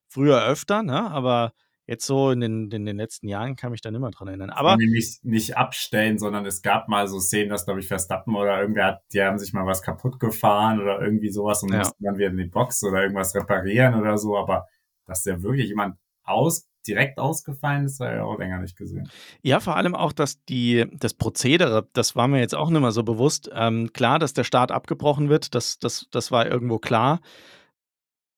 Früher 0.09 0.45
öfter, 0.45 0.83
ne? 0.83 1.11
aber 1.11 1.53
Jetzt 1.91 2.07
so 2.07 2.31
in 2.31 2.39
den, 2.39 2.71
in 2.71 2.87
den 2.87 2.99
letzten 2.99 3.27
Jahren 3.27 3.57
kann 3.57 3.73
mich 3.73 3.81
da 3.81 3.91
nicht 3.91 4.01
mehr 4.01 4.13
dran 4.13 4.29
erinnern. 4.29 4.51
Aber 4.51 4.77
nicht, 4.77 5.25
nicht 5.25 5.57
abstellen, 5.57 6.21
sondern 6.21 6.47
es 6.47 6.63
gab 6.63 6.87
mal 6.87 7.09
so 7.09 7.19
Szenen, 7.19 7.51
dass, 7.51 7.65
glaube 7.65 7.81
ich, 7.81 7.89
Verstappen 7.89 8.37
oder 8.37 8.61
irgendwer 8.61 8.87
hat, 8.87 9.03
die 9.13 9.21
haben 9.21 9.41
sich 9.41 9.53
mal 9.53 9.67
was 9.67 9.83
kaputt 9.83 10.21
gefahren 10.21 10.81
oder 10.81 11.01
irgendwie 11.01 11.31
sowas 11.31 11.65
und 11.65 11.73
ja. 11.73 11.79
mussten 11.79 12.05
dann 12.05 12.17
wieder 12.17 12.29
in 12.29 12.37
die 12.37 12.45
Box 12.45 12.85
oder 12.85 13.03
irgendwas 13.03 13.35
reparieren 13.35 13.97
oder 13.97 14.19
so. 14.19 14.39
Aber 14.39 14.69
dass 15.05 15.25
der 15.25 15.43
wirklich 15.43 15.67
jemand 15.67 15.97
aus, 16.23 16.70
direkt 16.87 17.19
ausgefallen 17.19 17.87
ist, 17.87 18.01
habe 18.01 18.15
ich 18.15 18.21
auch 18.21 18.39
länger 18.39 18.61
nicht 18.61 18.77
gesehen. 18.77 19.11
Ja, 19.43 19.61
vor 19.61 19.77
allem 19.77 19.95
auch, 19.95 20.13
dass 20.13 20.45
die, 20.45 20.87
das 20.93 21.15
Prozedere, 21.15 21.89
das 21.93 22.17
war 22.17 22.29
mir 22.29 22.41
jetzt 22.41 22.55
auch 22.55 22.71
nicht 22.71 22.81
mehr 22.81 22.93
so 22.93 23.03
bewusst. 23.03 23.51
Ähm, 23.55 23.93
klar, 23.93 24.19
dass 24.19 24.33
der 24.33 24.45
Start 24.45 24.73
abgebrochen 24.73 25.29
wird, 25.29 25.55
das, 25.55 25.79
das, 25.79 26.07
das 26.11 26.31
war 26.31 26.47
irgendwo 26.47 26.79
klar. 26.79 27.21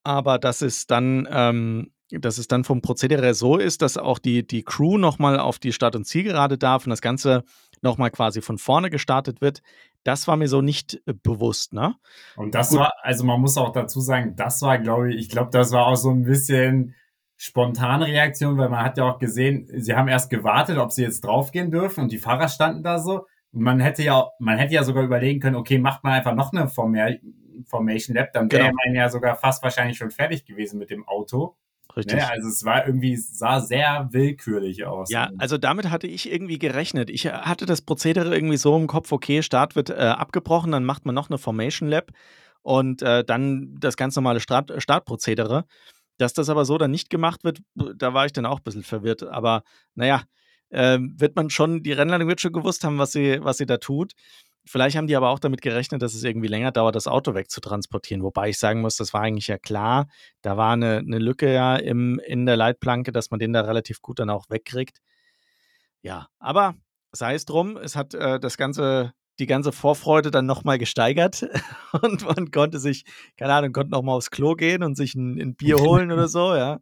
Aber 0.05 0.39
dass 0.39 0.63
es 0.63 0.87
dann 0.87 1.29
ähm, 1.31 1.93
dass 2.21 2.39
es 2.39 2.49
dann 2.49 2.65
vom 2.65 2.83
Prozedere 2.83 3.35
so 3.35 3.57
ist, 3.57 3.83
dass 3.83 3.97
auch 3.97 4.19
die, 4.19 4.47
die 4.47 4.63
Crew 4.63 4.99
nochmal 4.99 5.39
auf 5.39 5.59
die 5.59 5.73
Start- 5.73 5.97
und 5.97 6.05
Zielgerade 6.05 6.59
darf 6.59 6.85
und 6.85 6.91
das 6.91 7.01
Ganze 7.01 7.45
nochmal 7.81 8.11
quasi 8.11 8.43
von 8.43 8.59
vorne 8.59 8.91
gestartet 8.91 9.41
wird, 9.41 9.63
das 10.05 10.29
war 10.29 10.37
mir 10.37 10.49
so 10.49 10.63
nicht 10.63 11.01
äh, 11.07 11.15
bewusst, 11.15 11.73
ne? 11.73 11.95
Und 12.37 12.55
das 12.55 12.71
Gut. 12.71 12.81
war, 12.81 12.93
also 13.03 13.25
man 13.25 13.41
muss 13.41 13.57
auch 13.57 13.73
dazu 13.73 14.01
sagen, 14.01 14.35
das 14.37 14.61
war, 14.63 14.79
glaube 14.79 15.13
ich, 15.13 15.21
ich 15.21 15.29
glaube, 15.29 15.51
das 15.51 15.73
war 15.73 15.87
auch 15.87 15.97
so 15.97 16.11
ein 16.11 16.25
bisschen 16.25 16.95
spontane 17.43 18.07
Reaktion, 18.07 18.57
weil 18.57 18.69
man 18.69 18.85
hat 18.85 18.99
ja 18.99 19.05
auch 19.11 19.19
gesehen, 19.19 19.67
sie 19.75 19.97
haben 19.97 20.07
erst 20.07 20.31
gewartet, 20.31 20.79
ob 20.79 20.93
sie 20.93 21.03
jetzt 21.03 21.25
draufgehen 21.25 21.73
dürfen 21.73 22.05
und 22.05 22.13
die 22.13 22.19
Fahrer 22.19 22.49
standen 22.49 22.85
da 22.85 23.01
so. 23.01 23.27
Und 23.51 23.63
man 23.63 23.81
hätte 23.81 24.05
ja, 24.05 24.29
man 24.39 24.59
hätte 24.59 24.75
ja 24.75 24.85
sogar 24.85 25.03
überlegen 25.03 25.41
können, 25.41 25.57
okay, 25.57 25.79
macht 25.79 26.05
man 26.05 26.13
einfach 26.13 26.37
noch 26.37 26.53
eine 26.53 26.69
Formation 26.69 28.17
Lab, 28.17 28.33
dann 28.33 28.51
wäre 28.51 28.67
genau. 28.67 28.77
man 28.85 28.95
ja 28.95 29.09
sogar 29.09 29.35
fast 29.35 29.61
wahrscheinlich 29.65 29.99
schon 29.99 30.13
fertig 30.13 30.45
gewesen 30.45 30.79
mit 30.79 30.91
dem 30.91 31.07
Auto. 31.09 31.57
Richtig. 31.97 32.15
Ne? 32.15 32.31
Also 32.31 32.47
es 32.47 32.65
war 32.65 32.87
irgendwie, 32.87 33.17
sah 33.17 33.59
sehr 33.59 34.09
willkürlich 34.13 34.87
aus. 34.87 35.11
Ja, 35.11 35.29
also 35.39 35.59
damit 35.59 35.91
hatte 35.91 36.07
ich 36.07 36.31
irgendwie 36.31 36.61
gerechnet. 36.61 37.11
Ich 37.11 37.27
äh, 37.27 37.33
hatte 37.33 37.67
das 37.67 37.83
Prozedere 37.83 38.33
irgendwie 38.33 38.57
so 38.57 38.77
im 38.77 38.87
Kopf, 38.87 39.11
okay, 39.11 39.43
Start 39.43 39.75
wird 39.75 39.91
äh, 39.91 39.95
abgebrochen, 39.95 40.71
dann 40.71 40.85
macht 40.85 41.07
man 41.07 41.17
noch 41.17 41.29
eine 41.29 41.39
Formation 41.39 41.89
Lab 41.89 42.13
und 42.63 43.03
äh, 43.03 43.25
dann 43.25 43.75
das 43.81 43.97
ganz 43.97 44.15
normale 44.15 44.39
Start 44.39 44.73
Startprozedere. 44.81 45.65
Dass 46.19 46.33
das 46.35 46.49
aber 46.49 46.65
so 46.65 46.79
dann 46.79 46.91
nicht 46.91 47.11
gemacht 47.11 47.45
wird, 47.45 47.61
da 47.75 48.15
war 48.15 48.27
ich 48.27 48.33
dann 48.33 48.47
auch 48.47 48.59
ein 48.59 48.65
bisschen 48.65 48.83
verwirrt. 48.83 49.23
Aber 49.23 49.63
naja, 49.95 50.23
äh, 50.71 50.99
wird 51.01 51.37
man 51.37 51.51
schon, 51.51 51.83
die 51.83 51.93
Rennleitung 51.93 52.29
wird 52.29 52.41
schon 52.41 52.53
gewusst 52.53 52.85
haben, 52.85 52.99
was 52.99 53.13
sie, 53.13 53.39
was 53.43 53.59
sie 53.59 53.67
da 53.67 53.79
tut. 53.79 54.13
Vielleicht 54.65 54.97
haben 54.97 55.09
die 55.09 55.17
aber 55.17 55.31
auch 55.31 55.41
damit 55.41 55.61
gerechnet, 55.61 56.03
dass 56.03 56.15
es 56.15 56.23
irgendwie 56.23 56.47
länger 56.47 56.71
dauert, 56.71 56.95
das 56.95 57.09
Auto 57.09 57.35
wegzutransportieren. 57.35 58.23
Wobei 58.23 58.51
ich 58.51 58.59
sagen 58.59 58.81
muss, 58.81 58.97
das 58.97 59.13
war 59.13 59.23
eigentlich 59.23 59.49
ja 59.49 59.59
klar. 59.59 60.07
Da 60.41 60.57
war 60.57 60.75
eine, 60.75 60.99
eine 60.99 61.19
Lücke 61.19 61.53
ja 61.53 61.77
im, 61.77 62.21
in 62.21 62.47
der 62.47 62.57
Leitplanke, 62.57 63.11
dass 63.11 63.31
man 63.31 63.41
den 63.41 63.53
da 63.53 63.63
relativ 63.63 64.01
gut 64.01 64.21
dann 64.21 64.31
auch 64.31 64.51
wegkriegt. 64.51 65.01
Ja, 66.03 66.29
aber 66.39 66.75
sei 67.13 67.35
es 67.35 67.45
drum, 67.45 67.77
es 67.77 67.97
hat 67.97 68.15
äh, 68.15 68.39
das 68.39 68.57
ganze, 68.57 69.13
die 69.39 69.47
ganze 69.47 69.73
Vorfreude 69.73 70.31
dann 70.31 70.47
nochmal 70.47 70.79
gesteigert 70.79 71.47
und 72.03 72.25
man 72.25 72.51
konnte 72.51 72.79
sich, 72.79 73.05
keine 73.37 73.55
Ahnung, 73.55 73.73
konnte 73.73 73.93
nochmal 73.93 74.17
aufs 74.17 74.31
Klo 74.31 74.55
gehen 74.55 74.83
und 74.83 74.97
sich 74.97 75.15
ein, 75.15 75.41
ein 75.41 75.55
Bier 75.55 75.79
holen 75.79 76.13
oder 76.13 76.29
so, 76.29 76.55
ja. 76.55 76.81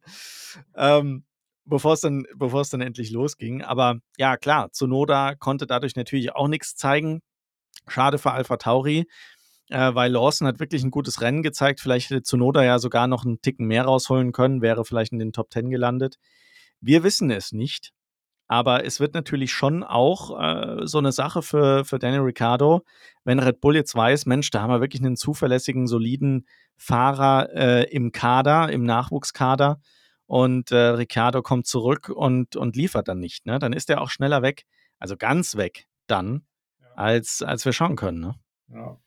Ähm, 0.74 1.24
bevor 1.64 1.94
es 1.94 2.00
dann, 2.00 2.24
bevor 2.34 2.62
es 2.62 2.70
dann 2.70 2.80
endlich 2.80 3.10
losging. 3.10 3.62
Aber 3.62 3.98
ja, 4.18 4.36
klar, 4.36 4.72
Zunoda 4.72 5.34
konnte 5.36 5.66
dadurch 5.66 5.96
natürlich 5.96 6.34
auch 6.34 6.48
nichts 6.48 6.74
zeigen. 6.74 7.20
Schade 7.86 8.18
für 8.18 8.32
Alpha 8.32 8.56
Tauri, 8.56 9.06
äh, 9.70 9.94
weil 9.94 10.12
Lawson 10.12 10.46
hat 10.46 10.60
wirklich 10.60 10.82
ein 10.82 10.90
gutes 10.90 11.20
Rennen 11.20 11.42
gezeigt. 11.42 11.80
Vielleicht 11.80 12.10
hätte 12.10 12.22
Zunoda 12.22 12.62
ja 12.62 12.78
sogar 12.78 13.06
noch 13.06 13.24
einen 13.24 13.40
Ticken 13.40 13.66
mehr 13.66 13.84
rausholen 13.84 14.32
können, 14.32 14.60
wäre 14.60 14.84
vielleicht 14.84 15.12
in 15.12 15.18
den 15.18 15.32
Top 15.32 15.52
10 15.52 15.70
gelandet. 15.70 16.16
Wir 16.80 17.02
wissen 17.02 17.30
es 17.30 17.52
nicht. 17.52 17.92
Aber 18.50 18.84
es 18.84 18.98
wird 18.98 19.14
natürlich 19.14 19.52
schon 19.52 19.84
auch 19.84 20.36
äh, 20.36 20.84
so 20.84 20.98
eine 20.98 21.12
Sache 21.12 21.40
für, 21.40 21.84
für 21.84 22.00
Daniel 22.00 22.22
Ricciardo, 22.22 22.82
wenn 23.22 23.38
Red 23.38 23.60
Bull 23.60 23.76
jetzt 23.76 23.94
weiß, 23.94 24.26
Mensch, 24.26 24.50
da 24.50 24.60
haben 24.60 24.72
wir 24.72 24.80
wirklich 24.80 25.00
einen 25.00 25.14
zuverlässigen, 25.14 25.86
soliden 25.86 26.48
Fahrer 26.76 27.48
äh, 27.54 27.84
im 27.92 28.10
Kader, 28.10 28.72
im 28.72 28.82
Nachwuchskader 28.82 29.80
und 30.26 30.72
äh, 30.72 30.76
Ricciardo 30.76 31.42
kommt 31.42 31.68
zurück 31.68 32.08
und, 32.08 32.56
und 32.56 32.74
liefert 32.74 33.06
dann 33.06 33.20
nicht. 33.20 33.46
Ne? 33.46 33.60
Dann 33.60 33.72
ist 33.72 33.88
er 33.88 34.00
auch 34.00 34.10
schneller 34.10 34.42
weg, 34.42 34.64
also 34.98 35.16
ganz 35.16 35.56
weg 35.56 35.86
dann 36.08 36.44
als, 36.96 37.42
als 37.42 37.64
wir 37.64 37.72
schauen 37.72 37.94
können. 37.94 38.18
Ne? 38.18 38.34
Ja, 38.74 38.98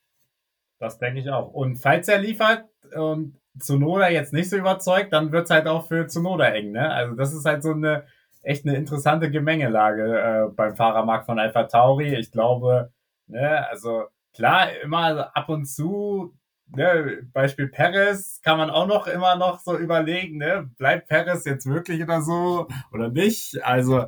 das 0.80 1.00
denke 1.00 1.20
ich 1.20 1.30
auch. 1.30 1.52
Und 1.52 1.76
falls 1.76 2.08
er 2.08 2.20
liefert 2.20 2.70
und 2.96 3.42
Zunoda 3.60 4.08
jetzt 4.08 4.32
nicht 4.32 4.50
so 4.50 4.56
überzeugt, 4.56 5.12
dann 5.12 5.34
wird 5.34 5.44
es 5.44 5.52
halt 5.52 5.68
auch 5.68 5.86
für 5.86 6.08
Zunoda 6.08 6.46
eng. 6.46 6.72
Ne? 6.72 6.90
Also 6.90 7.16
das 7.16 7.34
ist 7.34 7.44
halt 7.44 7.62
so 7.62 7.72
eine 7.72 8.06
echt 8.44 8.66
eine 8.66 8.78
interessante 8.78 9.32
Gemengelage 9.32 10.48
äh, 10.50 10.54
beim 10.54 10.76
Fahrermarkt 10.76 11.26
von 11.26 11.40
Alpha 11.40 11.64
Tauri. 11.64 12.16
Ich 12.16 12.32
glaube, 12.32 12.92
ne, 13.28 13.68
also 13.70 14.04
klar, 14.34 14.70
immer 14.82 15.36
ab 15.36 15.50
und 15.50 15.66
zu, 15.66 16.34
ne, 16.68 17.28
Beispiel 17.34 17.68
Perez 17.70 18.42
kann 18.42 18.58
man 18.58 18.70
auch 18.70 18.88
noch 18.88 19.08
immer 19.08 19.36
noch 19.36 19.60
so 19.60 19.78
überlegen, 19.78 20.38
ne, 20.38 20.70
bleibt 20.78 21.08
Perez 21.08 21.46
jetzt 21.46 21.66
wirklich 21.66 22.04
oder 22.04 22.22
so 22.22 22.68
oder 22.92 23.10
nicht? 23.10 23.64
Also 23.64 24.06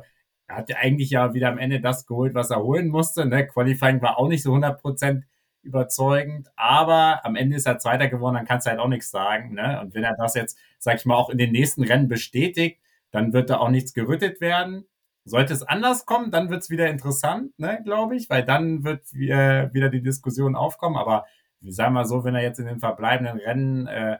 er 0.48 0.56
hat 0.56 0.68
ja 0.68 0.76
eigentlich 0.76 1.10
ja 1.10 1.34
wieder 1.34 1.48
am 1.48 1.58
Ende 1.58 1.80
das 1.80 2.06
geholt, 2.06 2.34
was 2.34 2.50
er 2.50 2.62
holen 2.62 2.88
musste. 2.88 3.26
Ne? 3.26 3.46
Qualifying 3.46 4.00
war 4.02 4.18
auch 4.18 4.28
nicht 4.28 4.42
so 4.42 4.54
100% 4.54 5.22
überzeugend, 5.62 6.48
aber 6.54 7.24
am 7.24 7.34
Ende 7.34 7.56
ist 7.56 7.66
er 7.66 7.78
Zweiter 7.78 8.08
geworden, 8.08 8.36
dann 8.36 8.46
kannst 8.46 8.66
du 8.66 8.70
halt 8.70 8.78
auch 8.78 8.88
nichts 8.88 9.10
sagen. 9.10 9.54
Ne? 9.54 9.80
Und 9.80 9.94
wenn 9.94 10.04
er 10.04 10.14
das 10.16 10.34
jetzt, 10.34 10.56
sag 10.78 10.96
ich 10.96 11.04
mal, 11.06 11.16
auch 11.16 11.30
in 11.30 11.38
den 11.38 11.50
nächsten 11.50 11.82
Rennen 11.82 12.06
bestätigt, 12.08 12.80
dann 13.16 13.32
wird 13.32 13.48
da 13.48 13.56
auch 13.58 13.70
nichts 13.70 13.94
gerüttet 13.94 14.42
werden. 14.42 14.84
Sollte 15.24 15.54
es 15.54 15.62
anders 15.62 16.04
kommen, 16.04 16.30
dann 16.30 16.50
wird 16.50 16.62
es 16.62 16.70
wieder 16.70 16.88
interessant, 16.88 17.58
ne, 17.58 17.80
glaube 17.82 18.14
ich, 18.14 18.28
weil 18.28 18.44
dann 18.44 18.84
wird 18.84 19.10
äh, 19.14 19.72
wieder 19.72 19.88
die 19.88 20.02
Diskussion 20.02 20.54
aufkommen. 20.54 20.96
Aber 20.96 21.24
sagen 21.66 21.94
mal 21.94 22.04
so, 22.04 22.24
wenn 22.24 22.34
er 22.34 22.42
jetzt 22.42 22.60
in 22.60 22.66
den 22.66 22.78
verbleibenden 22.78 23.38
Rennen 23.38 23.86
äh, 23.86 24.18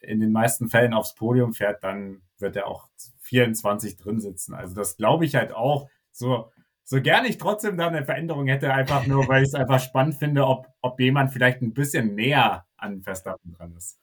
in 0.00 0.18
den 0.18 0.32
meisten 0.32 0.70
Fällen 0.70 0.94
aufs 0.94 1.14
Podium 1.14 1.52
fährt, 1.52 1.84
dann 1.84 2.22
wird 2.38 2.56
er 2.56 2.66
auch 2.66 2.88
24 3.20 3.98
drin 3.98 4.18
sitzen. 4.18 4.54
Also 4.54 4.74
das 4.74 4.96
glaube 4.96 5.26
ich 5.26 5.34
halt 5.34 5.52
auch. 5.52 5.90
So, 6.10 6.50
so 6.82 7.02
gerne 7.02 7.28
ich 7.28 7.36
trotzdem 7.36 7.76
da 7.76 7.88
eine 7.88 8.04
Veränderung 8.04 8.46
hätte, 8.46 8.72
einfach 8.72 9.06
nur, 9.06 9.28
weil 9.28 9.42
ich 9.42 9.50
es 9.50 9.54
einfach 9.54 9.78
spannend 9.78 10.14
finde, 10.14 10.46
ob, 10.46 10.66
ob 10.80 10.98
jemand 10.98 11.32
vielleicht 11.32 11.60
ein 11.60 11.74
bisschen 11.74 12.14
näher 12.14 12.64
an 12.78 13.02
Verstappen 13.02 13.52
dran 13.52 13.74
ist. 13.76 14.00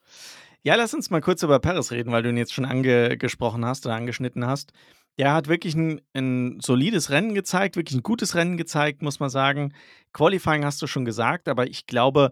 Ja, 0.64 0.76
lass 0.76 0.94
uns 0.94 1.10
mal 1.10 1.22
kurz 1.22 1.42
über 1.44 1.60
Paris 1.60 1.92
reden, 1.92 2.12
weil 2.12 2.22
du 2.22 2.30
ihn 2.30 2.38
jetzt 2.38 2.54
schon 2.54 2.66
angesprochen 2.66 3.66
hast 3.66 3.86
oder 3.86 3.96
angeschnitten 3.96 4.46
hast. 4.46 4.74
Der 5.18 5.34
hat 5.34 5.48
wirklich 5.48 5.76
ein, 5.76 6.02
ein, 6.14 6.60
solides 6.62 7.10
Rennen 7.10 7.34
gezeigt, 7.34 7.76
wirklich 7.76 7.98
ein 7.98 8.04
gutes 8.04 8.36
Rennen 8.36 8.58
gezeigt, 8.58 9.02
muss 9.02 9.20
man 9.20 9.30
sagen. 9.30 9.74
Qualifying 10.14 10.66
hast 10.66 10.82
du 10.82 10.88
schon 10.88 11.06
gesagt, 11.06 11.48
aber 11.48 11.68
ich 11.68 11.88
glaube, 11.88 12.32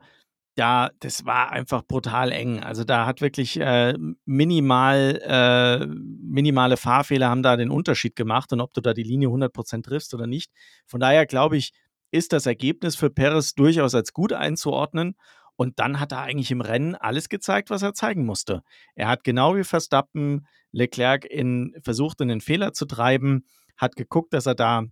ja, 0.58 0.90
das 1.00 1.26
war 1.26 1.52
einfach 1.52 1.84
brutal 1.84 2.32
eng. 2.32 2.62
Also 2.62 2.84
da 2.84 3.06
hat 3.06 3.22
wirklich 3.22 3.60
äh, 3.60 3.94
minimal, 4.26 5.22
äh, 5.24 5.86
minimale 5.86 6.78
Fahrfehler 6.78 7.30
haben 7.30 7.44
da 7.44 7.56
den 7.58 7.70
Unterschied 7.70 8.16
gemacht 8.16 8.52
und 8.54 8.62
ob 8.62 8.74
du 8.74 8.82
da 8.82 8.94
die 8.94 9.04
Linie 9.04 9.30
100% 9.30 9.84
triffst 9.84 10.14
oder 10.14 10.28
nicht. 10.28 10.52
Von 10.88 11.00
daher 11.00 11.26
glaube 11.28 11.58
ich, 11.58 11.74
ist 12.12 12.34
das 12.34 12.46
Ergebnis 12.46 12.96
für 12.96 13.10
Perez 13.10 13.54
durchaus 13.54 13.94
als 13.96 14.14
gut 14.14 14.34
einzuordnen. 14.34 15.16
Und 15.58 15.80
dann 15.80 16.00
hat 16.00 16.12
er 16.12 16.22
eigentlich 16.22 16.52
im 16.52 16.62
Rennen 16.62 16.96
alles 16.96 17.30
gezeigt, 17.30 17.70
was 17.70 17.82
er 17.82 17.94
zeigen 17.94 18.26
musste. 18.26 18.62
Er 18.96 19.08
hat 19.10 19.24
genau 19.24 19.56
wie 19.56 19.64
Verstappen 19.64 20.48
Leclerc 20.72 21.26
in, 21.26 21.76
versucht, 21.84 22.22
in 22.22 22.28
den 22.28 22.42
Fehler 22.42 22.74
zu 22.74 22.86
treiben, 22.86 23.46
hat 23.76 23.96
geguckt, 23.96 24.34
dass 24.34 24.46
er 24.46 24.56
da 24.56 24.84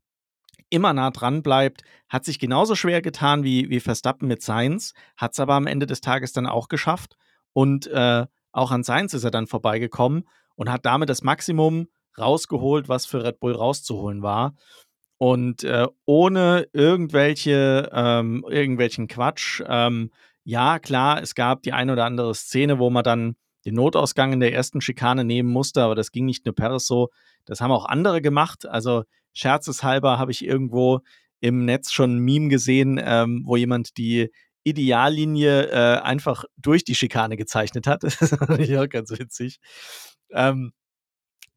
immer 0.70 0.94
nah 0.94 1.12
dran 1.12 1.44
bleibt, 1.44 1.84
hat 2.10 2.26
sich 2.26 2.40
genauso 2.40 2.76
schwer 2.76 3.02
getan 3.02 3.44
wie, 3.44 3.70
wie 3.70 3.80
Verstappen 3.80 4.28
mit 4.28 4.42
Sainz, 4.42 4.94
hat 5.16 5.34
es 5.34 5.40
aber 5.40 5.54
am 5.54 5.68
Ende 5.68 5.86
des 5.86 6.02
Tages 6.02 6.34
dann 6.34 6.48
auch 6.48 6.68
geschafft. 6.68 7.16
Und 7.54 7.86
äh, 7.88 8.26
auch 8.52 8.72
an 8.72 8.84
Sainz 8.84 9.14
ist 9.14 9.24
er 9.24 9.32
dann 9.32 9.48
vorbeigekommen 9.48 10.28
und 10.56 10.72
hat 10.72 10.86
damit 10.86 11.10
das 11.10 11.22
Maximum 11.22 11.88
rausgeholt, 12.18 12.90
was 12.90 13.06
für 13.06 13.24
Red 13.24 13.40
Bull 13.40 13.54
rauszuholen 13.54 14.24
war. 14.24 14.56
Und 15.18 15.64
äh, 15.64 15.88
ohne 16.06 16.68
irgendwelche, 16.74 17.90
ähm, 17.94 18.44
irgendwelchen 18.50 19.08
Quatsch. 19.08 19.62
Ähm, 19.66 20.12
ja, 20.46 20.80
klar, 20.80 21.22
es 21.22 21.36
gab 21.36 21.64
die 21.64 21.74
ein 21.74 21.90
oder 21.90 22.06
andere 22.06 22.34
Szene, 22.36 22.78
wo 22.80 22.90
man 22.90 23.04
dann 23.04 23.36
den 23.66 23.74
Notausgang 23.74 24.32
in 24.32 24.40
der 24.40 24.54
ersten 24.54 24.80
Schikane 24.80 25.26
nehmen 25.26 25.50
musste, 25.50 25.82
aber 25.82 25.96
das 25.96 26.12
ging 26.12 26.26
nicht 26.26 26.46
nur 26.46 26.54
Paris 26.56 26.86
so. 26.86 27.10
Das 27.46 27.62
haben 27.62 27.72
auch 27.72 27.86
andere 27.86 28.22
gemacht. 28.22 28.68
Also 28.68 29.04
scherzeshalber 29.34 30.20
habe 30.20 30.32
ich 30.32 30.46
irgendwo 30.46 31.00
im 31.40 31.66
Netz 31.66 31.92
schon 31.92 32.18
ein 32.18 32.20
Meme 32.20 32.50
gesehen, 32.50 33.02
ähm, 33.04 33.42
wo 33.46 33.56
jemand 33.56 33.98
die 33.98 34.32
Ideallinie 34.64 35.68
äh, 35.68 36.02
einfach 36.02 36.46
durch 36.58 36.84
die 36.84 36.96
Schikane 36.96 37.38
gezeichnet 37.38 37.88
hat. 37.88 38.04
Das 38.20 38.30
fand 38.30 38.60
ich 38.60 38.78
auch 38.78 38.88
ganz 38.88 39.10
witzig. 39.12 39.60
Ähm, 40.32 40.74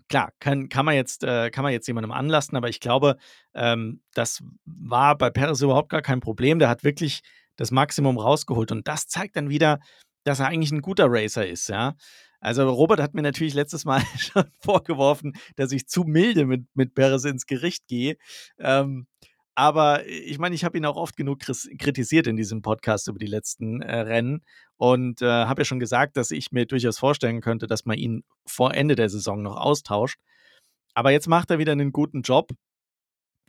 klar, 0.08 0.32
kann, 0.40 0.70
kann, 0.70 0.86
man 0.86 0.94
jetzt, 0.94 1.24
äh, 1.24 1.50
kann 1.50 1.62
man 1.62 1.72
jetzt 1.72 1.86
jemandem 1.86 2.12
anlasten, 2.12 2.56
aber 2.56 2.70
ich 2.70 2.80
glaube, 2.80 3.16
ähm, 3.54 4.00
das 4.14 4.42
war 4.64 5.16
bei 5.16 5.28
Perez 5.28 5.60
überhaupt 5.60 5.90
gar 5.90 6.02
kein 6.02 6.20
Problem. 6.20 6.58
Der 6.58 6.70
hat 6.70 6.84
wirklich 6.84 7.20
das 7.58 7.70
Maximum 7.70 8.16
rausgeholt 8.18 8.72
und 8.72 8.88
das 8.88 9.06
zeigt 9.06 9.36
dann 9.36 9.50
wieder, 9.50 9.80
dass 10.24 10.40
er 10.40 10.46
eigentlich 10.46 10.72
ein 10.72 10.80
guter 10.80 11.06
Racer 11.08 11.46
ist, 11.46 11.68
ja. 11.68 11.94
Also 12.40 12.70
Robert 12.70 13.00
hat 13.00 13.14
mir 13.14 13.22
natürlich 13.22 13.54
letztes 13.54 13.84
Mal 13.84 14.00
schon 14.18 14.44
vorgeworfen, 14.60 15.32
dass 15.56 15.72
ich 15.72 15.86
zu 15.86 16.04
milde 16.04 16.46
mit, 16.46 16.66
mit 16.74 16.94
Perez 16.94 17.24
ins 17.24 17.46
Gericht 17.46 17.86
gehe. 17.88 18.16
Ähm, 18.58 19.06
aber 19.54 20.06
ich 20.06 20.38
meine, 20.38 20.54
ich 20.54 20.64
habe 20.64 20.78
ihn 20.78 20.86
auch 20.86 20.96
oft 20.96 21.16
genug 21.16 21.40
kritisiert 21.40 22.28
in 22.28 22.36
diesem 22.36 22.62
Podcast 22.62 23.08
über 23.08 23.18
die 23.18 23.26
letzten 23.26 23.82
äh, 23.82 24.00
Rennen 24.00 24.44
und 24.76 25.20
äh, 25.20 25.26
habe 25.26 25.62
ja 25.62 25.64
schon 25.64 25.80
gesagt, 25.80 26.16
dass 26.16 26.30
ich 26.30 26.52
mir 26.52 26.64
durchaus 26.64 26.96
vorstellen 26.96 27.40
könnte, 27.40 27.66
dass 27.66 27.84
man 27.84 27.98
ihn 27.98 28.22
vor 28.46 28.72
Ende 28.72 28.94
der 28.94 29.08
Saison 29.08 29.42
noch 29.42 29.56
austauscht. 29.56 30.20
Aber 30.94 31.10
jetzt 31.10 31.26
macht 31.26 31.50
er 31.50 31.58
wieder 31.58 31.72
einen 31.72 31.90
guten 31.90 32.22
Job. 32.22 32.52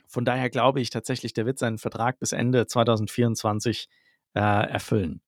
Von 0.07 0.25
daher 0.25 0.49
glaube 0.49 0.81
ich 0.81 0.89
tatsächlich, 0.89 1.33
der 1.33 1.45
wird 1.45 1.59
seinen 1.59 1.77
Vertrag 1.77 2.17
bis 2.17 2.31
Ende 2.31 2.65
2024 2.65 3.87
äh, 4.39 4.71
erfüllen. 4.71 5.21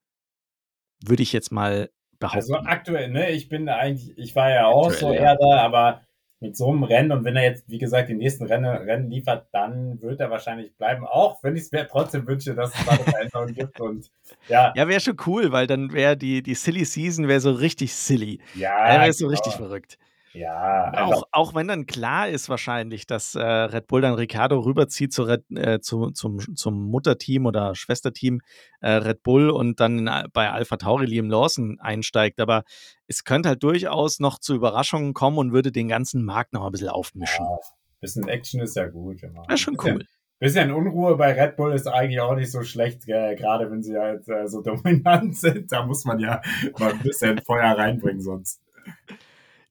Würde 1.03 1.24
ich 1.24 1.34
jetzt 1.34 1.51
mal 1.51 1.89
behaupten. 2.20 2.38
Also 2.38 2.55
aktuell, 2.55 3.09
ne, 3.09 3.32
ich 3.32 3.49
bin 3.49 3.68
eigentlich, 3.68 4.18
ich 4.18 4.36
war 4.36 4.49
ja 4.49 4.68
auch 4.68 4.91
aktuell, 4.91 5.18
so 5.18 5.22
eher 5.22 5.36
da, 5.36 5.62
aber 5.62 6.01
mit 6.39 6.55
so 6.57 6.70
einem 6.70 6.84
Rennen 6.84 7.12
und 7.12 7.24
wenn 7.24 7.36
er 7.36 7.43
jetzt, 7.43 7.70
wie 7.70 7.78
gesagt, 7.78 8.09
die 8.09 8.16
nächsten 8.16 8.45
Rennen, 8.45 8.66
Rennen 8.66 9.12
liefert, 9.12 9.47
dann 9.51 10.01
wird 10.01 10.20
er 10.20 10.32
wahrscheinlich 10.32 10.76
bleiben. 10.76 11.05
Auch 11.05 11.43
wenn 11.43 11.55
ich 11.55 11.64
es 11.64 11.72
mir 11.72 11.88
trotzdem 11.88 12.26
wünsche, 12.26 12.55
dass 12.55 12.74
es 12.74 12.86
da 12.86 12.93
eine 12.93 13.03
Veränderung 13.03 13.53
gibt. 13.53 13.80
Und 13.80 14.09
ja. 14.47 14.74
Ja, 14.76 14.88
wäre 14.88 15.01
schon 15.01 15.18
cool, 15.28 15.51
weil 15.51 15.68
dann 15.68 15.93
wäre 15.93 16.18
die, 16.18 16.41
die 16.41 16.55
Silly 16.55 16.86
Season 16.86 17.28
wäre 17.28 17.41
so 17.41 17.51
richtig 17.51 17.93
silly. 17.93 18.39
Ja. 18.55 19.01
Wäre 19.01 19.14
so 19.14 19.26
genau. 19.26 19.38
richtig 19.38 19.53
verrückt. 19.53 19.99
Ja, 20.34 20.91
auch, 21.05 21.23
auch 21.32 21.55
wenn 21.55 21.67
dann 21.67 21.86
klar 21.86 22.29
ist 22.29 22.47
wahrscheinlich, 22.47 23.05
dass 23.05 23.36
äh, 23.36 23.41
Red 23.41 23.88
Bull 23.88 24.01
dann 24.01 24.13
Ricardo 24.13 24.59
rüberzieht 24.59 25.11
zu 25.11 25.23
Red, 25.23 25.43
äh, 25.51 25.82
zu, 25.82 26.11
zum, 26.11 26.39
zum 26.55 26.89
Mutterteam 26.89 27.45
oder 27.45 27.75
Schwesterteam 27.75 28.41
äh, 28.79 28.91
Red 28.91 29.23
Bull 29.23 29.49
und 29.49 29.79
dann 29.82 30.09
bei 30.32 30.49
Alpha 30.49 30.77
Tauri 30.77 31.05
Liam 31.05 31.29
Lawson 31.29 31.79
einsteigt. 31.82 32.39
Aber 32.39 32.63
es 33.07 33.25
könnte 33.25 33.49
halt 33.49 33.63
durchaus 33.63 34.19
noch 34.19 34.39
zu 34.39 34.55
Überraschungen 34.55 35.13
kommen 35.13 35.38
und 35.38 35.51
würde 35.51 35.71
den 35.71 35.89
ganzen 35.89 36.23
Markt 36.23 36.53
noch 36.53 36.65
ein 36.65 36.71
bisschen 36.71 36.89
aufmischen. 36.89 37.45
Ja, 37.45 37.57
bisschen 37.99 38.27
Action 38.29 38.61
ist 38.61 38.75
ja 38.75 38.88
gut. 38.88 39.21
Immer. 39.23 39.43
Ja, 39.49 39.57
schon 39.57 39.77
cool. 39.84 40.05
Bisschen 40.39 40.71
Unruhe 40.71 41.17
bei 41.17 41.34
Red 41.34 41.55
Bull 41.55 41.73
ist 41.73 41.88
eigentlich 41.88 42.19
auch 42.21 42.36
nicht 42.36 42.51
so 42.51 42.63
schlecht, 42.63 43.05
gerade 43.05 43.69
wenn 43.69 43.84
sie 43.84 43.97
halt 43.97 44.27
äh, 44.29 44.47
so 44.47 44.61
dominant 44.63 45.36
sind. 45.36 45.71
Da 45.71 45.86
muss 45.86 46.05
man 46.05 46.19
ja 46.19 46.41
mal 46.79 46.93
ein 46.93 46.99
bisschen 46.99 47.38
Feuer 47.39 47.77
reinbringen 47.77 48.21
sonst. 48.21 48.61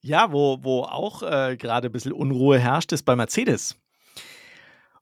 Ja, 0.02 0.32
wo, 0.32 0.58
wo 0.62 0.82
auch 0.82 1.22
äh, 1.22 1.56
gerade 1.56 1.88
ein 1.88 1.92
bisschen 1.92 2.12
Unruhe 2.12 2.58
herrscht, 2.58 2.92
ist 2.92 3.02
bei 3.02 3.16
Mercedes. 3.16 3.76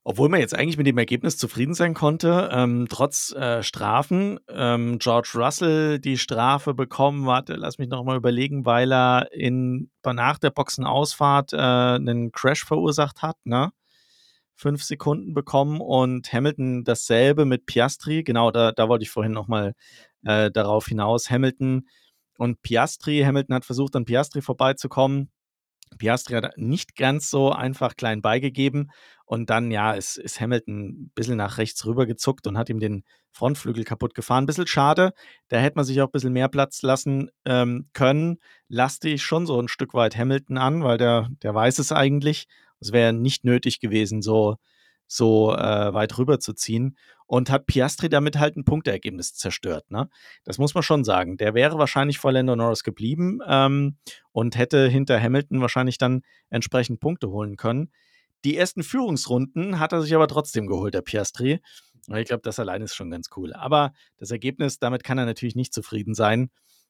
Obwohl 0.03 0.27
man 0.29 0.39
jetzt 0.39 0.55
eigentlich 0.55 0.77
mit 0.77 0.87
dem 0.87 0.97
Ergebnis 0.97 1.37
zufrieden 1.37 1.73
sein 1.73 1.93
konnte, 1.93 2.49
ähm, 2.51 2.87
trotz 2.89 3.31
äh, 3.33 3.61
Strafen. 3.63 4.39
Ähm, 4.49 4.97
George 4.97 5.33
Russell 5.35 5.99
die 5.99 6.17
Strafe 6.17 6.73
bekommen, 6.73 7.25
warte, 7.25 7.53
lass 7.53 7.77
mich 7.77 7.89
noch 7.89 8.03
mal 8.03 8.17
überlegen, 8.17 8.65
weil 8.65 8.91
er 8.91 9.31
in, 9.31 9.91
nach 10.03 10.39
der 10.39 10.49
Boxenausfahrt 10.49 11.53
äh, 11.53 11.57
einen 11.57 12.31
Crash 12.31 12.65
verursacht 12.65 13.21
hat, 13.21 13.37
ne? 13.43 13.71
Fünf 14.55 14.83
Sekunden 14.83 15.33
bekommen 15.33 15.79
und 15.79 16.33
Hamilton 16.33 16.83
dasselbe 16.83 17.45
mit 17.45 17.65
Piastri. 17.65 18.23
Genau, 18.23 18.51
da, 18.51 18.71
da 18.73 18.89
wollte 18.89 19.03
ich 19.03 19.09
vorhin 19.09 19.31
noch 19.31 19.47
mal 19.47 19.73
äh, 20.25 20.51
darauf 20.51 20.87
hinaus. 20.87 21.29
Hamilton 21.29 21.87
und 22.39 22.61
Piastri, 22.61 23.21
Hamilton 23.21 23.55
hat 23.55 23.65
versucht, 23.65 23.95
an 23.97 24.05
Piastri 24.05 24.41
vorbeizukommen. 24.41 25.29
Piastri 25.97 26.35
hat 26.35 26.57
nicht 26.57 26.95
ganz 26.95 27.29
so 27.29 27.51
einfach 27.51 27.97
klein 27.97 28.21
beigegeben 28.21 28.91
und 29.25 29.49
dann, 29.49 29.71
ja, 29.71 29.91
ist, 29.91 30.17
ist 30.17 30.39
Hamilton 30.39 30.87
ein 30.87 31.11
bisschen 31.15 31.35
nach 31.35 31.57
rechts 31.57 31.85
rüber 31.85 32.05
gezuckt 32.05 32.47
und 32.47 32.57
hat 32.57 32.69
ihm 32.69 32.79
den 32.79 33.03
Frontflügel 33.31 33.83
kaputt 33.83 34.13
gefahren. 34.13 34.43
Ein 34.43 34.47
bisschen 34.47 34.67
schade, 34.67 35.11
da 35.49 35.57
hätte 35.57 35.75
man 35.75 35.83
sich 35.83 36.01
auch 36.01 36.07
ein 36.07 36.11
bisschen 36.11 36.31
mehr 36.31 36.47
Platz 36.47 36.81
lassen 36.81 37.29
ähm, 37.43 37.89
können. 37.91 38.37
Laste 38.69 39.09
ich 39.09 39.23
schon 39.23 39.45
so 39.45 39.59
ein 39.61 39.67
Stück 39.67 39.93
weit 39.93 40.15
Hamilton 40.15 40.57
an, 40.57 40.83
weil 40.83 40.97
der, 40.97 41.27
der 41.43 41.53
weiß 41.53 41.79
es 41.79 41.91
eigentlich. 41.91 42.47
Es 42.79 42.93
wäre 42.93 43.11
nicht 43.11 43.43
nötig 43.43 43.81
gewesen, 43.81 44.21
so, 44.21 44.55
so 45.07 45.53
äh, 45.53 45.93
weit 45.93 46.17
rüber 46.17 46.39
zu 46.39 46.53
ziehen 46.53 46.95
und 47.29 47.51
hat 47.51 47.67
Piastri 47.67 48.09
damit 48.09 48.39
halt 48.39 48.57
ein 48.57 48.65
Punkteergebnis 48.65 49.35
zerstört. 49.35 49.91
Ne? 49.91 50.09
Das 50.45 50.57
muss 50.57 50.73
man 50.73 50.81
schon 50.81 51.03
sagen. 51.03 51.37
Der 51.37 51.53
wäre 51.53 51.77
wahrscheinlich 51.77 52.17
vor 52.17 52.31
Lando 52.31 52.55
Norris 52.55 52.83
geblieben 52.83 53.37
ähm, 53.47 53.97
und 54.31 54.57
hätte 54.57 54.87
hinter 54.87 55.21
Hamilton 55.21 55.61
wahrscheinlich 55.61 55.99
dann 55.99 56.23
entsprechend 56.49 56.99
Punkte 56.99 57.29
holen 57.29 57.55
können. 57.55 57.91
Die 58.45 58.57
ersten 58.57 58.81
Führungsrunden 58.81 59.77
hat 59.77 59.93
er 59.93 60.01
sich 60.01 60.15
aber 60.15 60.27
trotzdem 60.27 60.65
geholt, 60.65 60.95
der 60.95 61.03
Piastri. 61.03 61.59
Ich 62.15 62.27
glaube, 62.27 62.41
das 62.41 62.57
allein 62.57 62.81
ist 62.81 62.95
schon 62.95 63.11
ganz 63.11 63.29
cool. 63.37 63.53
Aber 63.53 63.93
das 64.17 64.31
Ergebnis, 64.31 64.79
damit 64.79 65.03
kann 65.03 65.19
er 65.19 65.25
natürlich 65.27 65.55
nicht 65.55 65.71
zufrieden 65.71 66.15
sein. 66.15 66.49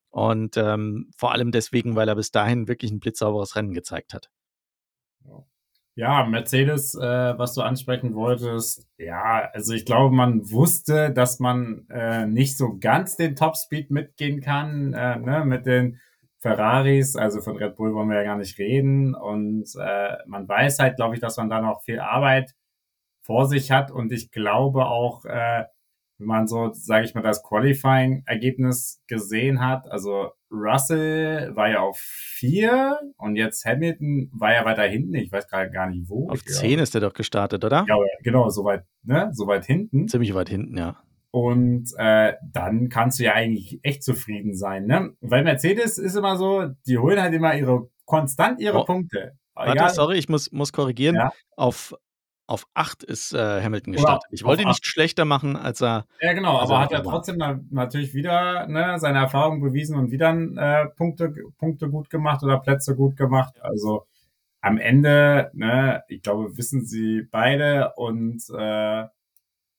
Und 0.09 0.55
ähm, 0.55 1.11
vor 1.17 1.33
allem 1.33 1.51
deswegen, 1.51 1.97
weil 1.97 2.07
er 2.07 2.15
bis 2.15 2.31
dahin 2.31 2.69
wirklich 2.69 2.91
ein 2.91 3.01
blitzsauberes 3.01 3.57
Rennen 3.57 3.73
gezeigt 3.73 4.13
hat. 4.13 4.29
Ja, 5.99 6.23
Mercedes, 6.23 6.95
äh, 6.95 7.37
was 7.37 7.55
du 7.55 7.61
ansprechen 7.61 8.15
wolltest, 8.15 8.87
ja, 8.97 9.49
also 9.51 9.73
ich 9.73 9.83
glaube, 9.83 10.15
man 10.15 10.49
wusste, 10.49 11.11
dass 11.11 11.41
man 11.41 11.87
äh, 11.89 12.25
nicht 12.25 12.55
so 12.55 12.77
ganz 12.79 13.17
den 13.17 13.35
Topspeed 13.35 13.91
mitgehen 13.91 14.39
kann, 14.39 14.93
äh, 14.93 15.19
ne, 15.19 15.43
mit 15.43 15.65
den 15.65 15.99
Ferraris, 16.37 17.17
also 17.17 17.41
von 17.41 17.57
Red 17.57 17.75
Bull 17.75 17.93
wollen 17.93 18.07
wir 18.07 18.15
ja 18.15 18.23
gar 18.23 18.37
nicht 18.37 18.57
reden. 18.59 19.13
Und 19.13 19.65
äh, 19.77 20.15
man 20.25 20.47
weiß 20.47 20.79
halt, 20.79 20.95
glaube 20.95 21.15
ich, 21.15 21.19
dass 21.19 21.35
man 21.35 21.49
da 21.49 21.59
noch 21.59 21.81
viel 21.81 21.99
Arbeit 21.99 22.55
vor 23.21 23.47
sich 23.47 23.69
hat. 23.69 23.91
Und 23.91 24.13
ich 24.13 24.31
glaube 24.31 24.85
auch, 24.85 25.25
äh, 25.25 25.65
wenn 26.19 26.27
man 26.27 26.47
so, 26.47 26.71
sage 26.73 27.05
ich 27.05 27.15
mal, 27.15 27.21
das 27.21 27.41
Qualifying-Ergebnis 27.43 29.01
gesehen 29.07 29.61
hat, 29.61 29.89
also 29.89 30.31
Russell 30.51 31.55
war 31.55 31.69
ja 31.69 31.79
auf 31.79 31.97
vier 31.97 32.99
und 33.17 33.35
jetzt 33.35 33.65
Hamilton 33.65 34.29
war 34.33 34.53
ja 34.53 34.65
weiter 34.65 34.83
hinten. 34.83 35.15
Ich 35.15 35.31
weiß 35.31 35.47
gerade 35.47 35.71
gar 35.71 35.87
nicht 35.87 36.09
wo. 36.09 36.29
Auf 36.29 36.43
zehn 36.43 36.79
ist 36.79 36.93
er 36.93 37.01
doch 37.01 37.13
gestartet, 37.13 37.63
oder? 37.63 37.85
Ja, 37.87 37.95
genau, 38.23 38.49
so 38.49 38.65
weit, 38.65 38.83
ne, 39.03 39.29
so 39.33 39.47
weit 39.47 39.65
hinten. 39.65 40.07
Ziemlich 40.07 40.33
weit 40.33 40.49
hinten, 40.49 40.77
ja. 40.77 40.97
Und 41.31 41.91
äh, 41.97 42.33
dann 42.51 42.89
kannst 42.89 43.19
du 43.19 43.23
ja 43.23 43.33
eigentlich 43.33 43.79
echt 43.83 44.03
zufrieden 44.03 44.55
sein, 44.55 44.87
ne? 44.87 45.13
Weil 45.21 45.43
Mercedes 45.43 45.99
ist 45.99 46.15
immer 46.15 46.37
so, 46.37 46.67
die 46.87 46.97
holen 46.97 47.21
halt 47.21 47.33
immer 47.33 47.55
ihre 47.55 47.87
konstant 48.05 48.59
ihre 48.59 48.79
oh. 48.79 48.85
Punkte. 48.85 49.33
Warte, 49.53 49.93
sorry, 49.93 50.17
ich 50.17 50.27
muss, 50.27 50.51
muss 50.51 50.73
korrigieren. 50.73 51.15
Ja. 51.15 51.31
Auf 51.55 51.93
auf 52.49 52.65
8 52.73 53.03
ist 53.03 53.33
äh, 53.33 53.61
Hamilton 53.61 53.93
gestartet. 53.93 54.27
ich 54.31 54.43
wollte 54.43 54.63
ihn 54.63 54.67
nicht 54.69 54.85
schlechter 54.85 55.23
machen, 55.23 55.55
als 55.55 55.81
er. 55.81 56.05
Ja, 56.19 56.33
genau, 56.33 56.57
aber 56.57 56.79
hat 56.79 56.91
er 56.91 57.03
trotzdem 57.03 57.37
na, 57.37 57.59
natürlich 57.69 58.13
wieder 58.13 58.67
ne, 58.67 58.97
seine 58.97 59.19
Erfahrung 59.19 59.61
bewiesen 59.61 59.95
und 59.95 60.11
wieder 60.11 60.31
äh, 60.31 60.87
Punkte, 60.87 61.33
Punkte 61.57 61.89
gut 61.89 62.09
gemacht 62.09 62.43
oder 62.43 62.59
Plätze 62.59 62.95
gut 62.95 63.15
gemacht. 63.15 63.61
Also 63.61 64.07
am 64.61 64.77
Ende, 64.79 65.51
ne, 65.53 66.03
ich 66.07 66.23
glaube, 66.23 66.57
wissen 66.57 66.85
sie 66.85 67.21
beide 67.29 67.93
und 67.95 68.41
äh, 68.49 69.05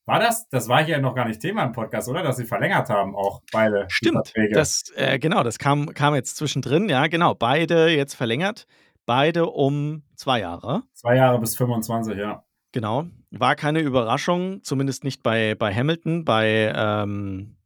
war 0.06 0.18
das? 0.18 0.48
Das 0.48 0.68
war 0.68 0.84
hier 0.84 0.98
noch 0.98 1.14
gar 1.14 1.26
nicht 1.26 1.40
Thema 1.40 1.64
im 1.64 1.72
Podcast, 1.72 2.08
oder? 2.08 2.22
Dass 2.22 2.36
sie 2.36 2.44
verlängert 2.44 2.88
haben, 2.88 3.14
auch 3.14 3.42
beide. 3.52 3.86
Stimmt. 3.88 4.32
Das, 4.52 4.92
äh, 4.94 5.18
genau, 5.18 5.42
das 5.42 5.58
kam, 5.58 5.92
kam 5.92 6.14
jetzt 6.14 6.36
zwischendrin, 6.36 6.88
ja, 6.88 7.08
genau. 7.08 7.34
Beide 7.34 7.88
jetzt 7.88 8.14
verlängert. 8.14 8.66
Beide 9.06 9.46
um 9.46 10.02
zwei 10.14 10.40
Jahre. 10.40 10.82
Zwei 10.94 11.16
Jahre 11.16 11.40
bis 11.40 11.56
25, 11.56 12.16
ja. 12.16 12.44
Genau. 12.72 13.06
War 13.30 13.56
keine 13.56 13.80
Überraschung, 13.80 14.62
zumindest 14.62 15.04
nicht 15.04 15.22
bei, 15.22 15.54
bei 15.54 15.74
Hamilton. 15.74 16.24
Bei, 16.24 16.72
ähm, 16.74 17.56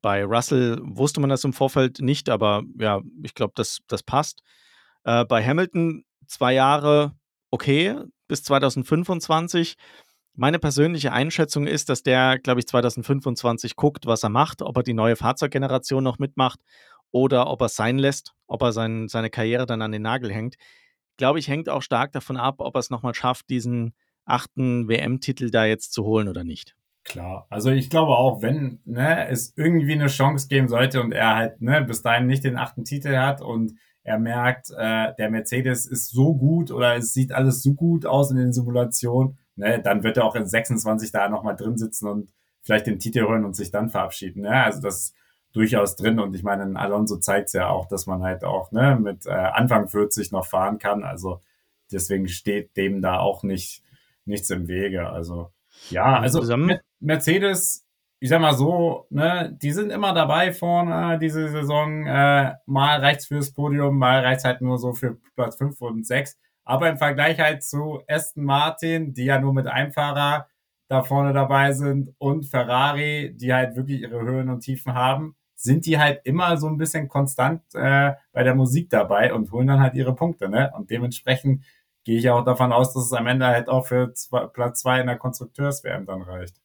bei 0.00 0.24
Russell 0.24 0.80
wusste 0.82 1.20
man 1.20 1.30
das 1.30 1.44
im 1.44 1.52
Vorfeld 1.52 2.00
nicht, 2.00 2.28
aber 2.30 2.62
ja, 2.78 3.00
ich 3.22 3.34
glaube, 3.34 3.52
das, 3.56 3.80
das 3.88 4.02
passt. 4.02 4.42
Äh, 5.04 5.24
bei 5.24 5.44
Hamilton 5.44 6.04
zwei 6.26 6.54
Jahre 6.54 7.12
okay, 7.50 7.96
bis 8.26 8.42
2025. 8.44 9.76
Meine 10.34 10.58
persönliche 10.58 11.12
Einschätzung 11.12 11.66
ist, 11.66 11.88
dass 11.88 12.02
der, 12.02 12.38
glaube 12.38 12.60
ich, 12.60 12.68
2025 12.68 13.74
guckt, 13.74 14.06
was 14.06 14.22
er 14.22 14.28
macht, 14.28 14.62
ob 14.62 14.76
er 14.76 14.82
die 14.82 14.94
neue 14.94 15.16
Fahrzeuggeneration 15.16 16.04
noch 16.04 16.18
mitmacht 16.18 16.60
oder 17.10 17.48
ob 17.48 17.62
er 17.62 17.66
es 17.66 17.76
sein 17.76 17.98
lässt, 17.98 18.34
ob 18.46 18.62
er 18.62 18.72
sein, 18.72 19.08
seine 19.08 19.30
Karriere 19.30 19.66
dann 19.66 19.82
an 19.82 19.92
den 19.92 20.02
Nagel 20.02 20.32
hängt. 20.32 20.56
Glaube 21.16 21.40
ich, 21.40 21.48
hängt 21.48 21.68
auch 21.68 21.82
stark 21.82 22.12
davon 22.12 22.36
ab, 22.36 22.56
ob 22.58 22.76
er 22.76 22.80
es 22.80 22.90
nochmal 22.90 23.14
schafft, 23.14 23.50
diesen 23.50 23.94
achten 24.28 24.88
WM-Titel 24.88 25.50
da 25.50 25.64
jetzt 25.64 25.92
zu 25.92 26.04
holen 26.04 26.28
oder 26.28 26.44
nicht. 26.44 26.74
Klar, 27.04 27.46
also 27.48 27.70
ich 27.70 27.88
glaube 27.88 28.16
auch, 28.16 28.42
wenn 28.42 28.80
ne, 28.84 29.28
es 29.28 29.54
irgendwie 29.56 29.94
eine 29.94 30.08
Chance 30.08 30.48
geben 30.48 30.68
sollte 30.68 31.00
und 31.00 31.12
er 31.12 31.36
halt 31.36 31.62
ne, 31.62 31.82
bis 31.82 32.02
dahin 32.02 32.26
nicht 32.26 32.44
den 32.44 32.58
achten 32.58 32.84
Titel 32.84 33.16
hat 33.16 33.40
und 33.40 33.74
er 34.02 34.18
merkt, 34.18 34.70
äh, 34.76 35.14
der 35.18 35.30
Mercedes 35.30 35.86
ist 35.86 36.10
so 36.10 36.34
gut 36.34 36.70
oder 36.70 36.96
es 36.96 37.14
sieht 37.14 37.32
alles 37.32 37.62
so 37.62 37.74
gut 37.74 38.04
aus 38.04 38.30
in 38.30 38.36
den 38.36 38.52
Simulationen, 38.52 39.38
ne, 39.56 39.80
dann 39.82 40.02
wird 40.02 40.18
er 40.18 40.24
auch 40.24 40.34
in 40.34 40.46
26 40.46 41.10
da 41.10 41.28
nochmal 41.28 41.56
drin 41.56 41.78
sitzen 41.78 42.08
und 42.08 42.30
vielleicht 42.62 42.86
den 42.86 42.98
Titel 42.98 43.26
holen 43.26 43.46
und 43.46 43.56
sich 43.56 43.70
dann 43.70 43.88
verabschieden. 43.88 44.42
Ne? 44.42 44.50
Also 44.50 44.82
das 44.82 44.98
ist 44.98 45.14
durchaus 45.52 45.96
drin 45.96 46.18
und 46.18 46.34
ich 46.34 46.42
meine, 46.42 46.78
Alonso 46.78 47.16
zeigt 47.16 47.54
ja 47.54 47.70
auch, 47.70 47.88
dass 47.88 48.06
man 48.06 48.22
halt 48.22 48.44
auch 48.44 48.70
ne, 48.72 48.98
mit 49.00 49.26
äh, 49.26 49.30
Anfang 49.30 49.88
40 49.88 50.32
noch 50.32 50.46
fahren 50.46 50.78
kann. 50.78 51.02
Also 51.04 51.40
deswegen 51.90 52.28
steht 52.28 52.76
dem 52.76 53.00
da 53.00 53.18
auch 53.18 53.42
nicht 53.42 53.82
nichts 54.28 54.50
im 54.50 54.68
Wege. 54.68 55.08
Also 55.08 55.52
ja, 55.90 56.18
also 56.18 56.42
Mercedes 57.00 57.88
ich 58.20 58.28
sag 58.30 58.40
mal 58.40 58.54
so, 58.54 59.06
ne, 59.10 59.56
die 59.62 59.70
sind 59.70 59.90
immer 59.90 60.12
dabei 60.12 60.52
vorne 60.52 61.18
diese 61.18 61.48
Saison. 61.48 62.06
Äh, 62.06 62.54
mal 62.66 63.00
reicht's 63.00 63.26
fürs 63.26 63.52
Podium, 63.52 63.96
mal 63.96 64.20
reicht's 64.24 64.44
halt 64.44 64.60
nur 64.60 64.78
so 64.78 64.92
für 64.92 65.18
Platz 65.36 65.56
5 65.56 65.80
und 65.82 66.06
6. 66.06 66.36
Aber 66.64 66.88
im 66.88 66.98
Vergleich 66.98 67.38
halt 67.38 67.62
zu 67.62 68.02
Aston 68.08 68.44
Martin, 68.44 69.14
die 69.14 69.24
ja 69.24 69.40
nur 69.40 69.54
mit 69.54 69.66
einem 69.66 69.92
Fahrer 69.92 70.48
da 70.88 71.02
vorne 71.02 71.32
dabei 71.32 71.72
sind 71.72 72.14
und 72.18 72.46
Ferrari, 72.46 73.34
die 73.36 73.52
halt 73.54 73.76
wirklich 73.76 74.00
ihre 74.00 74.20
Höhen 74.20 74.48
und 74.48 74.60
Tiefen 74.60 74.94
haben, 74.94 75.36
sind 75.54 75.86
die 75.86 75.98
halt 75.98 76.20
immer 76.24 76.56
so 76.56 76.66
ein 76.68 76.76
bisschen 76.76 77.08
konstant 77.08 77.62
äh, 77.74 78.14
bei 78.32 78.42
der 78.42 78.54
Musik 78.54 78.90
dabei 78.90 79.32
und 79.32 79.52
holen 79.52 79.66
dann 79.68 79.80
halt 79.80 79.94
ihre 79.94 80.14
Punkte. 80.14 80.48
Ne? 80.48 80.72
Und 80.76 80.90
dementsprechend 80.90 81.64
gehe 82.08 82.18
ich 82.18 82.30
auch 82.30 82.42
davon 82.42 82.72
aus, 82.72 82.94
dass 82.94 83.04
es 83.04 83.12
am 83.12 83.26
Ende 83.26 83.46
halt 83.46 83.68
auch 83.68 83.86
für 83.86 84.14
zwei, 84.14 84.46
Platz 84.46 84.80
zwei 84.80 84.98
in 84.98 85.08
der 85.08 85.18
Konstrukteurs-WM 85.18 86.06
dann 86.06 86.22
reicht. 86.22 86.56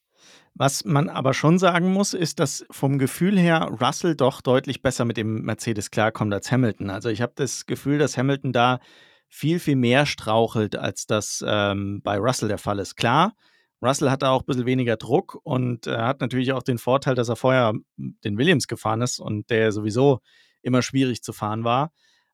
Was 0.55 0.85
man 0.85 1.09
aber 1.09 1.33
schon 1.33 1.59
sagen 1.59 1.91
muss, 1.91 2.13
ist, 2.13 2.39
dass 2.39 2.65
vom 2.71 2.97
Gefühl 2.97 3.37
her 3.37 3.69
Russell 3.81 4.15
doch 4.15 4.39
deutlich 4.39 4.81
besser 4.81 5.03
mit 5.03 5.17
dem 5.17 5.41
Mercedes 5.41 5.91
klarkommt 5.91 6.33
als 6.33 6.49
Hamilton. 6.49 6.89
Also 6.89 7.09
ich 7.09 7.21
habe 7.21 7.33
das 7.35 7.65
Gefühl, 7.65 7.97
dass 7.97 8.17
Hamilton 8.17 8.53
da 8.53 8.79
viel, 9.27 9.59
viel 9.59 9.75
mehr 9.75 10.05
strauchelt, 10.05 10.77
als 10.77 11.07
das 11.07 11.43
ähm, 11.45 11.99
bei 12.01 12.19
Russell 12.19 12.47
der 12.47 12.57
Fall 12.57 12.79
ist. 12.79 12.95
Klar, 12.95 13.33
Russell 13.81 14.11
hat 14.11 14.21
da 14.21 14.29
auch 14.29 14.43
ein 14.43 14.45
bisschen 14.45 14.65
weniger 14.65 14.95
Druck 14.95 15.41
und 15.43 15.87
äh, 15.87 15.97
hat 15.97 16.21
natürlich 16.21 16.53
auch 16.53 16.63
den 16.63 16.77
Vorteil, 16.77 17.15
dass 17.15 17.27
er 17.27 17.35
vorher 17.35 17.73
den 17.97 18.37
Williams 18.37 18.67
gefahren 18.67 19.01
ist 19.01 19.19
und 19.19 19.49
der 19.49 19.73
sowieso 19.73 20.21
immer 20.61 20.81
schwierig 20.81 21.21
zu 21.21 21.33
fahren 21.33 21.65
war. 21.65 21.91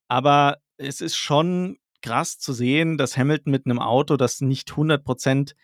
Aber 0.08 0.58
es 0.78 1.02
ist 1.02 1.18
schon 1.18 1.80
krass 2.02 2.40
zu 2.40 2.54
sehen, 2.54 2.98
dass 2.98 3.18
Hamilton 3.18 3.52
mit 3.52 3.66
einem 3.66 3.80
Auto, 3.80 4.18
das 4.18 4.42
nicht 4.42 4.72
100 4.72 5.04
Prozent 5.04 5.56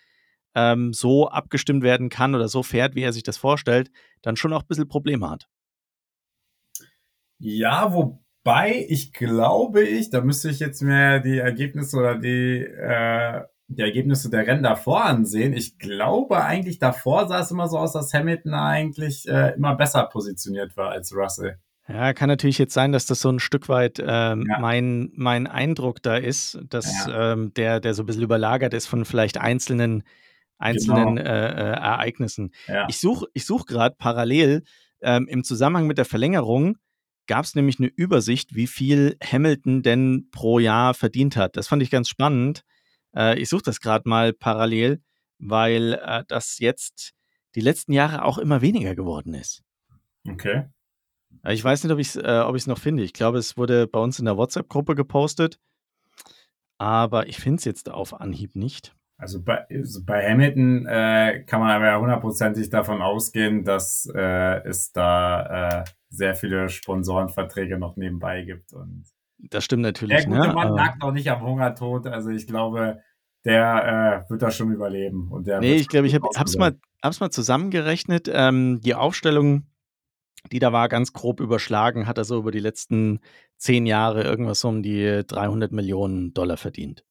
ähm, 0.55 0.93
so 0.93 1.27
abgestimmt 1.27 1.83
werden 1.83 2.09
kann 2.09 2.33
oder 2.33 2.47
so 2.47 2.63
fährt, 2.63 2.95
wie 2.95 3.01
er 3.01 3.13
sich 3.13 3.23
das 3.23 3.37
vorstellt, 3.37 3.91
dann 4.21 4.37
schon 4.37 4.53
auch 4.53 4.61
ein 4.61 4.67
bisschen 4.67 4.87
Probleme 4.87 5.29
hat. 5.29 5.47
Ja, 7.39 7.93
wobei 7.93 8.85
ich 8.87 9.11
glaube 9.11 9.83
ich, 9.83 10.09
da 10.09 10.21
müsste 10.21 10.49
ich 10.49 10.59
jetzt 10.59 10.81
mehr 10.81 11.19
die 11.19 11.37
Ergebnisse 11.37 11.97
oder 11.97 12.15
die, 12.15 12.59
äh, 12.59 13.43
die 13.67 13.81
Ergebnisse 13.81 14.29
der 14.29 14.47
Rennen 14.47 14.63
davor 14.63 15.03
ansehen. 15.05 15.53
Ich 15.53 15.77
glaube 15.77 16.43
eigentlich 16.43 16.79
davor 16.79 17.27
sah 17.27 17.41
es 17.41 17.51
immer 17.51 17.67
so 17.67 17.77
aus, 17.77 17.91
dass 17.91 18.13
Hamilton 18.13 18.53
eigentlich 18.53 19.27
äh, 19.27 19.53
immer 19.55 19.75
besser 19.75 20.05
positioniert 20.05 20.77
war 20.77 20.91
als 20.91 21.13
Russell. 21.13 21.59
Ja, 21.87 22.13
kann 22.13 22.29
natürlich 22.29 22.57
jetzt 22.57 22.73
sein, 22.73 22.91
dass 22.91 23.05
das 23.05 23.21
so 23.21 23.29
ein 23.29 23.39
Stück 23.39 23.69
weit 23.69 23.99
ähm, 23.99 24.45
ja. 24.49 24.59
mein, 24.59 25.11
mein 25.15 25.45
Eindruck 25.45 26.01
da 26.01 26.17
ist, 26.17 26.59
dass 26.67 27.05
ja. 27.07 27.33
ähm, 27.33 27.53
der, 27.53 27.79
der 27.79 27.93
so 27.93 28.03
ein 28.03 28.05
bisschen 28.07 28.23
überlagert 28.23 28.73
ist 28.73 28.87
von 28.87 29.05
vielleicht 29.05 29.37
einzelnen 29.37 30.03
einzelnen 30.57 31.17
genau. 31.17 31.29
äh, 31.29 31.49
äh, 31.49 31.73
Ereignissen. 31.73 32.51
Ja. 32.67 32.87
Ich 32.89 32.99
suche 32.99 33.27
ich 33.33 33.45
such 33.45 33.65
gerade 33.65 33.95
parallel 33.97 34.63
ähm, 35.01 35.27
im 35.27 35.43
Zusammenhang 35.43 35.85
mit 35.85 35.97
der 35.97 36.05
Verlängerung 36.05 36.77
gab 37.27 37.45
es 37.45 37.55
nämlich 37.55 37.79
eine 37.79 37.87
Übersicht, 37.87 38.55
wie 38.55 38.67
viel 38.67 39.17
Hamilton 39.23 39.81
denn 39.81 40.29
pro 40.31 40.59
Jahr 40.59 40.93
verdient 40.93 41.35
hat. 41.37 41.57
Das 41.57 41.67
fand 41.67 41.81
ich 41.81 41.89
ganz 41.89 42.09
spannend. 42.09 42.63
Äh, 43.15 43.39
ich 43.39 43.49
suche 43.49 43.63
das 43.63 43.79
gerade 43.79 44.07
mal 44.07 44.33
parallel, 44.33 45.01
weil 45.39 45.99
äh, 46.03 46.23
das 46.27 46.59
jetzt 46.59 47.13
die 47.55 47.61
letzten 47.61 47.93
Jahre 47.93 48.23
auch 48.23 48.37
immer 48.37 48.61
weniger 48.61 48.95
geworden 48.95 49.33
ist. 49.33 49.63
Okay. 50.27 50.65
Ich 51.47 51.63
weiß 51.63 51.83
nicht, 51.83 51.93
ob 51.93 51.99
ich 51.99 52.15
es 52.15 52.15
äh, 52.15 52.69
noch 52.69 52.79
finde. 52.79 53.03
Ich 53.03 53.13
glaube, 53.13 53.37
es 53.37 53.57
wurde 53.57 53.87
bei 53.87 53.99
uns 53.99 54.19
in 54.19 54.25
der 54.25 54.37
WhatsApp-Gruppe 54.37 54.95
gepostet. 54.95 55.59
Aber 56.77 57.27
ich 57.27 57.37
finde 57.37 57.59
es 57.59 57.65
jetzt 57.65 57.89
auf 57.89 58.19
Anhieb 58.19 58.55
nicht. 58.55 58.95
Also 59.17 59.41
bei, 59.41 59.65
also 59.69 60.03
bei 60.03 60.29
Hamilton 60.29 60.85
äh, 60.87 61.43
kann 61.47 61.61
man 61.61 61.71
aber 61.71 61.85
ja 61.85 61.99
hundertprozentig 61.99 62.69
davon 62.69 63.01
ausgehen, 63.01 63.63
dass 63.63 64.11
äh, 64.13 64.67
es 64.67 64.91
da 64.91 65.81
äh, 65.81 65.83
sehr 66.09 66.35
viele 66.35 66.67
Sponsorenverträge 66.67 67.77
noch 67.77 67.95
nebenbei 67.95 68.41
gibt. 68.41 68.73
Und 68.73 69.05
das 69.37 69.63
stimmt 69.63 69.83
natürlich. 69.83 70.17
Der 70.17 70.25
gute 70.25 70.47
ne? 70.47 70.53
Mann 70.53 70.73
lag 70.73 70.97
noch 70.97 71.13
nicht 71.13 71.29
am 71.31 71.41
Hungertod. 71.41 72.07
Also 72.07 72.29
ich 72.29 72.45
glaube, 72.45 72.99
der 73.45 74.25
äh, 74.25 74.29
wird 74.29 74.41
das 74.41 74.55
schon 74.55 74.71
überleben. 74.73 75.31
Und 75.31 75.47
der 75.47 75.61
nee, 75.61 75.75
ich 75.75 75.87
glaube, 75.87 76.07
ich 76.07 76.15
habe 76.15 76.27
es 76.43 76.57
mal, 76.57 76.77
hab's 77.01 77.21
mal 77.21 77.29
zusammengerechnet. 77.29 78.29
Ähm, 78.31 78.81
die 78.81 78.95
Aufstellung, 78.95 79.67
die 80.51 80.59
da 80.59 80.71
war, 80.73 80.89
ganz 80.89 81.13
grob 81.13 81.39
überschlagen, 81.39 82.07
hat 82.07 82.17
er 82.17 82.25
so 82.25 82.37
über 82.37 82.51
die 82.51 82.59
letzten 82.59 83.19
zehn 83.57 83.85
Jahre 83.85 84.23
irgendwas 84.23 84.63
um 84.63 84.83
die 84.83 85.23
300 85.25 85.71
Millionen 85.71 86.33
Dollar 86.33 86.57
verdient. 86.57 87.05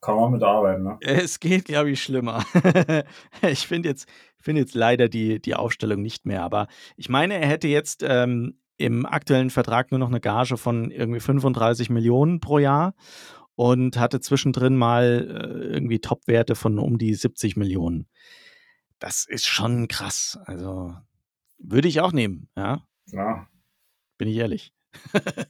Kann 0.00 0.16
man 0.16 0.32
mitarbeiten, 0.32 0.84
ne? 0.84 0.98
Es 1.00 1.40
geht, 1.40 1.64
glaube 1.64 1.90
ich, 1.90 2.02
schlimmer. 2.02 2.44
ich 3.42 3.66
finde 3.66 3.88
jetzt, 3.88 4.08
find 4.38 4.58
jetzt 4.58 4.74
leider 4.74 5.08
die, 5.08 5.40
die 5.40 5.54
Aufstellung 5.54 6.02
nicht 6.02 6.26
mehr. 6.26 6.42
Aber 6.42 6.68
ich 6.96 7.08
meine, 7.08 7.34
er 7.34 7.48
hätte 7.48 7.66
jetzt 7.66 8.04
ähm, 8.06 8.58
im 8.76 9.06
aktuellen 9.06 9.50
Vertrag 9.50 9.90
nur 9.90 9.98
noch 9.98 10.08
eine 10.08 10.20
Gage 10.20 10.58
von 10.58 10.90
irgendwie 10.90 11.20
35 11.20 11.90
Millionen 11.90 12.40
pro 12.40 12.58
Jahr 12.58 12.94
und 13.54 13.98
hatte 13.98 14.20
zwischendrin 14.20 14.76
mal 14.76 15.26
äh, 15.28 15.74
irgendwie 15.74 15.98
Topwerte 15.98 16.54
von 16.54 16.78
um 16.78 16.98
die 16.98 17.14
70 17.14 17.56
Millionen. 17.56 18.06
Das 18.98 19.26
ist 19.26 19.46
schon 19.46 19.88
krass. 19.88 20.38
Also 20.44 20.94
würde 21.58 21.88
ich 21.88 22.00
auch 22.00 22.12
nehmen, 22.12 22.48
ja. 22.56 22.82
Ja. 23.12 23.46
Bin 24.18 24.28
ich 24.28 24.36
ehrlich. 24.36 24.72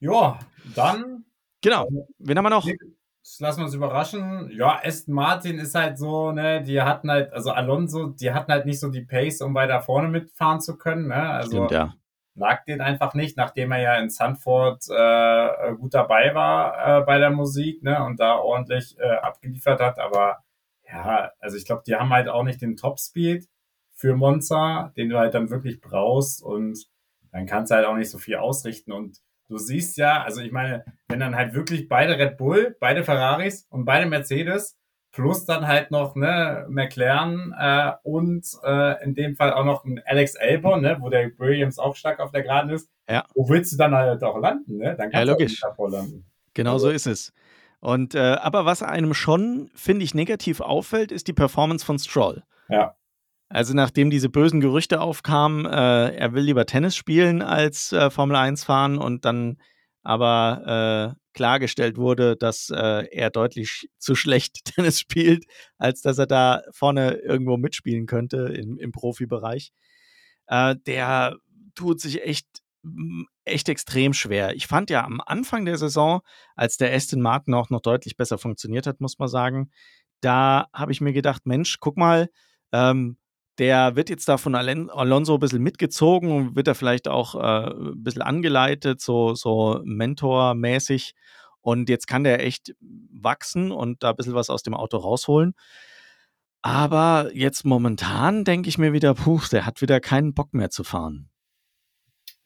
ja, 0.00 0.38
dann. 0.74 1.24
Genau. 1.60 1.88
Wen 2.18 2.38
haben 2.38 2.44
wir 2.44 2.50
noch? 2.50 2.66
lassen 3.38 3.60
wir 3.60 3.64
uns 3.66 3.74
überraschen. 3.74 4.50
Ja, 4.52 4.80
Aston 4.82 5.14
Martin 5.14 5.58
ist 5.58 5.74
halt 5.74 5.98
so, 5.98 6.32
ne, 6.32 6.62
die 6.62 6.80
hatten 6.80 7.10
halt, 7.10 7.32
also 7.32 7.50
Alonso, 7.50 8.06
die 8.06 8.32
hatten 8.32 8.50
halt 8.50 8.66
nicht 8.66 8.80
so 8.80 8.88
die 8.90 9.04
Pace, 9.04 9.42
um 9.42 9.54
weiter 9.54 9.80
vorne 9.82 10.08
mitfahren 10.08 10.60
zu 10.60 10.78
können, 10.78 11.08
ne? 11.08 11.30
Also 11.30 11.66
Stimmt, 11.66 11.70
ja. 11.72 11.94
lag 12.34 12.64
den 12.64 12.80
einfach 12.80 13.14
nicht, 13.14 13.36
nachdem 13.36 13.72
er 13.72 13.80
ja 13.80 13.96
in 13.96 14.08
Sanford 14.08 14.84
äh, 14.88 15.74
gut 15.74 15.94
dabei 15.94 16.34
war 16.34 17.00
äh, 17.00 17.04
bei 17.04 17.18
der 17.18 17.30
Musik, 17.30 17.82
ne, 17.82 18.02
und 18.04 18.18
da 18.18 18.36
ordentlich 18.36 18.98
äh, 18.98 19.16
abgeliefert 19.16 19.80
hat, 19.80 19.98
aber 19.98 20.38
ja, 20.90 21.30
also 21.38 21.58
ich 21.58 21.66
glaube, 21.66 21.82
die 21.86 21.96
haben 21.96 22.10
halt 22.10 22.28
auch 22.28 22.44
nicht 22.44 22.62
den 22.62 22.76
Top-Speed 22.76 23.46
für 23.98 24.14
Monza, 24.14 24.92
den 24.96 25.08
du 25.08 25.18
halt 25.18 25.34
dann 25.34 25.50
wirklich 25.50 25.80
brauchst 25.80 26.42
und 26.42 26.86
dann 27.32 27.46
kannst 27.46 27.70
du 27.70 27.74
halt 27.74 27.86
auch 27.86 27.96
nicht 27.96 28.10
so 28.10 28.18
viel 28.18 28.36
ausrichten 28.36 28.92
und 28.92 29.18
du 29.48 29.58
siehst 29.58 29.96
ja, 29.96 30.22
also 30.22 30.40
ich 30.40 30.52
meine, 30.52 30.84
wenn 31.08 31.20
dann 31.20 31.34
halt 31.34 31.52
wirklich 31.52 31.88
beide 31.88 32.16
Red 32.16 32.38
Bull, 32.38 32.76
beide 32.80 33.02
Ferraris 33.02 33.66
und 33.70 33.84
beide 33.84 34.06
Mercedes 34.06 34.78
plus 35.10 35.46
dann 35.46 35.66
halt 35.66 35.90
noch 35.90 36.14
ne 36.14 36.66
McLaren 36.68 37.52
äh, 37.58 37.92
und 38.04 38.46
äh, 38.62 39.02
in 39.02 39.14
dem 39.14 39.34
Fall 39.34 39.52
auch 39.52 39.64
noch 39.64 39.84
ein 39.84 40.00
Alex 40.06 40.36
Albon, 40.36 40.82
ne, 40.82 40.98
wo 41.00 41.08
der 41.08 41.36
Williams 41.38 41.78
auch 41.78 41.96
stark 41.96 42.20
auf 42.20 42.30
der 42.30 42.42
Geraden 42.42 42.70
ist. 42.70 42.88
Ja. 43.08 43.24
Wo 43.34 43.48
willst 43.48 43.72
du 43.72 43.76
dann 43.78 43.94
halt 43.94 44.22
auch 44.22 44.38
landen, 44.38 44.76
ne? 44.76 44.94
Dann 44.96 45.10
kannst 45.10 45.14
ja, 45.14 45.22
logisch. 45.22 45.60
du 45.60 45.66
davor 45.66 45.90
landen. 45.90 46.24
Genau 46.54 46.74
also. 46.74 46.88
so 46.88 46.92
ist 46.92 47.06
es. 47.06 47.32
Und 47.80 48.14
äh, 48.14 48.36
aber 48.40 48.64
was 48.64 48.82
einem 48.82 49.14
schon, 49.14 49.70
finde 49.74 50.04
ich, 50.04 50.14
negativ 50.14 50.60
auffällt, 50.60 51.10
ist 51.10 51.26
die 51.26 51.32
Performance 51.32 51.84
von 51.84 51.98
Stroll. 51.98 52.42
Ja. 52.68 52.94
Also 53.48 53.74
nachdem 53.74 54.10
diese 54.10 54.28
bösen 54.28 54.60
Gerüchte 54.60 55.00
aufkamen, 55.00 55.64
äh, 55.64 56.14
er 56.14 56.34
will 56.34 56.42
lieber 56.44 56.66
Tennis 56.66 56.96
spielen 56.96 57.40
als 57.40 57.92
äh, 57.92 58.10
Formel 58.10 58.36
1 58.36 58.64
fahren 58.64 58.98
und 58.98 59.24
dann 59.24 59.56
aber 60.02 61.14
äh, 61.16 61.20
klargestellt 61.32 61.96
wurde, 61.96 62.36
dass 62.36 62.70
äh, 62.70 63.06
er 63.10 63.30
deutlich 63.30 63.88
zu 63.98 64.14
schlecht 64.14 64.64
Tennis 64.74 65.00
spielt, 65.00 65.44
als 65.78 66.02
dass 66.02 66.18
er 66.18 66.26
da 66.26 66.62
vorne 66.72 67.12
irgendwo 67.12 67.56
mitspielen 67.56 68.06
könnte 68.06 68.38
im, 68.54 68.78
im 68.78 68.92
Profibereich. 68.92 69.72
Äh, 70.46 70.76
der 70.86 71.36
tut 71.74 72.00
sich 72.00 72.22
echt 72.22 72.46
echt 73.44 73.68
extrem 73.68 74.14
schwer. 74.14 74.54
Ich 74.54 74.66
fand 74.66 74.88
ja 74.90 75.04
am 75.04 75.20
Anfang 75.24 75.64
der 75.64 75.78
Saison, 75.78 76.20
als 76.54 76.76
der 76.76 76.94
Aston 76.94 77.20
Martin 77.20 77.54
auch 77.54 77.70
noch 77.70 77.80
deutlich 77.80 78.16
besser 78.16 78.38
funktioniert 78.38 78.86
hat, 78.86 79.00
muss 79.00 79.18
man 79.18 79.28
sagen, 79.28 79.70
da 80.20 80.68
habe 80.72 80.92
ich 80.92 81.00
mir 81.00 81.12
gedacht, 81.12 81.46
Mensch, 81.46 81.78
guck 81.80 81.96
mal, 81.96 82.28
ähm, 82.72 83.18
der 83.58 83.96
wird 83.96 84.10
jetzt 84.10 84.28
da 84.28 84.36
von 84.36 84.54
Alonso 84.54 85.34
ein 85.34 85.40
bisschen 85.40 85.62
mitgezogen 85.62 86.30
und 86.30 86.56
wird 86.56 86.68
da 86.68 86.74
vielleicht 86.74 87.08
auch 87.08 87.34
äh, 87.34 87.70
ein 87.70 88.02
bisschen 88.02 88.22
angeleitet, 88.22 89.00
so, 89.00 89.34
so 89.34 89.80
mentormäßig. 89.84 91.14
Und 91.60 91.88
jetzt 91.88 92.06
kann 92.06 92.24
der 92.24 92.44
echt 92.44 92.74
wachsen 92.80 93.72
und 93.72 94.02
da 94.02 94.10
ein 94.10 94.16
bisschen 94.16 94.34
was 94.34 94.48
aus 94.48 94.62
dem 94.62 94.74
Auto 94.74 94.96
rausholen. 94.96 95.54
Aber 96.62 97.30
jetzt 97.34 97.64
momentan 97.64 98.44
denke 98.44 98.68
ich 98.68 98.78
mir 98.78 98.92
wieder, 98.92 99.14
puh, 99.14 99.40
der 99.50 99.66
hat 99.66 99.80
wieder 99.80 100.00
keinen 100.00 100.34
Bock 100.34 100.54
mehr 100.54 100.70
zu 100.70 100.84
fahren. 100.84 101.30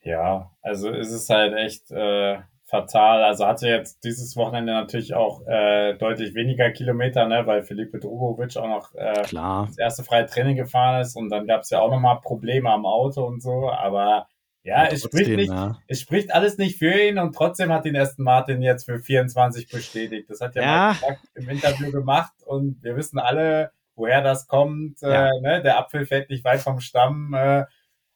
Ja, 0.00 0.50
also 0.60 0.90
ist 0.90 1.12
es 1.12 1.28
halt 1.28 1.54
echt 1.54 1.90
äh, 1.90 2.38
fatal. 2.72 3.22
Also 3.22 3.46
hatte 3.46 3.68
jetzt 3.68 4.02
dieses 4.02 4.34
Wochenende 4.34 4.72
natürlich 4.72 5.14
auch 5.14 5.46
äh, 5.46 5.94
deutlich 5.94 6.34
weniger 6.34 6.70
Kilometer, 6.70 7.26
ne, 7.28 7.46
weil 7.46 7.62
Felipe 7.62 7.98
Drugovic 7.98 8.56
auch 8.56 8.66
noch 8.66 8.94
äh, 8.94 9.22
Klar. 9.24 9.66
das 9.66 9.78
erste 9.78 10.04
freie 10.04 10.24
Training 10.24 10.56
gefahren 10.56 11.02
ist 11.02 11.14
und 11.14 11.28
dann 11.28 11.46
gab 11.46 11.60
es 11.60 11.70
ja 11.70 11.80
auch 11.80 11.90
nochmal 11.90 12.20
Probleme 12.22 12.70
am 12.70 12.86
Auto 12.86 13.24
und 13.26 13.42
so, 13.42 13.70
aber 13.70 14.26
ja, 14.64 14.86
es 14.86 15.02
spricht 15.02 15.28
nicht, 15.28 15.50
ja. 15.50 15.76
es 15.86 16.00
spricht 16.00 16.32
alles 16.32 16.56
nicht 16.56 16.78
für 16.78 16.98
ihn 16.98 17.18
und 17.18 17.34
trotzdem 17.34 17.70
hat 17.70 17.84
ihn 17.84 17.96
Aston 17.96 18.24
Martin 18.24 18.62
jetzt 18.62 18.84
für 18.84 19.00
24 19.00 19.68
bestätigt. 19.68 20.30
Das 20.30 20.40
hat 20.40 20.54
ja, 20.54 20.62
ja. 20.62 20.96
Mark 21.02 21.18
im 21.34 21.48
Interview 21.50 21.90
gemacht 21.90 22.32
und 22.46 22.82
wir 22.82 22.96
wissen 22.96 23.18
alle, 23.18 23.72
woher 23.96 24.22
das 24.22 24.46
kommt. 24.46 25.00
Ja. 25.02 25.26
Äh, 25.26 25.40
ne? 25.40 25.62
Der 25.62 25.78
Apfel 25.78 26.06
fällt 26.06 26.30
nicht 26.30 26.44
weit 26.44 26.60
vom 26.60 26.78
Stamm. 26.78 27.34
Äh, 27.34 27.64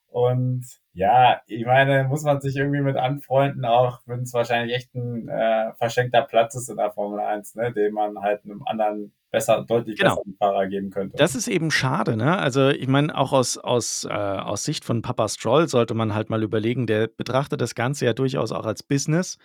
und 0.06 0.64
ja, 0.96 1.42
ich 1.46 1.66
meine, 1.66 2.04
muss 2.04 2.22
man 2.22 2.40
sich 2.40 2.56
irgendwie 2.56 2.80
mit 2.80 2.96
anfreunden, 2.96 3.66
auch 3.66 4.00
wenn 4.06 4.22
es 4.22 4.32
wahrscheinlich 4.32 4.74
echt 4.74 4.94
ein 4.94 5.28
äh, 5.28 5.74
verschenkter 5.74 6.22
Platz 6.22 6.54
ist 6.54 6.70
in 6.70 6.78
der 6.78 6.90
Formel 6.90 7.20
1, 7.20 7.54
ne, 7.54 7.70
den 7.70 7.92
man 7.92 8.18
halt 8.22 8.44
einem 8.44 8.62
anderen 8.64 9.12
besser, 9.30 9.62
deutlich 9.68 9.98
genau. 9.98 10.16
besseren 10.16 10.36
Fahrer 10.38 10.66
geben 10.68 10.88
könnte. 10.88 11.18
Das 11.18 11.34
ist 11.34 11.48
eben 11.48 11.70
schade, 11.70 12.16
ne? 12.16 12.38
Also 12.38 12.70
ich 12.70 12.88
meine, 12.88 13.14
auch 13.14 13.34
aus, 13.34 13.58
aus, 13.58 14.06
äh, 14.08 14.14
aus 14.14 14.64
Sicht 14.64 14.86
von 14.86 15.02
Papa 15.02 15.28
Stroll 15.28 15.68
sollte 15.68 15.92
man 15.92 16.14
halt 16.14 16.30
mal 16.30 16.42
überlegen, 16.42 16.86
der 16.86 17.08
betrachtet 17.08 17.60
das 17.60 17.74
Ganze 17.74 18.06
ja 18.06 18.14
durchaus 18.14 18.50
auch 18.50 18.64
als 18.64 18.82
Business. 18.82 19.36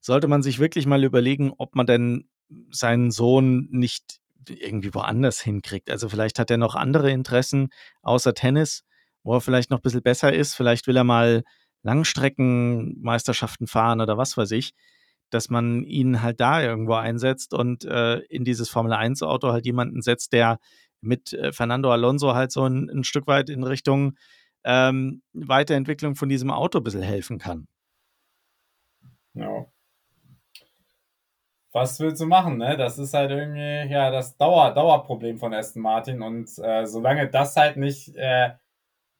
Sollte 0.00 0.28
man 0.28 0.44
sich 0.44 0.60
wirklich 0.60 0.86
mal 0.86 1.02
überlegen, 1.02 1.52
ob 1.58 1.74
man 1.74 1.86
denn 1.86 2.28
seinen 2.70 3.10
Sohn 3.10 3.66
nicht 3.72 4.20
irgendwie 4.48 4.94
woanders 4.94 5.40
hinkriegt. 5.40 5.90
Also 5.90 6.08
vielleicht 6.08 6.38
hat 6.38 6.52
er 6.52 6.58
noch 6.58 6.76
andere 6.76 7.10
Interessen 7.10 7.70
außer 8.02 8.34
Tennis 8.34 8.84
wo 9.24 9.34
er 9.34 9.40
vielleicht 9.40 9.70
noch 9.70 9.78
ein 9.78 9.82
bisschen 9.82 10.02
besser 10.02 10.32
ist. 10.32 10.54
Vielleicht 10.54 10.86
will 10.86 10.96
er 10.96 11.04
mal 11.04 11.42
Langstreckenmeisterschaften 11.82 13.66
fahren 13.66 14.00
oder 14.00 14.16
was 14.16 14.36
weiß 14.36 14.52
ich, 14.52 14.74
dass 15.30 15.50
man 15.50 15.84
ihn 15.84 16.22
halt 16.22 16.40
da 16.40 16.62
irgendwo 16.62 16.94
einsetzt 16.94 17.52
und 17.54 17.84
äh, 17.84 18.18
in 18.28 18.44
dieses 18.44 18.68
Formel-1-Auto 18.70 19.50
halt 19.50 19.66
jemanden 19.66 20.00
setzt, 20.02 20.32
der 20.32 20.58
mit 21.00 21.32
äh, 21.32 21.52
Fernando 21.52 21.90
Alonso 21.90 22.34
halt 22.34 22.52
so 22.52 22.64
ein, 22.64 22.88
ein 22.88 23.04
Stück 23.04 23.26
weit 23.26 23.50
in 23.50 23.64
Richtung 23.64 24.14
ähm, 24.64 25.22
Weiterentwicklung 25.32 26.14
von 26.14 26.28
diesem 26.28 26.50
Auto 26.50 26.78
ein 26.78 26.84
bisschen 26.84 27.02
helfen 27.02 27.38
kann. 27.38 27.66
Ja. 29.34 29.66
Was 31.72 31.98
willst 31.98 32.22
du 32.22 32.26
machen, 32.26 32.58
ne? 32.58 32.76
Das 32.76 32.98
ist 32.98 33.14
halt 33.14 33.32
irgendwie, 33.32 33.92
ja, 33.92 34.10
das 34.10 34.36
Dauer, 34.36 34.72
Dauerproblem 34.72 35.38
von 35.38 35.52
Aston 35.52 35.82
Martin 35.82 36.22
und 36.22 36.48
äh, 36.58 36.86
solange 36.86 37.28
das 37.28 37.56
halt 37.56 37.76
nicht 37.76 38.14
äh, 38.14 38.52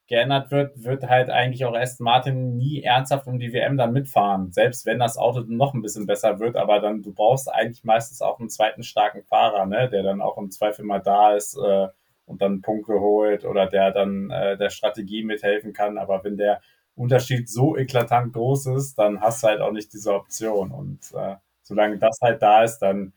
geändert 0.07 0.51
wird, 0.51 0.85
wird 0.85 1.09
halt 1.09 1.31
eigentlich 1.31 1.65
auch 1.65 1.75
Aston 1.75 2.05
Martin 2.05 2.57
nie 2.57 2.83
ernsthaft 2.83 3.27
um 3.27 3.39
die 3.39 3.53
WM 3.53 3.77
dann 3.77 3.93
mitfahren. 3.93 4.53
Selbst 4.53 4.85
wenn 4.85 4.99
das 4.99 5.17
Auto 5.17 5.41
noch 5.47 5.73
ein 5.75 5.83
bisschen 5.83 6.07
besser 6.07 6.39
wird, 6.41 6.57
aber 6.57 6.81
dann, 6.81 7.03
du 7.03 7.13
brauchst 7.13 7.51
eigentlich 7.51 7.85
meistens 7.85 8.21
auch 8.21 8.39
einen 8.39 8.51
zweiten 8.51 8.83
starken 8.83 9.23
Fahrer, 9.23 9.67
ne, 9.67 9.89
der 9.89 10.03
dann 10.03 10.21
auch 10.21 10.37
im 10.37 10.51
Zweifel 10.51 10.85
mal 10.85 11.01
da 11.01 11.35
ist 11.35 11.57
äh, 11.57 11.89
und 12.27 12.43
dann 12.43 12.61
Punkte 12.61 13.01
holt 13.01 13.45
oder 13.45 13.67
der 13.67 13.93
dann 13.93 14.31
äh, 14.31 14.59
der 14.59 14.71
Strategie 14.71 15.25
mithelfen 15.25 15.73
kann. 15.73 15.97
Aber 15.97 16.23
wenn 16.23 16.37
der 16.37 16.61
Unterschied 16.97 17.49
so 17.49 17.77
eklatant 17.77 18.35
groß 18.35 18.67
ist, 18.67 18.99
dann 18.99 19.21
hast 19.21 19.43
du 19.43 19.49
halt 19.49 19.61
auch 19.61 19.73
nicht 19.73 19.93
diese 19.93 20.15
Option. 20.15 20.71
Und 20.71 21.01
äh, 21.15 21.37
solange 21.63 21.99
das 21.99 22.19
halt 22.23 22.43
da 22.43 22.63
ist, 22.63 22.79
dann 22.79 23.15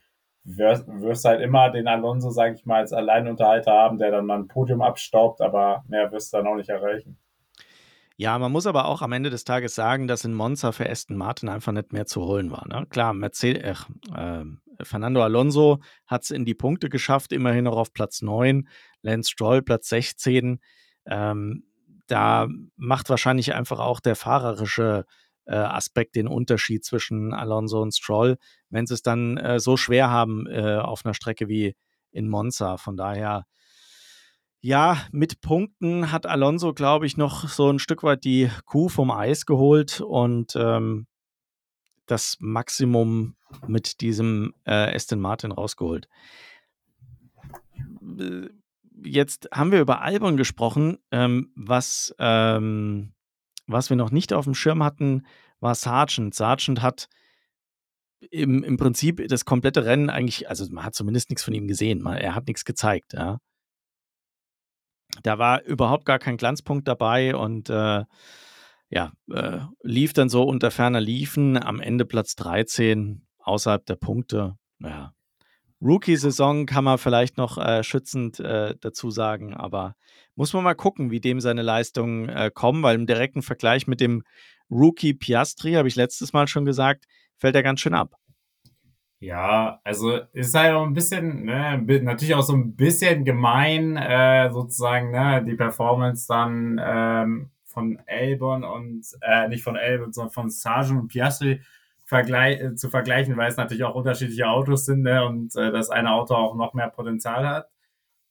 wirst, 0.56 1.24
halt 1.24 1.40
immer 1.40 1.70
den 1.70 1.88
Alonso, 1.88 2.30
sage 2.30 2.54
ich 2.54 2.64
mal, 2.64 2.80
als 2.80 2.92
Alleinunterhalter 2.92 3.72
haben, 3.72 3.98
der 3.98 4.10
dann 4.10 4.26
mal 4.26 4.38
ein 4.38 4.48
Podium 4.48 4.82
abstaubt, 4.82 5.40
aber 5.40 5.84
mehr 5.88 6.10
wirst 6.12 6.32
du 6.32 6.38
dann 6.38 6.46
auch 6.46 6.56
nicht 6.56 6.70
erreichen. 6.70 7.18
Ja, 8.16 8.36
man 8.38 8.50
muss 8.50 8.66
aber 8.66 8.86
auch 8.86 9.00
am 9.02 9.12
Ende 9.12 9.30
des 9.30 9.44
Tages 9.44 9.74
sagen, 9.74 10.08
dass 10.08 10.24
in 10.24 10.34
Monza 10.34 10.72
für 10.72 10.88
Aston 10.88 11.16
Martin 11.16 11.48
einfach 11.48 11.72
nicht 11.72 11.92
mehr 11.92 12.06
zu 12.06 12.22
holen 12.24 12.50
war. 12.50 12.66
Ne? 12.66 12.84
Klar, 12.90 13.14
Mercedes, 13.14 13.86
äh, 14.12 14.44
Fernando 14.82 15.22
Alonso 15.22 15.78
hat 16.06 16.24
es 16.24 16.30
in 16.30 16.44
die 16.44 16.54
Punkte 16.54 16.88
geschafft, 16.88 17.32
immerhin 17.32 17.64
noch 17.64 17.76
auf 17.76 17.92
Platz 17.92 18.22
9, 18.22 18.68
Lance 19.02 19.30
Stroll 19.30 19.62
Platz 19.62 19.88
16. 19.90 20.58
Ähm, 21.06 21.64
da 22.08 22.48
macht 22.76 23.08
wahrscheinlich 23.10 23.54
einfach 23.54 23.78
auch 23.78 24.00
der 24.00 24.16
fahrerische 24.16 25.04
Aspekt 25.54 26.16
den 26.16 26.28
Unterschied 26.28 26.84
zwischen 26.84 27.32
Alonso 27.32 27.80
und 27.80 27.94
Stroll, 27.94 28.36
wenn 28.70 28.86
sie 28.86 28.94
es 28.94 29.02
dann 29.02 29.36
äh, 29.36 29.60
so 29.60 29.76
schwer 29.76 30.10
haben 30.10 30.46
äh, 30.46 30.76
auf 30.76 31.04
einer 31.04 31.14
Strecke 31.14 31.48
wie 31.48 31.74
in 32.10 32.28
Monza. 32.28 32.76
Von 32.76 32.96
daher, 32.96 33.46
ja, 34.60 34.98
mit 35.12 35.40
Punkten 35.40 36.10
hat 36.10 36.26
Alonso, 36.26 36.74
glaube 36.74 37.06
ich, 37.06 37.16
noch 37.16 37.48
so 37.48 37.70
ein 37.70 37.78
Stück 37.78 38.02
weit 38.02 38.24
die 38.24 38.50
Kuh 38.64 38.88
vom 38.88 39.10
Eis 39.10 39.46
geholt 39.46 40.00
und 40.00 40.54
ähm, 40.56 41.06
das 42.06 42.36
Maximum 42.40 43.36
mit 43.66 44.00
diesem 44.00 44.54
äh, 44.64 44.94
Aston 44.94 45.20
Martin 45.20 45.52
rausgeholt. 45.52 46.08
Jetzt 49.02 49.48
haben 49.52 49.70
wir 49.70 49.80
über 49.80 50.00
Albon 50.02 50.36
gesprochen, 50.36 50.98
ähm, 51.12 51.52
was 51.54 52.14
ähm, 52.18 53.12
was 53.68 53.90
wir 53.90 53.96
noch 53.96 54.10
nicht 54.10 54.32
auf 54.32 54.44
dem 54.44 54.54
Schirm 54.54 54.82
hatten, 54.82 55.26
war 55.60 55.74
Sargent. 55.74 56.34
Sargent 56.34 56.82
hat 56.82 57.08
im, 58.30 58.64
im 58.64 58.76
Prinzip 58.76 59.26
das 59.28 59.44
komplette 59.44 59.84
Rennen 59.84 60.10
eigentlich, 60.10 60.48
also 60.48 60.66
man 60.72 60.84
hat 60.84 60.94
zumindest 60.94 61.30
nichts 61.30 61.44
von 61.44 61.54
ihm 61.54 61.68
gesehen, 61.68 62.02
man, 62.02 62.16
er 62.16 62.34
hat 62.34 62.48
nichts 62.48 62.64
gezeigt, 62.64 63.12
ja. 63.12 63.38
Da 65.22 65.38
war 65.38 65.62
überhaupt 65.62 66.04
gar 66.04 66.18
kein 66.18 66.36
Glanzpunkt 66.36 66.86
dabei 66.86 67.34
und 67.34 67.70
äh, 67.70 68.04
ja, 68.90 69.12
äh, 69.30 69.60
lief 69.82 70.12
dann 70.12 70.28
so 70.28 70.42
unter 70.42 70.70
ferner 70.70 71.00
Liefen, 71.00 71.62
am 71.62 71.80
Ende 71.80 72.04
Platz 72.04 72.34
13, 72.36 73.26
außerhalb 73.38 73.84
der 73.86 73.96
Punkte. 73.96 74.56
Ja, 74.80 75.12
Rookie-Saison 75.80 76.66
kann 76.66 76.84
man 76.84 76.98
vielleicht 76.98 77.36
noch 77.36 77.56
äh, 77.58 77.82
schützend 77.84 78.40
äh, 78.40 78.74
dazu 78.80 79.10
sagen, 79.10 79.54
aber 79.54 79.94
muss 80.34 80.52
man 80.52 80.64
mal 80.64 80.74
gucken, 80.74 81.10
wie 81.10 81.20
dem 81.20 81.40
seine 81.40 81.62
Leistungen 81.62 82.28
äh, 82.28 82.50
kommen, 82.52 82.82
weil 82.82 82.96
im 82.96 83.06
direkten 83.06 83.42
Vergleich 83.42 83.86
mit 83.86 84.00
dem 84.00 84.22
Rookie 84.70 85.14
Piastri, 85.14 85.74
habe 85.74 85.88
ich 85.88 85.96
letztes 85.96 86.32
Mal 86.32 86.48
schon 86.48 86.64
gesagt, 86.64 87.04
fällt 87.36 87.54
er 87.54 87.62
ganz 87.62 87.80
schön 87.80 87.94
ab. 87.94 88.14
Ja, 89.20 89.80
also 89.82 90.20
ist 90.32 90.54
halt 90.54 90.74
auch 90.74 90.86
ein 90.86 90.94
bisschen, 90.94 91.44
ne, 91.44 91.82
natürlich 92.02 92.34
auch 92.34 92.42
so 92.42 92.54
ein 92.54 92.76
bisschen 92.76 93.24
gemein, 93.24 93.96
äh, 93.96 94.50
sozusagen, 94.52 95.10
ne, 95.10 95.44
die 95.44 95.54
Performance 95.54 96.26
dann 96.28 96.80
ähm, 96.80 97.50
von 97.64 97.98
Elbon 98.06 98.62
und, 98.62 99.04
äh, 99.22 99.48
nicht 99.48 99.64
von 99.64 99.74
Elbon, 99.74 100.12
sondern 100.12 100.32
von 100.32 100.50
Sargent 100.50 101.00
und 101.00 101.08
Piastri 101.08 101.60
vergleich, 102.08 102.60
äh, 102.60 102.74
zu 102.74 102.88
vergleichen, 102.88 103.36
weil 103.36 103.50
es 103.50 103.56
natürlich 103.58 103.84
auch 103.84 103.94
unterschiedliche 103.94 104.48
Autos 104.48 104.86
sind 104.86 105.02
ne, 105.02 105.24
und 105.26 105.54
äh, 105.56 105.70
das 105.70 105.90
eine 105.90 106.12
Auto 106.12 106.34
auch 106.34 106.54
noch 106.56 106.72
mehr 106.72 106.88
Potenzial 106.88 107.46
hat. 107.46 107.68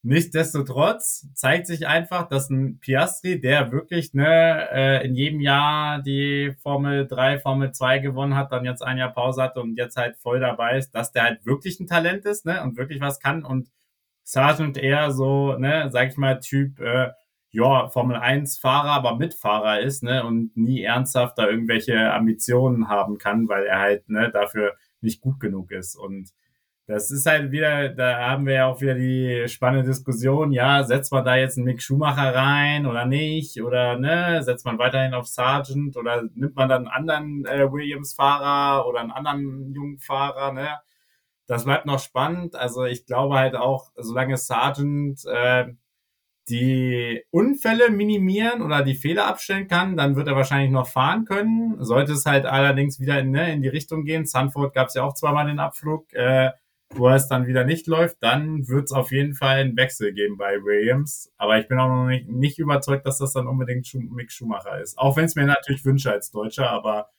Nichtsdestotrotz 0.04 1.28
zeigt 1.36 1.68
sich 1.68 1.88
einfach, 1.88 2.28
dass 2.28 2.50
ein 2.50 2.80
Piastri, 2.80 3.40
der 3.40 3.72
wirklich 3.72 4.14
ne, 4.14 4.68
äh, 4.72 5.06
in 5.06 5.16
jedem 5.16 5.42
Jahr 5.42 6.02
die 6.02 6.56
Formel 6.64 7.08
3, 7.08 7.40
Formel 7.40 7.72
2 7.72 8.00
gewonnen 8.00 8.36
hat, 8.36 8.52
dann 8.52 8.66
jetzt 8.66 8.82
ein 8.82 8.98
Jahr 8.98 9.14
Pause 9.14 9.44
hatte 9.44 9.62
und 9.62 9.76
jetzt 9.78 9.98
halt 9.98 10.18
voll 10.18 10.40
dabei 10.40 10.78
ist, 10.78 10.92
dass 10.96 11.12
der 11.12 11.24
halt 11.24 11.46
wirklich 11.46 11.80
ein 11.80 11.88
Talent 11.88 12.26
ist 12.26 12.46
ne, 12.46 12.64
und 12.64 12.78
wirklich 12.78 13.00
was 13.00 13.20
kann 13.20 13.44
und 13.46 13.70
Sargent 14.24 14.78
eher 14.78 15.12
so, 15.12 15.56
ne, 15.58 15.90
sag 15.92 16.10
ich 16.10 16.18
mal, 16.18 16.40
Typ, 16.40 16.80
äh, 16.80 17.12
ja, 17.52 17.88
Formel 17.90 18.18
1 18.18 18.58
Fahrer, 18.60 18.92
aber 18.92 19.16
Mitfahrer 19.16 19.80
ist, 19.80 20.04
ne, 20.04 20.26
und 20.26 20.56
nie 20.58 20.84
ernsthaft 20.84 21.38
da 21.38 21.48
irgendwelche 21.48 22.14
Ambitionen 22.14 22.88
haben 22.90 23.18
kann, 23.18 23.48
weil 23.48 23.66
er 23.66 23.80
halt, 23.80 24.10
ne, 24.10 24.30
dafür 24.32 24.76
nicht 25.02 25.22
gut 25.22 25.40
genug 25.40 25.72
ist. 25.72 25.96
Und 25.96 26.32
das 26.88 27.12
ist 27.12 27.26
halt 27.26 27.52
wieder, 27.52 27.90
da 27.90 28.30
haben 28.30 28.46
wir 28.46 28.54
ja 28.54 28.68
auch 28.68 28.80
wieder 28.80 28.96
die 28.96 29.46
spannende 29.50 29.86
Diskussion, 29.90 30.54
ja, 30.54 30.84
setzt 30.84 31.12
man 31.12 31.26
da 31.26 31.36
jetzt 31.36 31.58
einen 31.58 31.66
Mick 31.66 31.82
Schumacher 31.82 32.34
rein 32.34 32.86
oder 32.86 33.06
nicht? 33.06 33.62
Oder 33.62 33.98
ne, 34.00 34.42
setzt 34.44 34.66
man 34.66 34.78
weiterhin 34.80 35.14
auf 35.14 35.28
Sargent 35.28 35.98
oder 35.98 36.24
nimmt 36.34 36.56
man 36.56 36.70
dann 36.70 36.88
einen 36.88 37.08
anderen 37.10 37.46
äh, 37.46 37.70
Williams-Fahrer 37.72 38.88
oder 38.88 39.02
einen 39.02 39.12
anderen 39.12 39.74
jungen 39.74 40.00
Fahrer, 40.00 40.54
ne? 40.54 40.80
Das 41.48 41.66
bleibt 41.66 41.86
noch 41.86 42.00
spannend. 42.00 42.56
Also 42.56 42.86
ich 42.86 43.06
glaube 43.06 43.36
halt 43.36 43.56
auch, 43.56 43.92
solange 43.96 44.38
Sargent 44.38 45.26
äh, 45.26 45.68
die 46.50 47.24
Unfälle 47.32 47.92
minimieren 47.92 48.62
oder 48.62 48.84
die 48.84 48.96
Fehler 48.96 49.28
abstellen 49.28 49.68
kann, 49.68 49.98
dann 49.98 50.16
wird 50.16 50.28
er 50.28 50.36
wahrscheinlich 50.36 50.72
noch 50.72 50.88
fahren 50.88 51.26
können. 51.26 51.76
Sollte 51.84 52.14
es 52.14 52.26
halt 52.26 52.46
allerdings 52.46 53.00
wieder 53.00 53.20
in, 53.20 53.32
ne, 53.32 53.54
in 53.54 53.62
die 53.62 53.68
Richtung 53.68 54.06
gehen, 54.06 54.26
Sanford 54.26 54.74
gab 54.74 54.88
es 54.88 54.94
ja 54.94 55.04
auch 55.04 55.14
zweimal 55.14 55.48
den 55.48 55.60
Abflug, 55.60 56.14
äh, 56.14 56.52
wo 56.92 57.10
es 57.10 57.28
dann 57.28 57.48
wieder 57.48 57.66
nicht 57.66 57.88
läuft, 57.88 58.18
dann 58.22 58.68
wird 58.68 58.86
es 58.86 58.92
auf 58.94 59.12
jeden 59.12 59.36
Fall 59.36 59.58
einen 59.58 59.78
Wechsel 59.78 60.14
geben 60.14 60.38
bei 60.38 60.64
Williams. 60.64 61.32
Aber 61.38 61.60
ich 61.60 61.68
bin 61.68 61.80
auch 61.80 61.90
noch 61.90 62.08
nicht, 62.08 62.30
nicht 62.30 62.60
überzeugt, 62.60 63.06
dass 63.06 63.18
das 63.18 63.34
dann 63.34 63.48
unbedingt 63.48 63.94
Mick 63.94 64.32
Schumacher 64.32 64.80
ist. 64.82 64.98
Auch 64.98 65.18
wenn 65.18 65.26
es 65.26 65.36
mir 65.36 65.46
natürlich 65.46 65.84
wünsche 65.84 66.12
als 66.12 66.32
Deutscher, 66.32 66.70
aber 66.70 67.10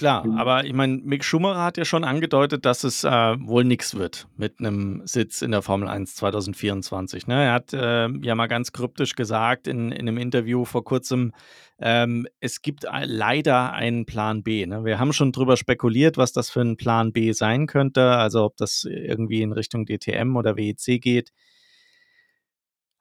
Klar, 0.00 0.26
aber 0.38 0.64
ich 0.64 0.72
meine, 0.72 0.96
Mick 0.96 1.22
Schumacher 1.22 1.62
hat 1.62 1.76
ja 1.76 1.84
schon 1.84 2.04
angedeutet, 2.04 2.64
dass 2.64 2.84
es 2.84 3.04
äh, 3.04 3.10
wohl 3.10 3.64
nichts 3.64 3.96
wird 3.96 4.28
mit 4.38 4.58
einem 4.58 5.02
Sitz 5.04 5.42
in 5.42 5.50
der 5.50 5.60
Formel 5.60 5.88
1 5.88 6.14
2024. 6.14 7.26
Ne? 7.26 7.44
Er 7.44 7.52
hat 7.52 7.74
äh, 7.74 8.08
ja 8.08 8.34
mal 8.34 8.46
ganz 8.46 8.72
kryptisch 8.72 9.14
gesagt 9.14 9.68
in, 9.68 9.92
in 9.92 10.08
einem 10.08 10.16
Interview 10.16 10.64
vor 10.64 10.84
kurzem, 10.84 11.34
ähm, 11.78 12.26
es 12.40 12.62
gibt 12.62 12.86
leider 12.90 13.74
einen 13.74 14.06
Plan 14.06 14.42
B. 14.42 14.64
Ne? 14.64 14.86
Wir 14.86 14.98
haben 14.98 15.12
schon 15.12 15.32
drüber 15.32 15.58
spekuliert, 15.58 16.16
was 16.16 16.32
das 16.32 16.48
für 16.48 16.62
ein 16.62 16.78
Plan 16.78 17.12
B 17.12 17.32
sein 17.32 17.66
könnte, 17.66 18.12
also 18.12 18.44
ob 18.44 18.56
das 18.56 18.84
irgendwie 18.84 19.42
in 19.42 19.52
Richtung 19.52 19.84
DTM 19.84 20.34
oder 20.34 20.56
WEC 20.56 20.98
geht. 20.98 21.30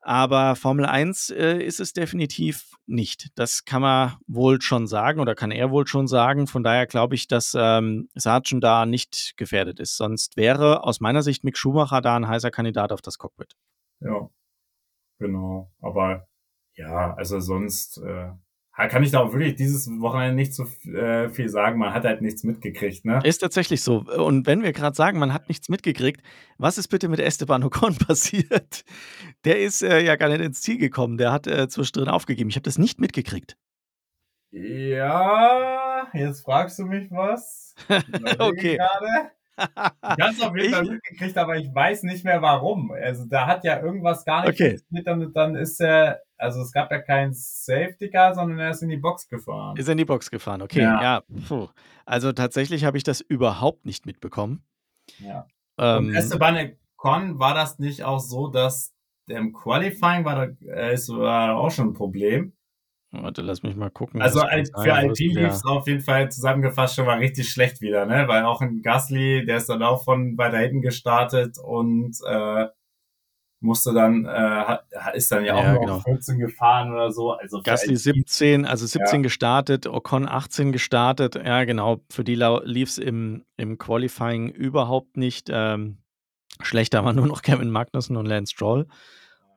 Aber 0.02 0.56
Formel 0.56 0.86
1 0.86 1.30
äh, 1.32 1.58
ist 1.62 1.80
es 1.80 1.94
definitiv 1.94 2.74
nicht. 2.86 3.30
Das 3.36 3.66
kann 3.66 3.82
man 3.82 4.14
wohl 4.28 4.62
schon 4.62 4.88
sagen 4.88 5.20
oder 5.20 5.36
kann 5.36 5.52
er 5.52 5.72
wohl 5.72 5.88
schon 5.88 6.08
sagen. 6.08 6.48
Von 6.48 6.64
daher 6.64 6.88
glaube 6.88 7.16
ich, 7.16 7.28
dass 7.28 7.56
ähm, 7.58 8.10
Sargent 8.16 8.64
da 8.64 8.86
nicht 8.86 9.34
gefährdet 9.38 9.80
ist. 9.80 9.98
Sonst 9.98 10.38
wäre 10.38 10.84
aus 10.84 11.02
meiner 11.02 11.22
Sicht 11.22 11.44
Mick 11.44 11.58
Schumacher 11.58 12.02
da 12.02 12.16
ein 12.16 12.28
heißer 12.28 12.52
Kandidat 12.52 12.92
auf 12.92 13.02
das 13.02 13.18
Cockpit. 13.18 13.56
Ja, 14.00 14.30
genau. 15.20 15.72
Aber 15.82 16.28
ja, 16.76 17.14
also 17.16 17.40
sonst 17.42 17.98
äh, 17.98 18.32
kann 18.88 19.04
ich 19.04 19.12
da 19.12 19.20
auch 19.20 19.34
wirklich 19.34 19.56
dieses 19.56 19.90
Wochenende 20.00 20.36
nicht 20.36 20.54
so 20.54 20.66
äh, 20.90 21.30
viel 21.30 21.50
sagen. 21.50 21.80
Man 21.80 21.94
hat 21.94 22.06
halt 22.06 22.22
nichts 22.22 22.44
mitgekriegt, 22.44 23.06
ne? 23.06 23.20
Ist 23.24 23.40
tatsächlich 23.40 23.82
so. 23.82 24.06
Und 24.06 24.48
wenn 24.48 24.64
wir 24.64 24.72
gerade 24.72 24.96
sagen, 24.96 25.20
man 25.20 25.34
hat 25.34 25.50
nichts 25.50 25.70
mitgekriegt, 25.70 26.22
was 26.58 26.78
ist 26.78 26.88
bitte 26.88 27.10
mit 27.10 27.20
Esteban 27.20 27.64
Ocon 27.64 27.96
passiert? 28.08 28.84
Der 29.46 29.60
ist 29.60 29.82
äh, 29.82 30.04
ja 30.04 30.16
gar 30.16 30.30
nicht 30.30 30.42
ins 30.42 30.62
Ziel 30.62 30.78
gekommen. 30.78 31.18
Der 31.18 31.32
hat 31.32 31.48
äh, 31.48 31.68
zwischendrin 31.68 32.10
aufgegeben. 32.10 32.50
Ich 32.50 32.56
habe 32.56 32.64
das 32.64 32.78
nicht 32.78 33.00
mitgekriegt. 33.00 33.58
Ja, 34.52 36.08
jetzt 36.14 36.42
fragst 36.42 36.80
du 36.80 36.86
mich 36.86 37.12
was. 37.12 37.76
okay. 38.40 38.78
Grade. 38.78 39.32
Ich 39.60 40.24
habe 40.24 40.32
es 40.32 40.42
auf 40.42 40.56
jeden 40.56 40.74
Fall 40.74 40.86
mitgekriegt, 40.86 41.38
aber 41.38 41.58
ich 41.58 41.68
weiß 41.76 42.04
nicht 42.04 42.24
mehr 42.24 42.42
warum. 42.42 42.92
Also 42.92 43.26
da 43.26 43.46
hat 43.46 43.66
ja 43.66 43.82
irgendwas 43.82 44.24
gar 44.24 44.46
nicht 44.46 44.54
okay. 44.54 44.78
funktioniert 44.78 45.08
und 45.28 45.36
dann 45.36 45.56
ist 45.56 45.82
er, 45.82 46.22
also 46.40 46.62
es 46.62 46.72
gab 46.72 46.92
ja 46.92 47.00
kein 47.00 47.34
Safety 47.34 48.10
Car, 48.10 48.34
sondern 48.34 48.60
er 48.60 48.72
ist 48.72 48.82
in 48.82 48.90
die 48.90 48.98
Box 48.98 49.28
gefahren. 49.28 49.78
Ist 49.78 49.90
in 49.90 49.98
die 49.98 50.06
Box 50.06 50.32
gefahren, 50.32 50.62
okay. 50.62 50.82
Ja, 50.82 51.22
ja. 51.50 51.68
Also 52.06 52.32
tatsächlich 52.32 52.86
habe 52.86 52.98
ich 52.98 53.04
das 53.04 53.22
überhaupt 53.22 53.86
nicht 53.86 54.06
mitbekommen. 54.06 54.64
Ja. 55.20 55.46
Ähm, 55.78 56.14
Esteban 56.16 56.74
Con 56.96 57.40
war 57.40 57.54
das 57.54 57.80
nicht 57.80 58.04
auch 58.04 58.20
so, 58.20 58.48
dass 58.48 58.94
im 59.28 59.54
Qualifying 59.54 60.26
war 60.26 60.48
da 60.48 60.66
äh, 60.66 60.94
ist, 60.94 61.10
war 61.10 61.56
auch 61.56 61.72
schon 61.72 61.90
ein 61.90 61.94
Problem. 61.94 62.54
Warte, 63.12 63.42
lass 63.42 63.64
mich 63.64 63.76
mal 63.76 63.90
gucken. 63.90 64.22
Also 64.22 64.42
für 64.42 64.94
Alpine 64.94 65.42
lief 65.42 65.54
es 65.54 65.66
auf 65.66 65.88
jeden 65.88 66.02
Fall 66.02 66.30
zusammengefasst 66.30 66.96
schon 66.96 67.06
mal 67.06 67.18
richtig 67.18 67.50
schlecht 67.50 67.82
wieder, 67.82 68.06
ne? 68.06 68.28
Weil 68.28 68.44
auch 68.44 68.62
ein 68.62 68.82
Gasly, 68.84 69.46
der 69.46 69.58
ist 69.58 69.70
dann 69.70 69.82
auch 69.82 70.04
von 70.04 70.38
weiter 70.38 70.60
hinten 70.60 70.82
gestartet 70.82 71.58
und 71.58 72.18
äh, 72.28 72.68
musste 73.62 73.94
dann, 73.94 74.26
äh, 74.26 74.78
ist 75.16 75.32
dann 75.32 75.44
ja 75.44 75.56
auch 75.56 75.64
ja, 75.64 75.74
noch 75.74 75.82
genau. 75.82 76.00
14 76.00 76.40
gefahren 76.40 76.92
oder 76.92 77.12
so. 77.12 77.32
Also 77.32 77.62
Gasly 77.62 77.96
17, 77.96 78.66
also 78.66 78.86
17 78.86 79.20
ja. 79.20 79.24
gestartet, 79.24 79.88
Ocon 79.88 80.28
18 80.28 80.72
gestartet. 80.72 81.36
Ja, 81.36 81.64
genau. 81.66 82.02
Für 82.10 82.24
die 82.24 82.36
lief 82.36 82.90
es 82.90 82.98
im, 82.98 83.44
im 83.58 83.78
Qualifying 83.78 84.50
überhaupt 84.50 85.18
nicht. 85.18 85.50
Ähm, 85.52 85.98
schlechter 86.62 87.04
war 87.04 87.14
nur 87.14 87.28
noch 87.28 87.42
Kevin 87.44 87.70
Magnussen 87.70 88.18
und 88.18 88.26
Lance 88.26 88.54
Stroll. 88.54 88.88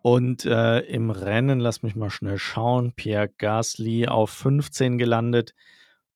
Und 0.03 0.45
äh, 0.45 0.81
im 0.81 1.11
Rennen, 1.11 1.61
lass 1.61 1.85
mich 1.85 1.95
mal 1.95 2.11
schnell 2.11 2.39
schauen, 2.39 2.93
Pierre 2.93 3.29
Gasly 3.29 4.09
auf 4.09 4.31
15 4.31 4.99
gelandet 4.99 5.55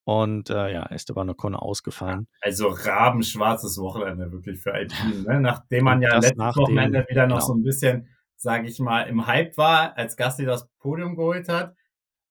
und 0.06 0.50
äh, 0.50 0.72
ja, 0.72 0.86
Esteban 0.86 1.28
Ocon 1.30 1.56
ausgefallen. 1.56 2.28
Also 2.40 2.68
rabenschwarzes 2.68 3.76
Wochenende 3.78 4.30
wirklich 4.30 4.60
für 4.60 4.72
Alpine, 4.72 5.22
ne? 5.26 5.40
nachdem 5.40 5.84
man 5.84 6.00
ja 6.00 6.14
letztes 6.14 6.56
Wochenende 6.56 7.04
wieder 7.08 7.26
noch 7.26 7.38
genau. 7.38 7.46
so 7.46 7.54
ein 7.54 7.64
bisschen, 7.64 8.08
sage 8.36 8.68
ich 8.68 8.78
mal, 8.78 9.02
im 9.08 9.26
Hype 9.26 9.58
war, 9.58 9.98
als 9.98 10.16
Gasly 10.16 10.46
das 10.46 10.68
Podium 10.78 11.16
geholt 11.16 11.48
hat. 11.48 11.74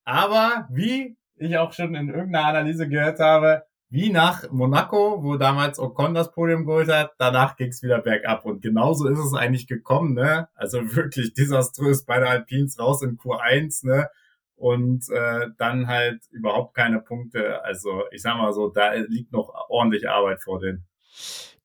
Aber 0.05 0.69
wie 0.71 1.17
ich 1.35 1.57
auch 1.57 1.73
schon 1.73 1.95
in 1.95 2.07
irgendeiner 2.07 2.47
Analyse 2.47 2.87
gehört 2.87 3.19
habe, 3.19 3.63
wie 3.89 4.09
nach 4.09 4.49
Monaco, 4.51 5.21
wo 5.21 5.35
damals 5.35 5.77
Ocon 5.77 6.13
das 6.13 6.31
Podium 6.31 6.65
geholt 6.65 6.87
hat, 6.87 7.11
danach 7.17 7.57
ging 7.57 7.71
es 7.71 7.83
wieder 7.83 7.99
bergab. 7.99 8.45
Und 8.45 8.61
genauso 8.61 9.09
ist 9.09 9.19
es 9.19 9.33
eigentlich 9.33 9.67
gekommen, 9.67 10.13
ne? 10.13 10.47
Also 10.55 10.95
wirklich 10.95 11.33
desaströs 11.33 12.05
bei 12.05 12.19
der 12.19 12.29
Alpines 12.29 12.79
raus 12.79 13.01
in 13.01 13.17
Q1, 13.17 13.85
ne? 13.85 14.07
Und 14.55 15.09
äh, 15.09 15.47
dann 15.57 15.87
halt 15.87 16.21
überhaupt 16.31 16.75
keine 16.75 16.99
Punkte. 17.01 17.63
Also 17.63 18.03
ich 18.11 18.21
sag 18.21 18.37
mal 18.37 18.53
so, 18.53 18.69
da 18.69 18.93
liegt 18.93 19.31
noch 19.31 19.53
ordentlich 19.69 20.09
Arbeit 20.09 20.41
vor 20.41 20.59
denen. 20.59 20.85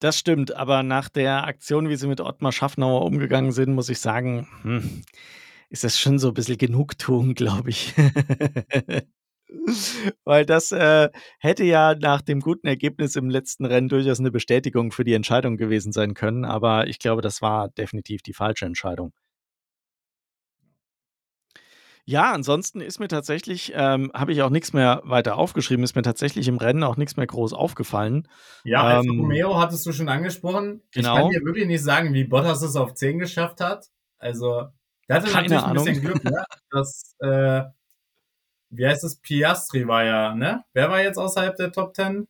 Das 0.00 0.18
stimmt, 0.18 0.56
aber 0.56 0.82
nach 0.82 1.10
der 1.10 1.46
Aktion, 1.46 1.90
wie 1.90 1.96
sie 1.96 2.08
mit 2.08 2.20
Ottmar 2.20 2.52
Schaffnauer 2.52 3.04
umgegangen 3.04 3.52
sind, 3.52 3.74
muss 3.74 3.90
ich 3.90 4.00
sagen, 4.00 4.48
hm, 4.62 5.02
ist 5.68 5.84
das 5.84 5.98
schon 5.98 6.18
so 6.18 6.28
ein 6.28 6.34
bisschen 6.34 6.56
Genugtuung, 6.56 7.34
glaube 7.34 7.70
ich. 7.70 7.94
Weil 10.24 10.46
das 10.46 10.72
äh, 10.72 11.10
hätte 11.38 11.64
ja 11.64 11.94
nach 11.94 12.22
dem 12.22 12.40
guten 12.40 12.66
Ergebnis 12.66 13.16
im 13.16 13.28
letzten 13.28 13.66
Rennen 13.66 13.88
durchaus 13.88 14.20
eine 14.20 14.30
Bestätigung 14.30 14.90
für 14.92 15.04
die 15.04 15.14
Entscheidung 15.14 15.56
gewesen 15.56 15.92
sein 15.92 16.14
können. 16.14 16.44
Aber 16.44 16.86
ich 16.86 16.98
glaube, 16.98 17.20
das 17.20 17.42
war 17.42 17.68
definitiv 17.68 18.22
die 18.22 18.32
falsche 18.32 18.64
Entscheidung. 18.66 19.12
Ja, 22.04 22.32
ansonsten 22.32 22.80
ist 22.80 22.98
mir 22.98 23.08
tatsächlich, 23.08 23.72
ähm, 23.74 24.10
habe 24.14 24.32
ich 24.32 24.42
auch 24.42 24.50
nichts 24.50 24.72
mehr 24.72 25.02
weiter 25.04 25.36
aufgeschrieben, 25.36 25.84
ist 25.84 25.94
mir 25.94 26.02
tatsächlich 26.02 26.48
im 26.48 26.56
Rennen 26.56 26.82
auch 26.82 26.96
nichts 26.96 27.16
mehr 27.16 27.26
groß 27.26 27.52
aufgefallen. 27.52 28.26
Ja, 28.64 28.82
Alfa 28.82 29.02
ähm, 29.02 29.20
Romeo 29.20 29.58
hattest 29.58 29.86
du 29.86 29.92
schon 29.92 30.08
angesprochen. 30.08 30.82
Genau. 30.92 31.14
Ich 31.14 31.20
kann 31.22 31.30
dir 31.30 31.44
wirklich 31.44 31.66
nicht 31.66 31.84
sagen, 31.84 32.14
wie 32.14 32.24
Bottas 32.24 32.62
es 32.62 32.76
auf 32.76 32.94
10 32.94 33.18
geschafft 33.18 33.60
hat. 33.60 33.86
Also, 34.18 34.68
der 35.08 35.16
hatte 35.16 35.30
Keine 35.30 35.48
natürlich 35.48 35.62
Ahnung. 35.62 35.86
ein 35.86 35.94
bisschen 35.94 36.04
Glück, 36.04 36.24
ne? 36.24 36.44
dass 36.70 37.14
äh, 37.20 37.62
wie 38.70 38.86
heißt 38.86 39.04
es? 39.04 39.16
Piastri 39.16 39.86
war 39.86 40.04
ja, 40.04 40.34
ne? 40.34 40.64
Wer 40.72 40.90
war 40.90 41.02
jetzt 41.02 41.18
außerhalb 41.18 41.56
der 41.56 41.72
Top 41.72 41.94
10? 41.94 42.28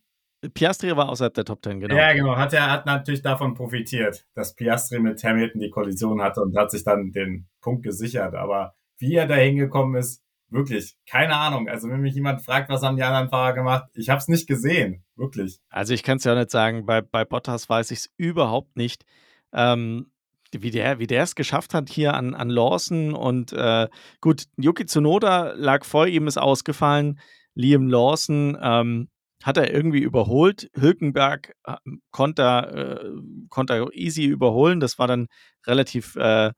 Piastri 0.54 0.96
war 0.96 1.10
außerhalb 1.10 1.34
der 1.34 1.44
Top 1.44 1.62
10, 1.62 1.80
genau. 1.80 1.94
Ja, 1.94 2.14
genau. 2.14 2.36
Hat 2.36 2.54
er 2.54 2.70
hat 2.70 2.86
natürlich 2.86 3.20
davon 3.20 3.54
profitiert, 3.54 4.26
dass 4.34 4.54
Piastri 4.54 4.98
mit 4.98 5.22
Hamilton 5.22 5.60
die 5.60 5.70
Kollision 5.70 6.22
hatte 6.22 6.40
und 6.40 6.56
hat 6.56 6.70
sich 6.70 6.82
dann 6.82 7.12
den 7.12 7.46
Punkt 7.60 7.82
gesichert. 7.82 8.34
Aber 8.34 8.74
wie 9.00 9.14
er 9.14 9.26
da 9.26 9.34
hingekommen 9.34 9.96
ist, 9.98 10.22
wirklich, 10.48 10.96
keine 11.08 11.36
Ahnung. 11.36 11.68
Also 11.68 11.88
wenn 11.88 12.00
mich 12.00 12.14
jemand 12.14 12.42
fragt, 12.42 12.68
was 12.68 12.82
haben 12.82 12.96
die 12.96 13.02
anderen 13.02 13.28
Fahrer 13.28 13.54
gemacht, 13.54 13.84
ich 13.94 14.08
habe 14.08 14.18
es 14.18 14.28
nicht 14.28 14.46
gesehen, 14.46 15.04
wirklich. 15.16 15.60
Also 15.68 15.94
ich 15.94 16.02
kann 16.02 16.18
es 16.18 16.24
ja 16.24 16.34
nicht 16.34 16.50
sagen, 16.50 16.86
bei, 16.86 17.00
bei 17.00 17.24
Bottas 17.24 17.68
weiß 17.68 17.90
ich 17.90 18.00
es 18.00 18.10
überhaupt 18.16 18.76
nicht. 18.76 19.04
Ähm, 19.52 20.10
wie 20.52 20.70
der, 20.70 20.98
wie 20.98 21.06
es 21.06 21.34
geschafft 21.36 21.74
hat 21.74 21.88
hier 21.88 22.14
an, 22.14 22.34
an 22.34 22.50
Lawson 22.50 23.14
und 23.14 23.52
äh, 23.52 23.88
gut, 24.20 24.44
Yuki 24.56 24.84
Tsunoda 24.84 25.52
lag 25.52 25.84
vor 25.84 26.08
ihm, 26.08 26.26
ist 26.26 26.38
ausgefallen. 26.38 27.20
Liam 27.54 27.88
Lawson 27.88 28.58
ähm, 28.60 29.08
hat 29.42 29.56
er 29.56 29.72
irgendwie 29.72 30.00
überholt. 30.00 30.68
Hülkenberg 30.74 31.54
äh, 31.64 31.76
konnte, 32.10 32.42
äh, 32.42 33.46
konnte 33.48 33.88
easy 33.92 34.24
überholen. 34.24 34.80
Das 34.80 34.98
war 34.98 35.06
dann 35.06 35.28
relativ 35.66 36.16
äh, 36.16 36.52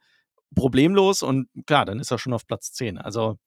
problemlos 0.55 1.22
und 1.22 1.48
klar, 1.66 1.84
dann 1.84 2.00
ist 2.00 2.11
er 2.11 2.18
schon 2.18 2.32
auf 2.32 2.46
Platz 2.46 2.72
10. 2.72 2.98
Also 2.98 3.38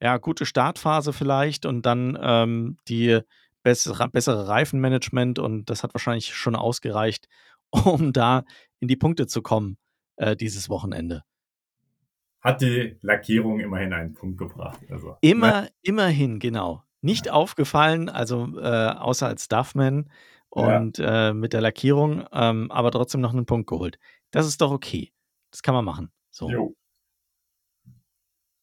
ja, 0.00 0.16
gute 0.16 0.46
Startphase 0.46 1.12
vielleicht 1.12 1.66
und 1.66 1.84
dann 1.84 2.18
ähm, 2.20 2.78
die 2.88 3.20
bessere, 3.62 4.08
bessere 4.08 4.48
Reifenmanagement 4.48 5.38
und 5.38 5.66
das 5.68 5.82
hat 5.82 5.94
wahrscheinlich 5.94 6.34
schon 6.34 6.56
ausgereicht, 6.56 7.28
um 7.70 8.12
da 8.12 8.44
in 8.80 8.88
die 8.88 8.96
Punkte 8.96 9.26
zu 9.26 9.42
kommen 9.42 9.76
äh, 10.16 10.36
dieses 10.36 10.68
Wochenende. 10.68 11.24
Hat 12.40 12.62
die 12.62 12.96
Lackierung 13.02 13.60
immerhin 13.60 13.92
einen 13.92 14.14
Punkt 14.14 14.38
gebracht. 14.38 14.80
Also, 14.90 15.16
Immer, 15.20 15.62
ne? 15.62 15.70
immerhin, 15.82 16.38
genau. 16.38 16.82
Nicht 17.02 17.26
ja. 17.26 17.32
aufgefallen, 17.32 18.08
also 18.08 18.58
äh, 18.58 18.88
außer 18.88 19.26
als 19.26 19.48
Duffman 19.48 20.10
und 20.48 20.98
ja. 20.98 21.28
äh, 21.28 21.34
mit 21.34 21.52
der 21.52 21.60
Lackierung, 21.60 22.24
ähm, 22.32 22.70
aber 22.70 22.90
trotzdem 22.90 23.20
noch 23.20 23.32
einen 23.32 23.46
Punkt 23.46 23.68
geholt. 23.68 23.98
Das 24.30 24.46
ist 24.46 24.60
doch 24.62 24.70
okay. 24.70 25.12
Das 25.50 25.62
kann 25.62 25.74
man 25.74 25.84
machen. 25.84 26.10
So. 26.30 26.50
Jo. 26.50 26.74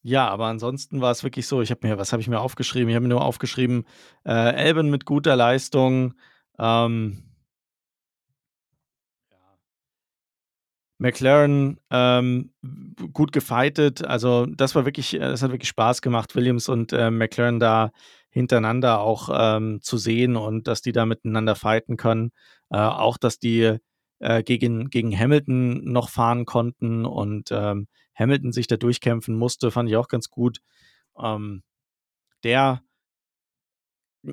Ja, 0.04 0.30
aber 0.30 0.46
ansonsten 0.46 1.02
war 1.02 1.12
es 1.12 1.24
wirklich 1.24 1.48
so, 1.48 1.62
ich 1.62 1.70
habe 1.72 1.86
mir, 1.86 1.98
was 1.98 2.14
habe 2.14 2.22
ich 2.22 2.30
mir 2.30 2.40
aufgeschrieben? 2.40 2.90
Ich 2.90 2.96
habe 2.96 3.04
mir 3.04 3.10
nur 3.10 3.26
aufgeschrieben, 3.26 3.86
äh, 4.26 4.54
Elben 4.56 4.90
mit 4.90 5.06
guter 5.06 5.36
Leistung, 5.36 6.14
ähm, 6.58 7.24
McLaren 11.00 11.80
ähm, 11.92 12.52
gut 13.14 13.32
gefightet. 13.32 14.04
Also 14.06 14.46
das 14.48 14.74
war 14.76 14.86
wirklich, 14.86 15.14
äh, 15.14 15.20
das 15.20 15.42
hat 15.44 15.52
wirklich 15.52 15.70
Spaß 15.70 16.02
gemacht, 16.02 16.36
Williams 16.36 16.70
und 16.70 16.92
äh, 16.94 17.12
McLaren 17.12 17.60
da 17.60 17.92
hintereinander 18.30 19.00
auch 19.02 19.30
ähm, 19.32 19.80
zu 19.82 19.98
sehen 19.98 20.36
und 20.36 20.68
dass 20.68 20.82
die 20.82 20.92
da 20.92 21.06
miteinander 21.06 21.56
fighten 21.56 21.98
können. 21.98 22.32
Äh, 22.70 22.78
auch, 22.78 23.18
dass 23.18 23.40
die 23.40 23.78
äh, 24.20 24.44
gegen, 24.44 24.90
gegen 24.90 25.18
Hamilton 25.18 25.84
noch 25.84 26.10
fahren 26.10 26.46
konnten 26.46 27.06
und 27.06 27.50
ähm, 27.52 27.88
Hamilton 28.16 28.52
sich 28.52 28.68
da 28.68 28.78
durchkämpfen 28.78 29.38
musste, 29.38 29.72
fand 29.72 29.90
ich 29.90 29.98
auch 29.98 30.08
ganz 30.08 30.30
gut. 30.30 30.60
Ähm, 31.20 31.64
der 32.44 32.82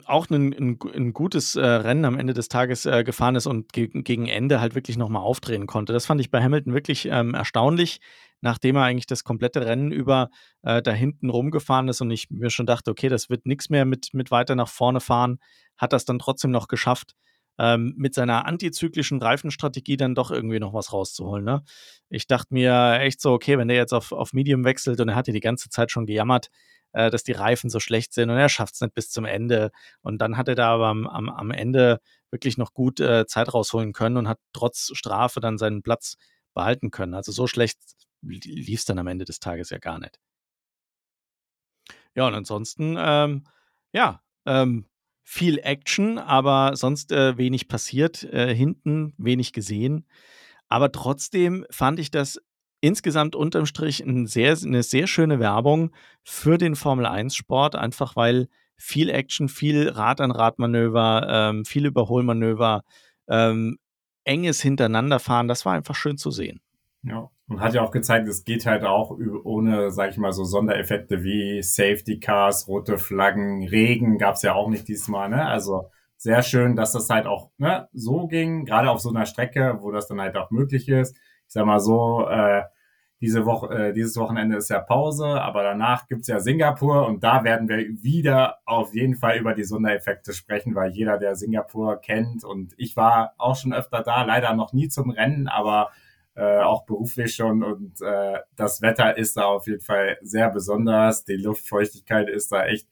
auch 0.07 0.29
ein, 0.31 0.53
ein, 0.53 0.79
ein 0.95 1.13
gutes 1.13 1.57
äh, 1.57 1.65
Rennen 1.65 2.05
am 2.05 2.19
Ende 2.19 2.35
des 2.35 2.49
Tages 2.49 2.87
äh, 2.87 3.05
gefahren 3.05 3.37
ist 3.37 3.47
und 3.47 3.73
ge 3.73 3.89
gegen 3.93 4.27
Ende 4.27 4.61
halt 4.61 4.75
wirklich 4.75 4.97
nochmal 4.97 5.23
aufdrehen 5.23 5.67
konnte. 5.67 5.93
Das 5.93 6.07
fand 6.07 6.21
ich 6.21 6.31
bei 6.31 6.43
Hamilton 6.43 6.75
wirklich 6.75 7.07
ähm, 7.07 7.35
erstaunlich, 7.35 8.01
nachdem 8.41 8.77
er 8.77 8.85
eigentlich 8.85 9.07
das 9.07 9.25
komplette 9.25 9.65
Rennen 9.65 9.93
über 9.93 10.31
äh, 10.63 10.83
da 10.83 10.91
hinten 10.93 11.31
rumgefahren 11.31 11.89
ist 11.89 12.01
und 12.01 12.11
ich 12.11 12.31
mir 12.31 12.51
schon 12.51 12.67
dachte, 12.67 12.91
okay, 12.91 13.09
das 13.09 13.31
wird 13.31 13.47
nichts 13.47 13.71
mehr 13.71 13.85
mit, 13.85 14.15
mit 14.15 14.31
weiter 14.31 14.57
nach 14.57 14.69
vorne 14.69 15.01
fahren, 15.01 15.39
hat 15.77 15.93
das 15.93 16.05
dann 16.05 16.19
trotzdem 16.19 16.51
noch 16.51 16.67
geschafft, 16.69 17.15
ähm, 17.59 17.95
mit 17.97 18.15
seiner 18.15 18.47
antizyklischen 18.47 19.21
Reifenstrategie 19.23 19.97
dann 19.97 20.15
doch 20.15 20.31
irgendwie 20.31 20.61
noch 20.61 20.75
was 20.75 20.93
rauszuholen. 20.93 21.45
Ne? 21.45 21.63
Ich 22.09 22.27
dachte 22.27 22.53
mir 22.55 23.01
echt 23.01 23.21
so, 23.21 23.33
okay, 23.33 23.59
wenn 23.59 23.69
der 23.69 23.77
jetzt 23.77 23.93
auf, 23.93 24.13
auf 24.13 24.33
Medium 24.33 24.65
wechselt 24.65 25.01
und 25.01 25.09
er 25.09 25.17
hat 25.17 25.29
ja 25.29 25.33
die 25.33 25.41
ganze 25.41 25.69
Zeit 25.69 25.91
schon 25.91 26.07
gejammert, 26.07 26.51
äh, 26.93 27.11
dass 27.11 27.25
die 27.25 27.33
Reifen 27.33 27.71
so 27.71 27.81
schlecht 27.81 28.15
sind 28.15 28.31
und 28.31 28.37
er 28.37 28.49
schafft 28.49 28.75
es 28.75 28.81
nicht 28.81 28.95
bis 28.95 29.11
zum 29.11 29.25
Ende. 29.25 29.71
Und 30.03 30.19
dann 30.19 30.37
hat 30.37 30.49
er 30.49 30.55
da 30.55 30.75
aber 30.75 30.89
am, 30.89 31.07
am, 31.07 31.29
am 31.29 31.51
Ende 31.51 32.01
wirklich 32.31 32.57
noch 32.59 32.73
gut 32.75 33.01
äh, 33.01 33.27
Zeit 33.27 33.53
rausholen 33.53 33.93
können 33.93 34.17
und 34.17 34.29
hat 34.29 34.39
trotz 34.53 34.91
Strafe 34.95 35.41
dann 35.41 35.59
seinen 35.59 35.83
Platz 35.83 36.17
behalten 36.55 36.91
können. 36.91 37.15
Also 37.15 37.33
so 37.33 37.47
schlecht 37.47 37.79
lief 38.23 38.81
es 38.81 38.85
dann 38.85 38.99
am 38.99 39.07
Ende 39.07 39.25
des 39.25 39.39
Tages 39.39 39.71
ja 39.71 39.79
gar 39.79 39.99
nicht. 39.99 40.19
Ja, 42.15 42.27
und 42.27 42.35
ansonsten, 42.35 42.97
ähm, 42.99 43.45
ja, 43.93 44.23
ähm, 44.47 44.87
viel 45.25 45.59
Action, 45.59 46.19
aber 46.19 46.77
sonst 46.77 47.11
äh, 47.11 47.37
wenig 47.37 47.67
passiert, 47.67 48.23
äh, 48.25 48.55
hinten 48.55 49.15
wenig 49.17 49.53
gesehen. 49.53 50.07
Aber 50.69 50.93
trotzdem 50.93 51.67
fand 51.71 51.99
ich 51.99 52.11
das 52.11 52.41
insgesamt 52.81 53.35
unterm 53.35 53.65
Strich 53.65 54.01
ein 54.01 54.27
sehr, 54.27 54.57
eine 54.63 54.83
sehr 54.83 55.07
schöne 55.07 55.41
Werbung 55.41 55.91
für 56.23 56.59
den 56.59 56.77
Formel-1-Sport, 56.77 57.75
einfach 57.75 58.15
weil 58.17 58.49
viel 58.77 59.09
Action, 59.09 59.49
viel 59.49 59.89
Rad-an-Rad-Manöver, 59.89 61.27
ähm, 61.29 61.65
viel 61.65 61.87
Überholmanöver, 61.87 62.83
ähm, 63.27 63.79
enges 64.25 64.61
Hintereinanderfahren, 64.61 65.49
das 65.49 65.65
war 65.65 65.73
einfach 65.73 65.95
schön 65.95 66.19
zu 66.19 66.31
sehen. 66.31 66.61
Ja, 67.03 67.31
und 67.49 67.61
hat 67.61 67.75
ja 67.75 67.83
auch 67.83 67.91
gezeigt, 67.91 68.27
es 68.29 68.45
geht 68.45 68.67
halt 68.67 68.85
auch 68.85 69.17
ohne, 69.45 69.91
sag 69.91 70.11
ich 70.11 70.17
mal, 70.17 70.33
so 70.33 70.45
Sondereffekte 70.45 71.23
wie 71.23 71.63
Safety 71.63 72.19
Cars, 72.19 72.69
rote 72.69 72.99
Flaggen, 72.99 73.67
Regen 73.69 74.19
gab's 74.19 74.43
ja 74.43 74.55
auch 74.55 74.69
nicht 74.69 74.89
diesmal, 74.89 75.29
ne? 75.29 75.47
Also 75.47 75.91
sehr 76.17 76.43
schön, 76.43 76.75
dass 76.75 76.93
das 76.93 77.11
halt 77.11 77.27
auch 77.27 77.51
ne, 77.59 77.89
so 77.93 78.27
ging, 78.27 78.65
gerade 78.65 78.91
auf 78.91 79.01
so 79.01 79.11
einer 79.11 79.27
Strecke, 79.27 79.79
wo 79.83 79.91
das 79.91 80.07
dann 80.09 80.21
halt 80.21 80.37
auch 80.37 80.51
möglich 80.51 80.89
ist. 80.89 81.17
Ich 81.17 81.53
sag 81.53 81.67
mal 81.67 81.81
so, 81.81 82.27
äh, 82.29 82.63
diese 83.21 83.47
Woche, 83.47 83.75
äh, 83.75 83.93
dieses 83.93 84.17
Wochenende 84.17 84.57
ist 84.57 84.71
ja 84.71 84.81
Pause, 84.81 85.27
aber 85.27 85.63
danach 85.63 86.07
gibt's 86.07 86.29
ja 86.29 86.41
Singapur 86.41 87.07
und 87.07 87.23
da 87.25 87.45
werden 87.45 87.69
wir 87.69 87.79
wieder 88.03 88.59
auf 88.65 88.95
jeden 88.95 89.17
Fall 89.17 89.39
über 89.39 89.55
die 89.55 89.65
Sondereffekte 89.65 90.33
sprechen, 90.33 90.75
weil 90.75 90.93
jeder, 90.93 91.19
der 91.19 91.37
Singapur 91.37 92.01
kennt 92.01 92.45
und 92.45 92.75
ich 92.77 92.97
war 92.97 93.35
auch 93.39 93.57
schon 93.57 93.73
öfter 93.73 94.03
da, 94.03 94.25
leider 94.25 94.55
noch 94.55 94.73
nie 94.73 94.89
zum 94.89 95.11
Rennen, 95.11 95.49
aber 95.49 95.91
äh, 96.35 96.59
auch 96.59 96.85
beruflich 96.85 97.35
schon 97.35 97.63
und 97.63 98.01
äh, 98.01 98.39
das 98.57 98.83
Wetter 98.83 99.17
ist 99.17 99.37
da 99.37 99.45
auf 99.45 99.67
jeden 99.67 99.81
Fall 99.81 100.19
sehr 100.23 100.51
besonders. 100.51 101.25
Die 101.25 101.37
Luftfeuchtigkeit 101.37 102.29
ist 102.29 102.51
da 102.51 102.67
echt 102.67 102.89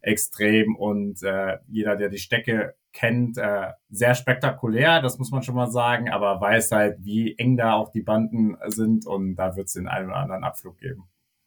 extrem 0.00 0.76
und 0.76 1.22
äh, 1.22 1.58
jeder, 1.68 1.96
der 1.96 2.08
die 2.08 2.18
Stecke 2.18 2.74
kennt, 2.92 3.36
äh, 3.36 3.72
sehr 3.90 4.14
spektakulär, 4.14 5.02
das 5.02 5.18
muss 5.18 5.30
man 5.30 5.42
schon 5.42 5.54
mal 5.54 5.70
sagen, 5.70 6.08
aber 6.08 6.40
weiß 6.40 6.72
halt, 6.72 6.96
wie 7.00 7.36
eng 7.36 7.56
da 7.56 7.74
auch 7.74 7.90
die 7.90 8.00
Banden 8.00 8.56
sind 8.68 9.06
und 9.06 9.36
da 9.36 9.56
wird 9.56 9.66
es 9.66 9.74
den 9.74 9.88
einen 9.88 10.08
oder 10.08 10.16
anderen 10.16 10.44
Abflug 10.44 10.78
geben. 10.78 11.04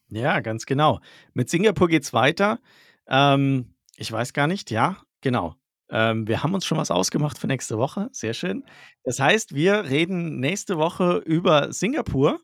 Ja, 0.09 0.39
ganz 0.41 0.65
genau. 0.65 0.99
Mit 1.33 1.49
Singapur 1.49 1.87
geht's 1.87 2.13
weiter. 2.13 2.59
Ähm, 3.07 3.73
ich 3.95 4.11
weiß 4.11 4.33
gar 4.33 4.47
nicht, 4.47 4.71
ja, 4.71 4.97
genau. 5.21 5.55
Ähm, 5.89 6.27
wir 6.27 6.43
haben 6.43 6.53
uns 6.53 6.65
schon 6.65 6.77
was 6.77 6.91
ausgemacht 6.91 7.37
für 7.37 7.47
nächste 7.47 7.77
Woche. 7.77 8.09
Sehr 8.11 8.33
schön. 8.33 8.63
Das 9.03 9.19
heißt, 9.19 9.55
wir 9.55 9.85
reden 9.85 10.39
nächste 10.39 10.77
Woche 10.77 11.17
über 11.25 11.73
Singapur, 11.73 12.39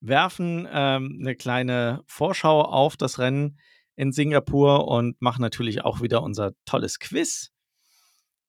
werfen 0.00 0.68
ähm, 0.70 1.18
eine 1.20 1.34
kleine 1.34 2.02
Vorschau 2.06 2.62
auf 2.62 2.96
das 2.96 3.18
Rennen 3.18 3.58
in 3.96 4.12
Singapur 4.12 4.88
und 4.88 5.20
machen 5.22 5.40
natürlich 5.40 5.84
auch 5.84 6.02
wieder 6.02 6.22
unser 6.22 6.52
tolles 6.66 6.98
Quiz. 6.98 7.52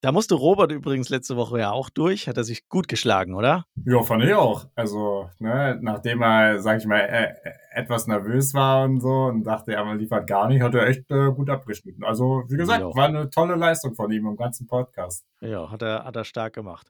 Da 0.01 0.11
musste 0.11 0.35
Robert 0.35 0.71
übrigens 0.71 1.09
letzte 1.09 1.35
Woche 1.37 1.59
ja 1.59 1.71
auch 1.71 1.89
durch. 1.89 2.27
Hat 2.27 2.37
er 2.37 2.43
sich 2.43 2.69
gut 2.69 2.87
geschlagen, 2.87 3.33
oder? 3.33 3.65
Ja, 3.83 4.03
fand 4.03 4.23
ich 4.23 4.33
auch. 4.33 4.67
Also, 4.75 5.29
ne, 5.39 5.79
nachdem 5.81 6.21
er, 6.21 6.61
sag 6.61 6.79
ich 6.79 6.85
mal, 6.85 6.99
äh, 6.99 7.33
etwas 7.73 8.05
nervös 8.05 8.53
war 8.53 8.85
und 8.85 8.99
so 8.99 9.25
und 9.25 9.43
dachte, 9.43 9.73
er 9.73 9.95
liefert 9.95 10.27
gar 10.27 10.47
nicht, 10.47 10.61
hat 10.61 10.75
er 10.75 10.87
echt 10.87 11.09
äh, 11.09 11.31
gut 11.31 11.49
abgeschnitten. 11.49 12.03
Also, 12.03 12.43
wie 12.47 12.57
gesagt, 12.57 12.83
war 12.83 13.07
eine 13.07 13.29
tolle 13.31 13.55
Leistung 13.55 13.95
von 13.95 14.11
ihm 14.11 14.27
im 14.27 14.35
ganzen 14.35 14.67
Podcast. 14.67 15.25
Ja, 15.41 15.71
hat 15.71 15.81
er, 15.81 16.03
hat 16.03 16.15
er 16.15 16.25
stark 16.25 16.53
gemacht. 16.53 16.87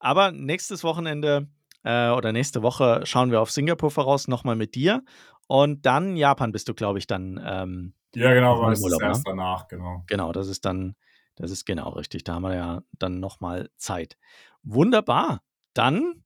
Aber 0.00 0.32
nächstes 0.32 0.82
Wochenende 0.82 1.46
äh, 1.84 2.10
oder 2.10 2.32
nächste 2.32 2.62
Woche 2.62 3.02
schauen 3.04 3.30
wir 3.30 3.40
auf 3.40 3.52
Singapur 3.52 3.92
voraus, 3.92 4.26
nochmal 4.26 4.56
mit 4.56 4.74
dir. 4.74 5.02
Und 5.46 5.86
dann 5.86 6.16
Japan 6.16 6.50
bist 6.50 6.68
du, 6.68 6.74
glaube 6.74 6.98
ich, 6.98 7.06
dann. 7.06 7.40
Ähm, 7.44 7.94
ja, 8.14 8.32
genau, 8.34 8.68
es 8.70 8.84
ist 8.84 9.00
erst 9.00 9.26
ne? 9.26 9.34
danach, 9.36 9.68
genau. 9.68 10.02
Genau, 10.08 10.32
das 10.32 10.48
ist 10.48 10.64
dann 10.64 10.96
das 11.38 11.50
ist 11.50 11.64
genau 11.64 11.90
richtig. 11.90 12.24
Da 12.24 12.34
haben 12.34 12.42
wir 12.42 12.54
ja 12.54 12.82
dann 12.98 13.20
nochmal 13.20 13.70
Zeit. 13.76 14.16
Wunderbar. 14.62 15.42
Dann 15.74 16.24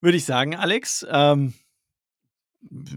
würde 0.00 0.16
ich 0.16 0.24
sagen, 0.24 0.56
Alex, 0.56 1.06
ähm, 1.10 1.54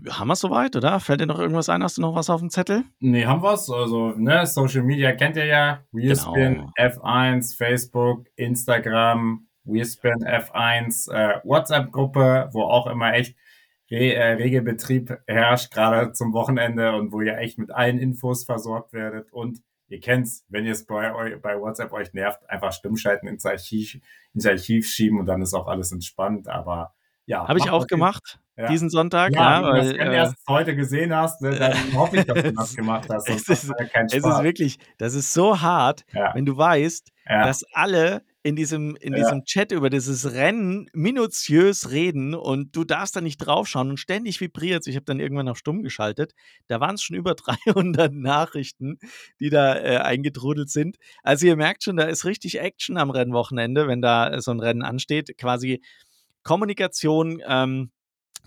haben 0.09 0.28
wir 0.28 0.34
es 0.34 0.39
soweit, 0.39 0.76
oder? 0.76 0.99
Fällt 0.99 1.22
dir 1.22 1.26
noch 1.26 1.39
irgendwas 1.39 1.70
ein? 1.70 1.84
Hast 1.84 1.97
du 1.97 2.01
noch 2.01 2.16
was 2.16 2.30
auf 2.30 2.41
dem 2.41 2.49
Zettel? 2.49 2.84
Nee, 2.99 3.26
haben 3.26 3.41
wir 3.41 3.53
es. 3.53 3.70
Also, 3.70 4.09
ne, 4.09 4.45
Social 4.45 4.84
Media 4.84 5.14
kennt 5.14 5.38
ihr 5.38 5.45
ja. 5.45 5.84
WeSpin, 5.91 6.55
genau. 6.55 6.72
F1, 6.78 7.55
Facebook, 7.55 8.28
Instagram, 8.36 9.47
WeSpin, 9.64 10.26
F1, 10.26 11.11
äh, 11.11 11.39
WhatsApp-Gruppe, 11.43 12.49
wo 12.51 12.64
auch 12.64 12.88
immer 12.88 13.14
echt 13.14 13.38
Re 13.89 14.14
äh, 14.14 14.34
Regelbetrieb 14.34 15.18
herrscht, 15.28 15.72
gerade 15.72 16.14
zum 16.14 16.34
Wochenende 16.34 16.95
und 16.95 17.11
wo 17.11 17.22
ihr 17.22 17.38
echt 17.38 17.57
mit 17.57 17.72
allen 17.72 17.99
Infos 17.99 18.43
versorgt 18.43 18.91
werdet. 18.91 19.32
Und 19.32 19.61
ihr 19.93 19.99
kennt's, 19.99 20.43
wenn 20.49 20.65
ihr 20.65 20.71
es 20.71 20.85
bei, 20.85 21.35
bei 21.41 21.59
WhatsApp 21.59 21.93
euch 21.93 22.13
nervt, 22.13 22.39
einfach 22.49 22.73
Stummschalten 22.73 23.29
ins 23.29 23.45
Archiv, 23.45 23.99
ins 24.33 24.45
Archiv 24.45 24.87
schieben 24.87 25.19
und 25.19 25.27
dann 25.27 25.41
ist 25.41 25.53
auch 25.53 25.67
alles 25.67 25.91
entspannt. 25.91 26.47
Aber 26.47 26.95
ja. 27.27 27.47
Habe 27.47 27.59
ich 27.59 27.69
auch 27.69 27.85
gemacht, 27.85 28.39
ja. 28.57 28.67
diesen 28.67 28.89
Sonntag. 28.89 29.33
Ja, 29.33 29.61
ja 29.61 29.71
weil, 29.71 29.93
du 29.93 30.11
das 30.11 30.31
äh, 30.31 30.35
heute 30.49 30.75
gesehen 30.75 31.15
hast, 31.15 31.41
ne, 31.41 31.51
dann 31.51 31.73
hoffe 31.93 32.17
ich, 32.17 32.25
dass 32.25 32.41
du 32.41 32.53
das 32.53 32.75
gemacht 32.75 33.07
hast. 33.09 33.29
Es 33.29 33.47
ist, 33.47 33.71
es 33.71 34.13
ist 34.13 34.43
wirklich, 34.43 34.79
das 34.97 35.13
ist 35.13 35.31
so 35.31 35.61
hart, 35.61 36.05
ja. 36.11 36.33
wenn 36.33 36.45
du 36.45 36.57
weißt, 36.57 37.11
dass 37.25 37.63
alle 37.71 38.23
in 38.43 38.57
diesem, 38.57 38.97
in 38.97 39.13
ja. 39.13 39.19
diesem 39.19 39.45
Chat 39.45 39.71
über 39.71 39.89
dieses 39.89 40.33
Rennen 40.33 40.89
minutiös 40.93 41.91
reden 41.91 42.35
und 42.35 42.75
du 42.75 42.83
darfst 42.83 43.15
da 43.15 43.21
nicht 43.21 43.37
draufschauen 43.37 43.89
und 43.89 43.97
ständig 43.97 44.41
vibriert 44.41 44.85
Ich 44.85 44.97
habe 44.97 45.05
dann 45.05 45.21
irgendwann 45.21 45.47
auf 45.47 45.57
stumm 45.57 45.81
geschaltet. 45.81 46.33
Da 46.67 46.81
waren 46.81 46.95
es 46.95 47.01
schon 47.01 47.15
über 47.15 47.35
300 47.65 48.13
Nachrichten, 48.13 48.99
die 49.39 49.49
da 49.49 49.75
äh, 49.75 49.97
eingetrudelt 49.97 50.69
sind. 50.69 50.97
Also 51.23 51.47
ihr 51.47 51.55
merkt 51.55 51.83
schon, 51.83 51.95
da 51.95 52.03
ist 52.03 52.25
richtig 52.25 52.59
Action 52.59 52.97
am 52.97 53.11
Rennwochenende, 53.11 53.87
wenn 53.87 54.01
da 54.01 54.29
äh, 54.29 54.41
so 54.41 54.51
ein 54.51 54.59
Rennen 54.59 54.83
ansteht. 54.83 55.37
Quasi 55.37 55.81
Kommunikation 56.43 57.41
ähm, 57.47 57.91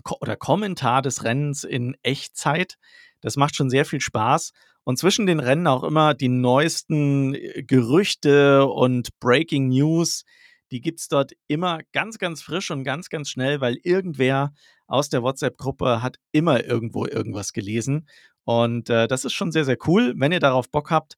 ko 0.03 0.17
oder 0.21 0.35
Kommentar 0.35 1.01
des 1.01 1.23
Rennens 1.23 1.63
in 1.63 1.97
Echtzeit. 2.03 2.77
Das 3.21 3.35
macht 3.35 3.55
schon 3.55 3.71
sehr 3.71 3.83
viel 3.83 3.99
Spaß 3.99 4.53
und 4.87 4.97
zwischen 4.97 5.25
den 5.25 5.41
Rennen 5.41 5.67
auch 5.67 5.83
immer 5.83 6.13
die 6.13 6.29
neuesten 6.29 7.35
äh, 7.35 7.61
Gerüchte 7.61 8.65
und 8.67 9.09
Breaking 9.19 9.67
News. 9.67 10.23
Die 10.71 10.79
gibt 10.79 11.01
es 11.01 11.09
dort 11.09 11.33
immer 11.47 11.81
ganz, 11.91 12.19
ganz 12.19 12.41
frisch 12.41 12.71
und 12.71 12.85
ganz, 12.85 13.09
ganz 13.09 13.29
schnell, 13.29 13.59
weil 13.59 13.75
irgendwer 13.83 14.53
aus 14.87 15.09
der 15.09 15.23
WhatsApp-Gruppe 15.23 16.01
hat 16.01 16.19
immer 16.31 16.63
irgendwo 16.63 17.05
irgendwas 17.05 17.51
gelesen. 17.51 18.07
Und 18.45 18.89
äh, 18.89 19.09
das 19.09 19.25
ist 19.25 19.33
schon 19.33 19.51
sehr, 19.51 19.65
sehr 19.65 19.75
cool. 19.87 20.13
Wenn 20.15 20.31
ihr 20.31 20.39
darauf 20.39 20.71
Bock 20.71 20.89
habt, 20.89 21.17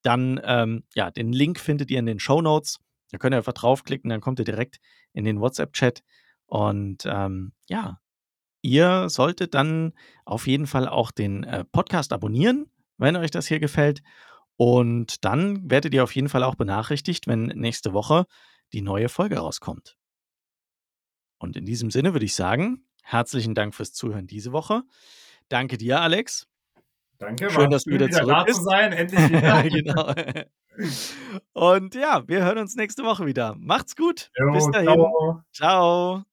dann, 0.00 0.40
ähm, 0.42 0.84
ja, 0.94 1.10
den 1.10 1.34
Link 1.34 1.60
findet 1.60 1.90
ihr 1.90 1.98
in 1.98 2.06
den 2.06 2.20
Show 2.20 2.40
Notes. 2.40 2.78
Da 3.10 3.18
könnt 3.18 3.34
ihr 3.34 3.38
einfach 3.38 3.52
draufklicken, 3.52 4.08
dann 4.08 4.22
kommt 4.22 4.38
ihr 4.38 4.46
direkt 4.46 4.80
in 5.12 5.24
den 5.24 5.42
WhatsApp-Chat. 5.42 6.02
Und 6.46 7.02
ähm, 7.04 7.52
ja, 7.68 8.00
ihr 8.62 9.10
solltet 9.10 9.52
dann 9.52 9.92
auf 10.24 10.46
jeden 10.46 10.66
Fall 10.66 10.88
auch 10.88 11.10
den 11.10 11.44
äh, 11.44 11.66
Podcast 11.66 12.14
abonnieren 12.14 12.70
wenn 13.00 13.16
euch 13.16 13.30
das 13.30 13.46
hier 13.46 13.60
gefällt. 13.60 14.02
Und 14.56 15.24
dann 15.24 15.70
werdet 15.70 15.94
ihr 15.94 16.04
auf 16.04 16.14
jeden 16.14 16.28
Fall 16.28 16.42
auch 16.44 16.54
benachrichtigt, 16.54 17.26
wenn 17.26 17.44
nächste 17.46 17.92
Woche 17.92 18.26
die 18.72 18.82
neue 18.82 19.08
Folge 19.08 19.38
rauskommt. 19.38 19.96
Und 21.38 21.56
in 21.56 21.64
diesem 21.64 21.90
Sinne 21.90 22.12
würde 22.12 22.26
ich 22.26 22.34
sagen, 22.34 22.84
herzlichen 23.02 23.54
Dank 23.54 23.74
fürs 23.74 23.92
Zuhören 23.92 24.26
diese 24.26 24.52
Woche. 24.52 24.82
Danke 25.48 25.78
dir, 25.78 26.00
Alex. 26.00 26.46
Danke, 27.18 27.50
schön, 27.50 27.70
dass 27.70 27.84
du 27.84 27.90
wieder, 27.90 28.06
wieder 28.08 28.22
zurück 28.22 28.46
bist. 28.46 28.64
sein, 28.64 28.92
endlich 28.92 29.20
wieder. 29.30 29.62
genau. 29.62 30.14
Und 31.52 31.94
ja, 31.94 32.26
wir 32.28 32.44
hören 32.44 32.58
uns 32.58 32.76
nächste 32.76 33.02
Woche 33.02 33.26
wieder. 33.26 33.54
Macht's 33.58 33.96
gut. 33.96 34.30
Jo, 34.38 34.52
Bis 34.52 34.70
dahin. 34.70 34.86
ciao. 34.86 35.42
ciao. 35.52 36.29